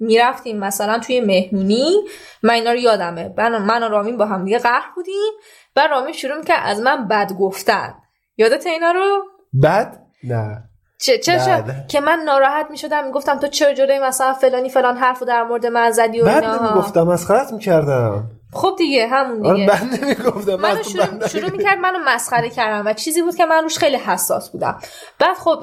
می‌رفتیم 0.00 0.58
مثلا 0.58 0.98
توی 0.98 1.20
مهمونی. 1.20 1.94
من 2.42 2.54
اینا 2.54 2.70
رو 2.70 2.78
یادمه. 2.78 3.34
من, 3.38 3.82
و 3.82 3.88
رامین 3.88 4.16
با 4.16 4.26
هم 4.26 4.44
دیگه 4.44 4.58
قهر 4.58 4.90
بودیم. 4.94 5.32
و 5.76 5.86
رامین 5.90 6.12
شروع 6.12 6.38
می‌کرد 6.38 6.62
از 6.64 6.80
من 6.80 7.08
بد 7.08 7.32
گفتن. 7.32 7.94
یادت 8.36 8.66
اینا 8.66 8.90
رو؟ 8.90 9.24
بد؟ 9.62 9.98
نه. 10.24 10.62
چه 11.00 11.18
چه, 11.18 11.38
چه؟ 11.38 11.64
که 11.88 12.00
من 12.00 12.18
ناراحت 12.18 12.66
می‌شدم. 12.70 13.04
می‌گفتم 13.04 13.38
تو 13.38 13.46
چرا 13.46 13.74
جلوی 13.74 13.98
مثلا 13.98 14.32
فلانی 14.32 14.68
فلان 14.68 14.96
حرفو 14.96 15.24
در 15.24 15.42
مورد 15.42 15.66
من 15.66 15.90
زدی 15.90 16.20
و 16.20 16.24
بد 16.24 16.44
اینا 16.44 16.68
نمی‌گفتم. 16.68 17.02
مسخرت 17.02 17.52
می‌کردم. 17.52 18.30
خب 18.52 18.74
دیگه 18.78 19.06
همون 19.06 19.46
آره 19.46 19.54
دیگه. 19.54 19.72
بد 19.72 20.04
نمی‌گفتم 20.04 20.54
منو 20.54 20.82
شروع, 20.82 21.28
شروع 21.28 21.50
می‌کرد 21.50 21.78
منو 21.78 21.98
مسخره 22.06 22.50
کردم 22.50 22.86
و 22.86 22.92
چیزی 22.92 23.22
بود 23.22 23.36
که 23.36 23.44
من 23.44 23.62
روش 23.62 23.78
خیلی 23.78 23.96
حساس 23.96 24.50
بودم. 24.50 24.78
بعد 25.18 25.36
خب 25.36 25.58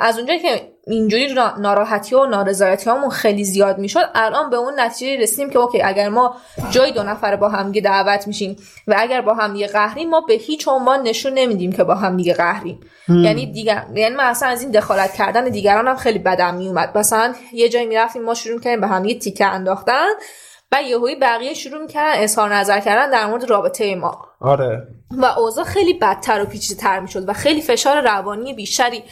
از 0.00 0.16
اونجایی 0.16 0.40
که 0.40 0.72
اینجوری 0.86 1.34
نا- 1.34 1.56
ناراحتی 1.58 2.14
و 2.14 2.26
نارضایتی 2.26 2.90
هامون 2.90 3.10
خیلی 3.10 3.44
زیاد 3.44 3.78
می‌شد 3.78 4.10
الان 4.14 4.50
به 4.50 4.56
اون 4.56 4.80
نتیجه 4.80 5.22
رسیدیم 5.22 5.50
که 5.50 5.58
اوکی 5.58 5.82
اگر 5.82 6.08
ما 6.08 6.36
جای 6.70 6.92
دو 6.92 7.02
نفره 7.02 7.36
با 7.36 7.48
هم 7.48 7.66
دیگه 7.66 7.80
دعوت 7.80 8.26
میشیم 8.26 8.56
و 8.86 8.94
اگر 8.98 9.20
با 9.20 9.34
هم 9.34 9.52
دیگه 9.52 9.66
قهریم 9.66 10.10
ما 10.10 10.20
به 10.20 10.34
هیچ 10.34 10.68
عنوان 10.68 11.02
نشون 11.02 11.32
نمیدیم 11.32 11.72
که 11.72 11.84
با 11.84 11.94
هم 11.94 12.16
دیگه 12.16 12.34
قهریم. 12.34 12.80
یعنی 13.08 13.52
دیگر 13.52 13.84
یعنی 13.94 14.14
من 14.14 14.24
اصلا 14.24 14.48
از 14.48 14.62
این 14.62 14.70
دخالت 14.70 15.14
کردن 15.14 15.44
دیگران 15.44 15.88
هم 15.88 15.96
خیلی 15.96 16.18
بدم 16.18 16.54
میومد 16.54 16.98
مثلا 16.98 17.34
یه 17.52 17.68
جایی 17.68 17.86
می‌رفتیم 17.86 18.22
ما 18.22 18.34
شروع 18.34 18.60
کردیم 18.60 18.80
به 18.80 18.86
هم 18.86 19.02
دیگه 19.02 19.20
تیکه 19.20 19.46
انداختن. 19.46 20.08
و 20.72 20.82
یهویی 20.82 21.14
بقیه 21.14 21.54
شروع 21.54 21.82
می‌کردن 21.82 22.22
اظهار 22.22 22.54
نظر 22.54 22.80
کردن 22.80 23.10
در 23.10 23.26
مورد 23.26 23.50
رابطه 23.50 23.94
ما. 23.94 24.26
آره. 24.40 24.86
و 25.10 25.24
اوضاع 25.24 25.64
خیلی 25.64 25.94
بدتر 25.94 26.42
و 26.42 26.44
پیچیده 26.44 26.80
تر 26.80 27.00
می‌شد 27.00 27.28
و 27.28 27.32
خیلی 27.32 27.62
فشار 27.62 28.00
روانی 28.00 28.54
بیشتری 28.54 29.02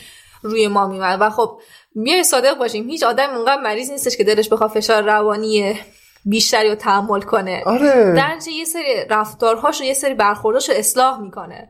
روی 0.42 0.68
ما 0.68 0.86
میومد 0.86 1.18
و 1.20 1.30
خب 1.30 1.60
بیاین 1.94 2.22
صادق 2.22 2.58
باشیم 2.58 2.88
هیچ 2.88 3.02
آدم 3.02 3.30
اونقدر 3.30 3.60
مریض 3.62 3.90
نیستش 3.90 4.16
که 4.16 4.24
دلش 4.24 4.48
بخواد 4.48 4.70
فشار 4.70 5.02
روانی 5.02 5.80
بیشتری 6.24 6.68
رو 6.68 6.74
تحمل 6.74 7.20
کنه. 7.20 7.62
آره. 7.66 8.14
در 8.16 8.36
یه 8.52 8.64
سری 8.64 9.04
رفتارهاش 9.10 9.80
و 9.80 9.84
یه 9.84 9.94
سری 9.94 10.14
برخورداش 10.14 10.68
رو 10.68 10.74
اصلاح 10.78 11.20
می‌کنه. 11.20 11.68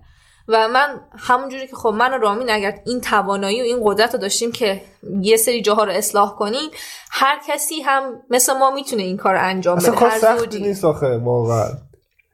و 0.49 0.69
من 0.69 1.01
همونجوری 1.19 1.67
که 1.67 1.77
خب 1.77 1.89
من 1.89 2.15
و 2.15 2.19
رامین 2.19 2.51
اگر 2.51 2.79
این 2.87 3.01
توانایی 3.01 3.61
و 3.61 3.65
این 3.65 3.81
قدرت 3.83 4.15
رو 4.15 4.21
داشتیم 4.21 4.53
که 4.53 4.81
یه 5.21 5.37
سری 5.37 5.63
جاها 5.63 5.85
رو 5.85 5.93
اصلاح 5.93 6.35
کنیم 6.35 6.71
هر 7.11 7.41
کسی 7.49 7.81
هم 7.81 8.03
مثل 8.31 8.53
ما 8.53 8.71
می‌تونه 8.71 9.03
این 9.03 9.17
کار 9.17 9.35
رو 9.35 9.41
انجام 9.43 9.77
اصلا 9.77 9.95
بده. 9.95 10.19
سختی 10.19 10.39
زوجی. 10.39 10.63
نیست 10.63 10.85
آخه 10.85 11.17
واقعا. 11.19 11.69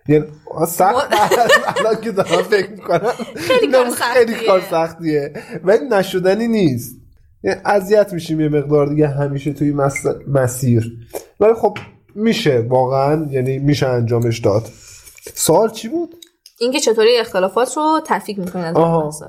یعنی 0.08 0.24
سخت. 0.68 1.06
الان 1.76 2.00
که 2.00 2.12
دارم 2.12 2.42
فکر 2.42 2.70
می‌کنم. 2.70 3.12
خیلی 3.36 3.72
کار 3.72 3.90
خیلی 3.90 4.32
سختیه. 4.32 4.46
کار 4.48 4.62
سختیه. 4.70 5.32
ولی 5.64 5.88
نشدنی 5.88 6.48
نیست. 6.48 6.96
یعنی 7.44 7.60
اذیت 7.64 8.12
میشیم 8.12 8.40
یه 8.40 8.48
مقدار 8.48 8.86
دیگه 8.86 9.08
همیشه 9.08 9.52
توی 9.52 9.72
مس... 9.72 10.06
مسیر. 10.28 10.92
ولی 11.40 11.54
خب 11.54 11.78
میشه 12.14 12.66
واقعا. 12.68 13.26
یعنی 13.30 13.58
میشه 13.58 13.86
انجامش 13.86 14.38
داد. 14.38 14.68
سوال 15.34 15.70
چی 15.70 15.88
بود؟ 15.88 16.14
اینکه 16.62 16.80
چطوری 16.80 17.18
اختلافات 17.18 17.76
رو 17.76 18.00
تفکیک 18.06 18.38
می‌کنن 18.38 18.76
از. 18.76 19.22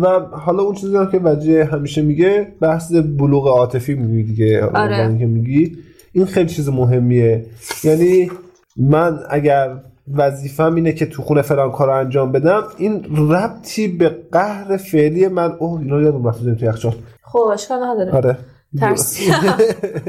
و 0.00 0.06
حالا 0.20 0.62
اون 0.62 0.74
چیزی 0.74 0.96
هم 0.96 1.10
که 1.10 1.20
وجه 1.24 1.64
همیشه 1.64 2.02
میگه 2.02 2.52
بحث 2.60 2.92
بلوغ 2.92 3.48
عاطفی 3.48 3.94
میگی 3.94 4.22
دیگه 4.22 4.64
آره. 4.64 4.96
عنوانی 4.96 5.18
که 5.18 5.26
میگی. 5.26 5.76
این 6.12 6.26
خیلی 6.26 6.48
چیز 6.48 6.68
مهمیه. 6.68 7.46
یعنی 7.84 8.30
من 8.76 9.18
اگر 9.30 9.76
وظیفم 10.14 10.74
اینه 10.74 10.92
که 10.92 11.06
تو 11.06 11.22
خونه 11.22 11.42
فلان 11.42 11.72
کار 11.72 11.86
رو 11.86 11.94
انجام 11.94 12.32
بدم 12.32 12.62
این 12.78 13.04
ربطی 13.30 13.88
به 13.88 14.16
قهر 14.32 14.76
فعلی 14.76 15.28
من 15.28 15.52
اوه 15.58 15.80
اینا 15.80 16.02
یادم 16.02 16.28
رفت 16.28 16.58
تو 16.58 16.64
یخچال. 16.64 16.94
خب 17.22 17.38
اشکال 17.38 17.84
نداره. 17.84 18.12
آره. 18.12 18.38
ترسیدم. 18.80 19.58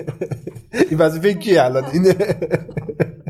این 0.90 1.00
وظیفه 1.00 1.34
کیه 1.34 1.64
الان؟ 1.64 1.84
اینه. 1.94 2.16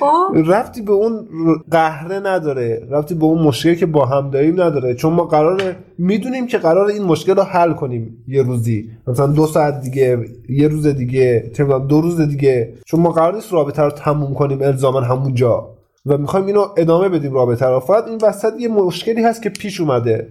خب. 0.00 0.36
ربطی 0.46 0.82
به 0.82 0.92
اون 0.92 1.26
قهره 1.70 2.20
نداره 2.20 2.86
ربطی 2.90 3.14
به 3.14 3.24
اون 3.24 3.42
مشکلی 3.42 3.76
که 3.76 3.86
با 3.86 4.04
هم 4.04 4.30
داریم 4.30 4.62
نداره. 4.62 4.94
چون 4.94 5.12
ما 5.12 5.24
قراره 5.24 5.76
می‌دونیم 5.98 6.46
که 6.46 6.58
قرار 6.58 6.86
این 6.86 7.02
مشکل 7.02 7.36
رو 7.36 7.42
حل 7.42 7.72
کنیم 7.72 8.24
یه 8.28 8.42
روزی. 8.42 8.90
مثلا 9.06 9.26
دو 9.26 9.46
ساعت 9.46 9.80
دیگه 9.80 10.18
یه 10.48 10.68
روز 10.68 10.86
دیگه 10.86 11.50
دو 11.88 12.00
روز 12.00 12.20
دیگه. 12.20 12.74
چون 12.86 13.00
ما 13.00 13.10
قرار 13.10 13.34
نیست 13.34 13.52
رابطه 13.52 13.82
رو 13.82 13.90
تموم 13.90 14.34
کنیم 14.34 14.62
الزاما 14.62 15.00
همونجا. 15.00 15.68
و 16.06 16.18
می‌خوایم 16.18 16.46
اینو 16.46 16.66
ادامه 16.76 17.08
بدیم 17.08 17.34
رابطه 17.34 17.66
رو. 17.66 17.80
فقط 17.80 18.08
این 18.08 18.18
وسط 18.22 18.52
یه 18.58 18.68
مشکلی 18.68 19.22
هست 19.22 19.42
که 19.42 19.50
پیش 19.50 19.80
اومده. 19.80 20.28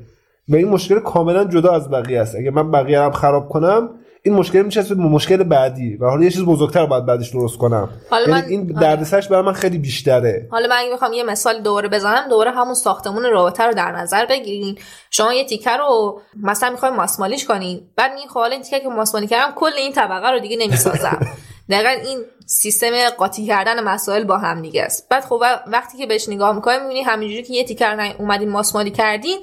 و 0.49 0.55
این 0.55 0.69
مشکل 0.69 0.99
کاملا 0.99 1.45
جدا 1.45 1.71
از 1.71 1.89
بقیه 1.89 2.19
است. 2.19 2.35
اگه 2.35 2.51
من 2.51 2.71
بقیه 2.71 3.01
رو 3.01 3.11
خراب 3.11 3.49
کنم 3.49 3.89
این 4.25 4.35
مشکل 4.35 4.61
میشه 4.61 4.81
به 4.83 4.95
مشکل 4.95 5.43
بعدی 5.43 5.95
و 5.95 6.05
حالا 6.05 6.23
یه 6.23 6.31
چیز 6.31 6.41
بزرگتر 6.45 6.85
باید 6.85 7.05
بعدش 7.05 7.29
درست 7.29 7.57
کنم. 7.57 7.89
حالا 8.09 8.27
یعنی 8.29 8.41
من- 8.41 8.47
این. 8.47 8.79
دردسرش 8.81 9.27
برای 9.27 9.41
من 9.45 9.53
خیلی 9.53 9.77
بیشتره. 9.77 10.47
حالا 10.51 10.67
من 10.67 10.75
اگه 10.77 10.93
بخوام 10.93 11.13
یه 11.13 11.23
مثال 11.23 11.61
دوره 11.61 11.89
بزنم 11.89 12.29
دوره 12.29 12.51
همون 12.51 12.73
ساختمون 12.73 13.23
رابطه 13.23 13.63
رو 13.63 13.73
در 13.73 13.91
نظر 13.91 14.25
بگیرین. 14.25 14.77
شما 15.11 15.33
یه 15.33 15.45
تیکه 15.45 15.69
رو 15.77 16.21
مثلا 16.43 16.69
می‌خوایم 16.69 16.95
ماسمالیش 16.95 17.45
کنین 17.45 17.81
بعد 17.95 18.11
این 18.17 18.27
خب 18.27 18.33
حالا 18.33 18.51
این 18.53 18.61
تیکه 18.63 18.79
که 18.79 18.87
ماسمالی 18.89 19.27
کردم 19.27 19.53
کل 19.55 19.71
این 19.77 19.91
طبقه 19.93 20.29
رو 20.31 20.39
دیگه 20.39 20.57
نمی‌سازم. 20.57 21.19
دقیقا 21.69 21.89
این 21.89 22.19
سیستم 22.45 23.09
قاطی 23.17 23.45
کردن 23.45 23.83
مسائل 23.83 24.23
با 24.23 24.37
هم 24.37 24.61
دیگه 24.61 24.83
است. 24.83 25.09
بعد 25.09 25.23
خب 25.23 25.43
وقتی 25.67 25.97
که 25.97 26.05
بهش 26.05 26.29
نگاه 26.29 26.55
می‌کنیم 26.55 26.81
می‌بینی 26.81 27.01
همینجوری 27.01 27.43
که 27.43 27.53
یه 27.53 27.63
نه- 27.95 28.15
اومدین 28.19 28.49
ماسمالی 28.49 28.91
کردین 28.91 29.39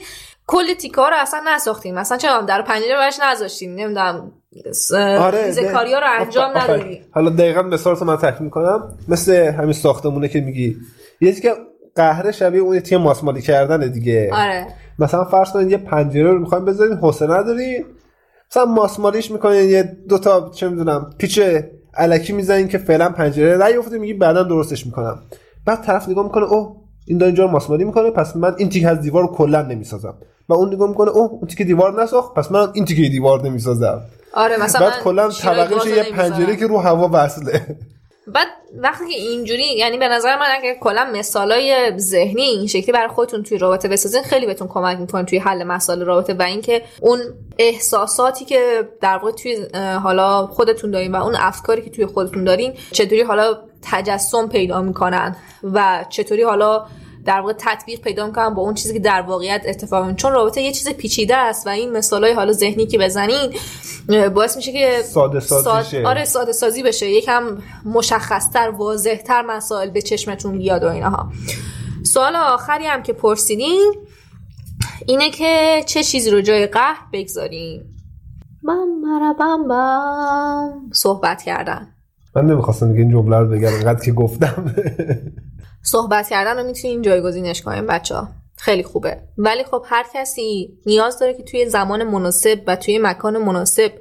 کل 0.47 0.75
تیکه 0.75 0.97
رو 0.97 1.13
اصلا 1.17 1.45
نساختین. 1.55 1.95
مثلا 1.95 2.19
می‌دونم 2.19 2.47
در 2.47 2.63
پنجره 2.63 2.97
برش 2.97 3.21
نذاشتین؟ 3.23 3.75
نمی‌دونم 3.75 4.33
آره 4.93 5.19
آره 5.19 5.73
کاریا 5.73 5.99
رو 5.99 6.07
انجام. 6.21 6.59
ندادین 6.59 6.99
حالا 7.11 7.31
دقیقا 7.31 7.63
مثال 7.63 7.97
رو 7.97 8.07
من 8.07 8.17
تکمیل 8.17 8.43
می‌کنم 8.43 8.97
مثل 9.09 9.33
همین 9.33 9.73
ساختمونه 9.73 10.29
که 10.29 10.41
میگی. 10.41 10.77
یه 11.21 11.33
که 11.33 11.53
قهره 11.95 12.33
شبیه 12.33 12.61
اون 12.61 12.81
تیم 12.81 13.01
ماسمالی 13.01 13.43
کردنه 13.43 13.89
دیگه. 13.89 14.31
آره. 14.33 14.67
مثلا 14.99 15.25
فرض 15.25 15.51
کنید 15.51 15.71
یه 15.71 15.77
پنجره 15.77 16.33
رو 16.33 16.39
می‌خوایم 16.39 16.65
بذارین 16.65 16.97
حوصله 16.97 17.35
ندارین. 17.39 17.85
مثلا 18.51 18.65
ماسمالیش 18.65 19.31
می‌کنین 19.31 19.71
یه 19.71 19.97
دوتا 20.09 20.51
چه 20.55 20.69
می‌دونم 20.69 21.11
پیچ 21.19 21.41
علکی 21.95 22.33
می‌زنین 22.33 22.69
که 22.69 22.79
فعلا 22.79 23.09
پنجره 23.09 23.67
نیفته 23.67 23.99
میگی 23.99 24.15
بعدا 24.15 24.43
درستش 24.43 24.87
می‌کنم. 24.87 25.19
بعد 25.67 25.85
طرف 25.85 26.09
نگاه 26.09 26.25
می‌کنه 26.25 26.45
اوه 26.45 26.77
این 27.07 27.19
داره 27.19 27.29
اینجا 27.29 27.47
ماسمالی 27.47 27.85
می‌کنه 27.85 28.11
پس 28.11 28.37
من 28.37 28.55
این 28.59 28.69
تیکه 28.69 28.89
از 28.89 29.01
دیوار 29.01 29.23
رو 29.23 29.29
کلا 29.29 29.63
نمی‌سازم. 29.63 30.15
و 30.51 30.55
اون 30.55 30.75
نگاه 30.75 30.89
می‌کنه 30.89 31.11
اوه 31.11 31.31
اون 31.31 31.47
تیکه 31.47 31.65
دیوار 31.65 32.03
نساخت 32.03 32.35
پس 32.35 32.53
من 32.53 32.69
این 32.73 32.85
تیکه 32.85 33.09
دیوار 33.09 33.43
نمی‌سازم 33.43 34.01
آره 34.35 34.63
مثلا 34.63 34.87
بعد 34.87 35.03
کلا 35.03 35.29
طبقه 35.29 35.89
یه 35.89 36.03
پنجره. 36.03 36.57
که 36.57 36.67
رو 36.67 36.79
هوا 36.79 37.11
وصله 37.13 37.77
بعد 38.27 38.47
وقتی 38.79 39.05
که 39.07 39.15
اینجوری 39.15 39.77
یعنی 39.77 39.99
به 39.99 40.09
نظر 40.09 40.37
من 40.37 40.47
اگه 40.59 40.75
کلا 40.81 41.11
مثالای 41.13 41.93
ذهنی 41.99 42.43
این 42.43 42.67
شکلی 42.67 42.93
برای 42.93 43.09
خودتون 43.09 43.43
توی 43.43 43.59
رابطه 43.59 43.89
بسازین 43.89 44.23
خیلی 44.23 44.47
بهتون 44.47 44.69
کمک 44.69 44.99
می‌کنه 44.99 45.25
توی 45.25 45.39
حل 45.39 45.65
مسائل 45.65 46.03
رابطه 46.03 46.35
و 46.35 46.43
اینکه 46.43 46.83
اون 47.01 47.19
احساساتی 47.59 48.45
که 48.45 48.89
در 49.01 49.17
واقع 49.17 49.33
توی 49.33 49.67
حالا 50.03 50.47
خودتون 50.47 50.91
دارین 50.91 51.13
و 51.13 51.23
اون 51.23 51.37
افکاری 51.39 51.83
که 51.83 51.91
توی 51.91 52.07
خودتون 52.07 52.45
دارین 52.45 52.73
چطوری 52.93 53.23
حالا 53.23 53.59
تجسم 53.83 54.49
پیدا 54.49 54.83
می‌کنن 54.83 55.37
و 55.63 56.05
چطوری 56.09 56.43
حالا 56.43 56.87
در 57.25 57.41
واقع 57.41 57.53
تطبیق 57.59 58.01
پیدا 58.01 58.27
می‌کنن 58.27 58.55
با 58.55 58.63
اون 58.63 58.75
چیزی 58.75 58.95
که 58.95 59.01
در 59.01 59.23
واقعیت 59.23 59.63
اتفاق 59.67 60.05
میفته 60.05 60.23
چون 60.23 60.33
رابطه 60.33 60.63
یه 60.63 60.73
چیز 60.73 60.89
پیچیده 60.89 61.37
است 61.37 61.67
و 61.67 61.71
این 61.71 61.93
مثالای 61.93 62.33
حالا 62.33 62.53
ذهنی 62.53 62.87
که 62.87 62.99
بزنین 62.99 63.53
باعث 64.35 64.57
میشه 64.57 64.73
که 64.73 65.03
ساده 65.03 65.41
سازی 65.41 65.91
شه. 65.91 66.07
آره 66.07 66.25
ساده 66.25 66.53
سازی 66.53 66.83
بشه. 66.83 67.11
یکم 67.11 67.43
مشخصتر 67.85 68.71
واضحتر 68.71 69.43
مسائل 69.43 69.91
به 69.91 70.03
چشمتون 70.03 70.59
بیاد 70.59 70.85
و 70.85 70.89
اینها. 70.89 71.31
سوال 72.03 72.37
آخری 72.37 72.85
هم 72.85 73.03
که 73.03 73.13
پرسیدین 73.13 73.93
اینه 75.07 75.31
که 75.31 75.83
چه 75.87 76.03
چیزی 76.03 76.31
رو 76.31 76.41
جای 76.41 76.67
قهر 76.67 77.01
بگذاریم 77.13 77.97
بم 78.65 79.03
برا 79.03 79.33
بم 79.33 80.91
صحبت 80.93 81.43
کردن. 81.43 81.89
من 82.37 82.47
نمی‌خواستم 82.47 82.89
دیگه 82.89 83.01
این 83.01 83.11
جمله 83.11 83.39
رو 83.39 83.49
بگم 83.49 83.69
اینقدر 83.69 84.05
که 84.05 84.13
گفتم. 84.13 84.75
صحبت 85.83 86.29
کردن 86.29 86.59
رو 86.59 86.67
می‌تونین 86.67 87.03
جایگزینش 87.03 87.63
کنیم 87.63 87.87
بچه 87.87 88.15
ها 88.15 88.29
خیلی 88.57 88.83
خوبه. 88.83 89.17
ولی 89.39 89.65
خب 89.65 89.85
هر 89.89 90.07
کسی 90.15 90.79
نیاز 90.87 91.19
داره 91.19 91.35
که 91.35 91.43
توی 91.43 91.69
زمان 91.69 92.05
مناسب 92.05 92.61
و 92.67 92.77
توی 92.77 92.99
مکان 92.99 93.39
مناسب 93.39 93.93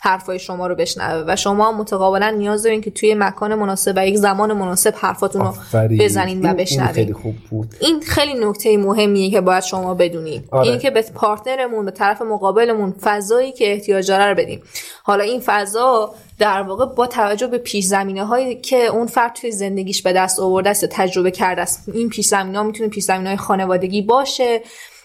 حرفای 0.00 0.38
شما 0.38 0.66
رو 0.66 0.74
بشنوه 0.74 1.24
و 1.28 1.36
شما 1.36 1.72
متقابلا 1.72 2.30
نیاز 2.30 2.62
دارین 2.62 2.80
که 2.80 2.90
توی 2.90 3.14
مکان 3.14 3.54
مناسب 3.54 3.92
و 3.96 4.06
یک 4.06 4.16
زمان 4.16 4.52
مناسب 4.52 4.94
حرفاتون 4.96 5.42
رو. 5.42 5.52
بزنین 6.00 6.36
و 6.38 6.40
این- 6.40 6.46
این 6.46 6.56
بشنوین. 6.56 6.92
خیلی 6.92 7.12
خوب 7.12 7.34
بود. 7.50 7.74
این 7.80 8.00
خیلی 8.00 8.34
نکته 8.46 8.76
مهمیه 8.76 9.30
که 9.30 9.40
باید 9.40 9.62
شما 9.62 9.94
بدونید 9.94 10.48
آره. 10.50 10.68
این 10.68 10.78
که 10.78 10.90
به 10.90 11.02
پارتنرمون 11.14 11.84
به 11.84 11.90
طرف 11.90 12.22
مقابلمون 12.22 12.94
فضایی 13.00 13.52
که 13.52 13.72
احتیاج 13.72 14.08
داره 14.08 14.26
رو 14.26 14.34
بدیم 14.34 14.62
حالا 15.02 15.24
این 15.24 15.40
فضا 15.44 16.14
در 16.38 16.62
واقع 16.62 16.86
با 16.86 17.06
توجه 17.06 17.46
به 17.46 17.58
پیش 17.58 17.84
زمینه 17.84 18.24
هایی 18.24 18.60
که 18.60 18.86
اون 18.86 19.06
فرد 19.06 19.32
توی 19.32 19.52
زندگیش 19.52 20.02
به 20.02 20.12
دست 20.12 20.40
آورده 20.40 20.70
است 20.70 20.84
تجربه 20.84 21.30
کرده 21.30 21.62
است 21.62 21.88
این 21.94 22.08
پیش 22.08 22.26
زمینه 22.26 22.58
ها 22.58 22.64
می‌تونه 22.64 22.88
پیش 22.88 23.04
زمینه 23.04 23.28
های 23.28 23.38
خانوادگی 23.38 24.02
باشه 24.02 24.62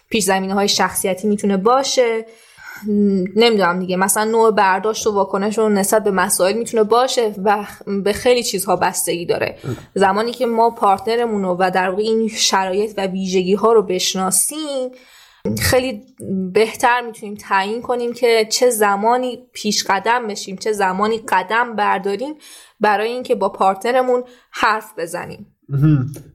پیش 0.09 0.23
زمینه 0.23 0.53
های 0.53 0.67
شخصیتی 0.67 1.27
می‌تونه 1.27 1.57
باشه 1.57 2.25
نمی‌دونم 3.35 3.79
دیگه 3.79 3.95
مثلا 3.95 4.23
نوع 4.23 4.51
برداشت 4.51 5.07
و 5.07 5.11
واکنششون 5.11 5.73
نسبت 5.73 6.03
به 6.03 6.11
مسائل 6.11 6.57
می‌تونه 6.57 6.83
باشه 6.83 7.33
و 7.43 7.65
به 8.03 8.13
خیلی 8.13 8.43
چیزها 8.43 8.75
بستگی 8.75 9.25
داره. 9.25 9.57
زمانی 9.95 10.31
که 10.31 10.45
ما 10.45 10.69
partner 10.69 11.21
مون 11.21 11.43
رو 11.43 11.55
و 11.59 11.71
در 11.71 11.89
واقع 11.89 12.01
این 12.01 12.27
شرایط 12.27 12.93
و 12.97 13.07
ویژگی 13.07 13.53
ها 13.53 13.73
رو 13.73 13.81
بشناسیم 13.81 14.91
خیلی 15.59 16.01
بهتر 16.53 17.01
می‌تونیم 17.01 17.35
تعیین 17.35 17.81
کنیم 17.81 18.13
که 18.13 18.47
چه 18.49 18.69
زمانی 18.69 19.39
پیش 19.53 19.83
قدم 19.89 20.27
بشیم 20.27 20.55
چه 20.55 20.71
زمانی 20.71 21.17
قدم 21.17 21.75
برداریم 21.75 22.33
برای 22.79 23.11
اینکه 23.11 23.35
با 23.35 23.49
partner 23.49 24.01
مون 24.01 24.23
حرف 24.51 24.93
بزنیم. 24.97 25.47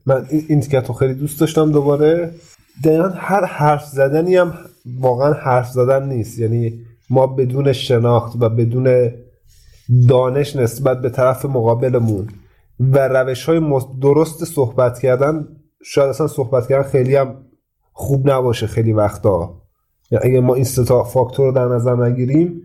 من 0.07 0.27
این 0.49 0.61
تیکت 0.61 0.89
رو 0.89 0.95
خیلی 0.95 1.15
دوست 1.15 1.41
داشتم 1.41 1.73
دوباره. 1.73 2.31
دقیقا 2.85 3.09
هر 3.09 3.45
حرف 3.45 3.85
زدنی 3.85 4.37
هم 4.37 4.55
واقعا 5.01 5.33
حرف 5.33 5.69
زدن 5.71 6.09
نیست. 6.09 6.39
یعنی 6.39 6.85
ما 7.11 7.27
بدون 7.27 7.73
شناخت 7.73 8.37
و 8.41 8.49
بدون 8.49 9.13
دانش 10.09 10.57
نسبت 10.57 11.01
به 11.01 11.11
طرف 11.11 11.45
مقابلمون 11.45 12.29
و 12.81 13.09
روش 13.09 13.45
های 13.45 13.61
درست 14.03 14.45
صحبت 14.45 14.99
کردن 14.99 15.49
شاید 15.85 16.09
اصلا 16.09 16.27
صحبت 16.27 16.69
کردن 16.69 16.89
خیلی 16.89 17.17
هم 17.17 17.37
خوب 17.97 18.31
نباشه 18.31 18.67
خیلی 18.67 18.93
وقتا. 18.93 19.55
یعنی 20.11 20.25
اگه 20.25 20.41
ما 20.41 20.55
این 20.55 20.65
سه 20.65 20.85
تا 20.85 21.05
فاکتور 21.05 21.47
رو 21.47 21.53
در 21.53 21.69
نظر 21.69 21.97
نگیریم 21.97 22.63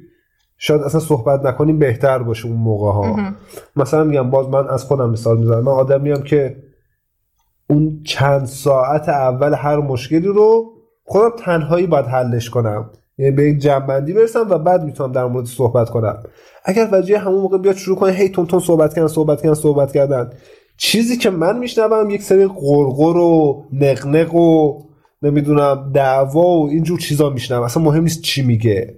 شاید 0.58 0.82
اصلا 0.82 1.00
صحبت 1.00 1.46
نکنیم 1.46 1.80
بهتر 1.80 2.24
باشه 2.24 2.48
اون 2.48 2.58
موقع 2.58 2.92
ها 2.92 3.34
مثلا 3.76 4.04
میگم 4.04 4.30
باز 4.30 4.50
من 4.50 4.68
از 4.68 4.84
خودم 4.84 5.10
مثال 5.10 5.38
می‌زنم. 5.38 5.60
من 5.60 5.72
آدمیم 5.72 6.22
که 6.22 6.56
اون 7.70 8.02
چند 8.06 8.46
ساعت 8.46 9.10
اول 9.10 9.54
هر 9.54 9.78
مشکلی 9.78 10.28
رو 10.28 10.66
خودم 11.04 11.36
تنهایی 11.38 11.88
باید 11.88 12.06
حلش 12.06 12.50
کنم. 12.50 12.90
یعنی 13.18 13.32
به 13.32 13.44
یک 13.44 13.58
جنبندی 13.58 14.14
برسم 14.14 14.48
و 14.50 14.58
بعد 14.58 14.84
می‌تونم 14.84 15.12
در 15.12 15.26
مورد 15.26 15.46
صحبت 15.46 15.90
کنم. 15.90 16.24
اگر 16.66 16.90
وجه 16.92 17.18
همون 17.18 17.42
موقع 17.42 17.58
بیاد 17.58 17.76
شروع 17.76 17.98
کنه 17.98 18.12
هی 18.12 18.30
تون 18.30 18.46
تون 18.46 18.60
صحبت 18.60 18.94
کردن 18.94 19.08
صحبت 19.08 19.42
کردن 19.42 19.54
صحبت 19.54 19.92
کردن. 19.92 20.30
چیزی 20.78 21.18
که 21.18 21.30
من 21.30 21.60
میشنوم 21.60 22.10
یک 22.10 22.24
سری 22.24 22.46
قرقر 22.46 23.18
و 23.18 23.64
نقنق 23.74 24.36
و 24.36 24.80
نمی‌دونم 25.22 25.92
دعوا 25.94 26.60
و 26.60 26.70
اینجور 26.70 27.00
چیزا 27.00 27.30
میشنوم. 27.30 27.64
اصلا 27.64 27.84
مهم 27.84 28.04
نیست 28.04 28.22
چی 28.22 28.42
میگه. 28.42 28.96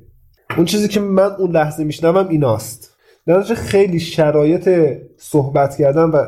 اون 0.57 0.65
چیزی 0.65 0.87
که 0.87 0.99
من 0.99 1.31
اون 1.39 1.51
لحظه 1.51 1.83
میشنوم 1.83 2.27
ایناست. 2.27 2.91
در 3.27 3.41
خیلی 3.41 3.99
شرایط 3.99 4.69
صحبت 5.17 5.77
کردن 5.77 6.03
و 6.03 6.25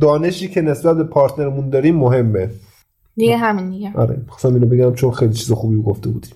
دانشی 0.00 0.48
که 0.48 0.60
نسبت 0.60 0.96
به 0.96 1.04
partner 1.04 1.50
مون 1.50 1.70
داریم 1.70 1.96
مهمه. 1.96 2.50
دیگه 3.16 3.36
همین 3.36 3.70
دیگه. 3.70 3.92
آره 3.96 4.16
خواستم 4.28 4.54
اینو 4.54 4.66
بگم 4.66 4.94
چون 4.94 5.10
خیلی 5.10 5.32
چیز 5.32 5.52
خوبی 5.52 5.82
گفته 5.82 6.08
بودیم. 6.08 6.32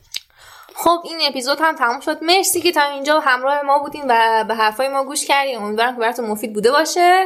خب 0.75 0.99
این 1.05 1.19
اپیزود 1.29 1.59
هم 1.61 1.77
تموم 1.77 2.01
شد. 2.01 2.17
مرسی 2.23 2.61
که 2.61 2.73
تا 2.73 2.81
اینجا 2.95 3.21
همراه 3.23 3.63
ما 3.67 3.79
بودین 3.79 4.03
و 4.09 4.45
به 4.49 4.55
حرفای 4.55 4.89
ما 4.89 5.05
گوش 5.05 5.25
کردین. 5.25 5.59
امیدوارم 5.59 5.95
که 5.95 6.01
براتون 6.01 6.27
مفید 6.27 6.53
بوده 6.53 6.71
باشه. 6.71 7.25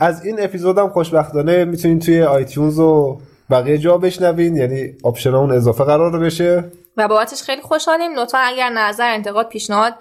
از 0.00 0.24
این 0.24 0.36
اپیزودم 0.38 0.88
خوشبختانه 0.88 1.64
می‌تونین 1.64 1.98
توی 1.98 2.22
iTunes 2.22 2.78
و 2.78 3.20
بقیه 3.50 3.78
جا 3.78 3.98
بشنوین 3.98 4.56
یعنی 4.56 4.94
option 5.04 5.34
اون 5.34 5.52
اضافه 5.52 5.84
قرار 5.84 6.18
بشه. 6.18 6.64
و 6.96 7.08
بابتش 7.08 7.42
خیلی 7.42 7.62
خوشحالیم. 7.62 8.18
لطفا 8.18 8.38
اگر 8.38 8.70
نظر 8.70 9.14
انتقاد 9.14 9.48
پیشنهاد 9.48 9.94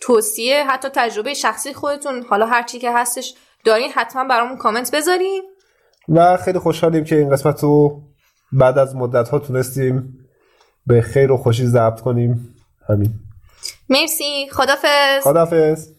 توصیه 0.00 0.64
حتی 0.70 0.88
تجربه 0.94 1.34
شخصی 1.34 1.72
خودتون 1.72 2.24
حالا 2.30 2.46
هر 2.46 2.62
چی 2.62 2.78
که 2.78 2.92
هستش 2.92 3.34
دارین 3.64 3.90
حتما 3.94 4.24
برامون 4.24 4.56
کامنت 4.56 4.94
بذارین. 4.94 5.42
و 6.08 6.36
خیلی 6.36 6.58
خوشحالیم 6.58 7.04
که 7.04 7.16
این 7.16 7.30
قسمت 7.30 7.62
رو 7.62 8.02
بعد 8.52 8.78
از 8.78 8.96
مدت 8.96 9.28
ها 9.28 9.38
تونستیم 9.38 10.18
به 10.86 11.00
خیر 11.00 11.32
و 11.32 11.36
خوشی 11.36 11.66
ضبط 11.66 12.00
کنیم. 12.00 12.54
همین. 12.88 13.10
مرسی. 13.88 14.48
خدافظ. 14.52 15.24
خدافظ. 15.24 15.97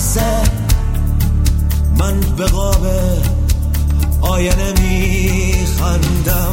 بسه 0.00 0.42
من 1.98 2.20
به 2.20 2.46
قاب 2.46 2.86
آینه 4.20 4.72
می 4.80 5.54
خندم 5.78 6.52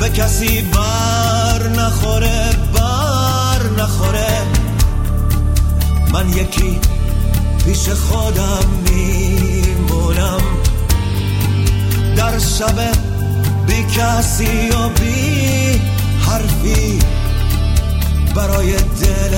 به 0.00 0.08
کسی 0.08 0.62
بر 0.62 1.68
نخوره 1.68 2.50
بر 2.74 3.82
نخوره. 3.82 4.42
من 6.12 6.28
یکی 6.28 6.78
پیش 7.64 7.88
خودم 7.88 8.64
میمونم. 8.90 10.40
در 12.16 12.38
شب 12.38 12.78
بی 13.66 13.82
کسی 13.82 14.68
و 14.68 14.88
بی 14.88 15.80
حرفی 16.26 16.98
برای 18.34 18.72
دل 18.72 19.36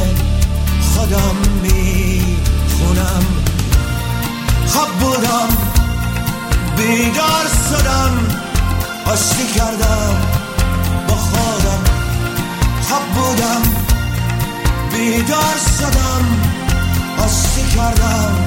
خودم 0.95 1.37
می‌خونم 2.83 3.23
خواب 4.67 4.89
بودم. 4.89 5.49
بیدار 6.77 7.47
شدم. 7.69 8.19
آشتی 9.07 9.47
کردم. 9.47 10.17
با 11.09 11.15
خودم. 11.15 11.85
خواب 12.89 13.03
بودم. 13.15 13.63
بیدار 14.93 15.57
شدم. 15.79 16.25
آشتی 17.19 17.77
کردم. 17.77 18.47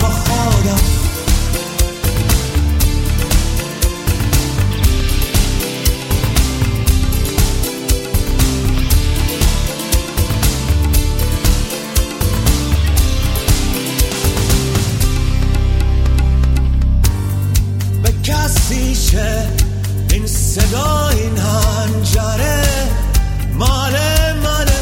با 0.00 0.08
خودم. 0.08 0.99
که 18.70 19.48
این 20.10 20.26
صدا 20.26 21.08
این 21.08 21.38
هنجره 21.38 22.62
ماله 23.54 24.32
ماله 24.42 24.80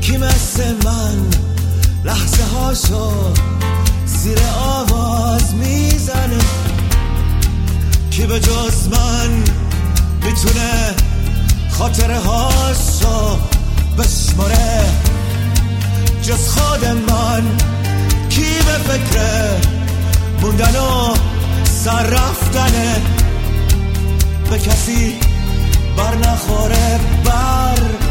کی 0.00 0.16
مثل 0.16 0.72
من 0.84 1.30
لحظه 2.04 2.42
هاشو 2.44 3.10
زیر 4.06 4.38
آواز 4.62 5.54
می‌زنه؟ 5.54 6.38
کی 8.10 8.26
به 8.26 8.40
جز 8.40 8.88
من 8.88 9.30
می‌تونه 10.24 10.94
خاطره 11.70 12.18
هاشو 12.18 13.38
بشماره؟ 13.98 14.84
جز 16.22 16.48
خود 16.48 16.84
من 16.84 17.42
کی 18.28 18.58
به 18.66 18.92
فکر 18.92 19.50
موندن 20.42 20.76
و 20.76 21.29
سر 21.84 22.02
رفتنه. 22.02 22.96
به 24.50 24.58
کسی 24.58 25.14
بر 25.96 26.14
نخوره 26.14 27.00
بر 27.24 28.09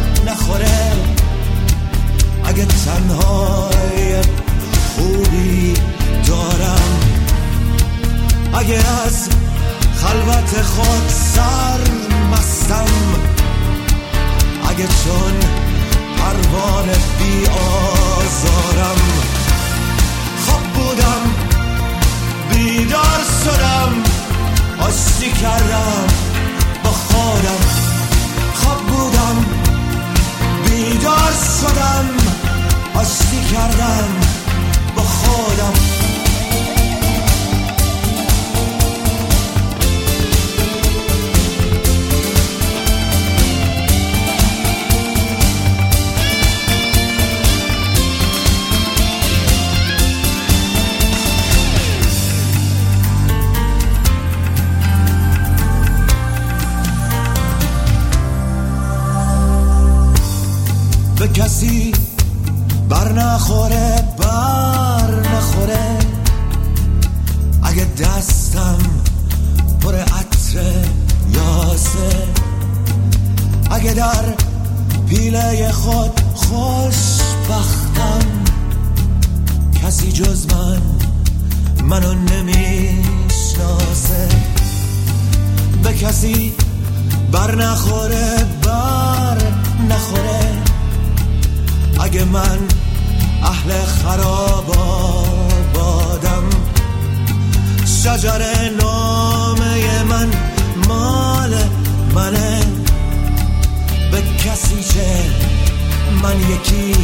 اون 106.40 106.52
یکی 106.52 106.96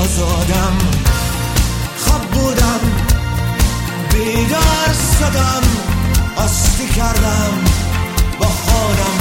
آزادم 0.00 0.78
خواب 1.98 2.20
بودم 2.20 2.80
بیدار 4.12 4.94
شدم 5.18 5.62
آستی 6.36 6.88
کردم 6.88 7.52
با 8.38 8.46
خودم 8.46 9.18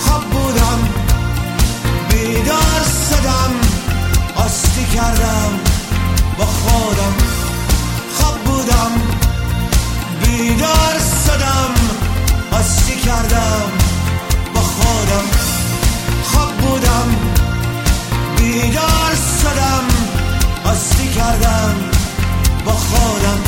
خواب 0.00 0.24
بودم 0.24 0.78
بیدار 2.10 2.84
شدم 3.10 3.50
آستی 4.36 4.84
کردم 4.84 5.60
با 6.38 6.44
خودم 6.44 7.14
خواب 8.18 8.38
بودم 8.44 8.92
بیدار 10.20 10.96
شدم 11.26 11.74
آستی 12.52 12.96
کردم 12.96 13.70
با 14.54 14.60
خودم 14.60 15.43
بیدار 18.54 19.14
شدم 19.42 19.84
آستی 20.64 21.08
کردم 21.08 21.74
با 22.64 22.72
خودم. 22.72 23.43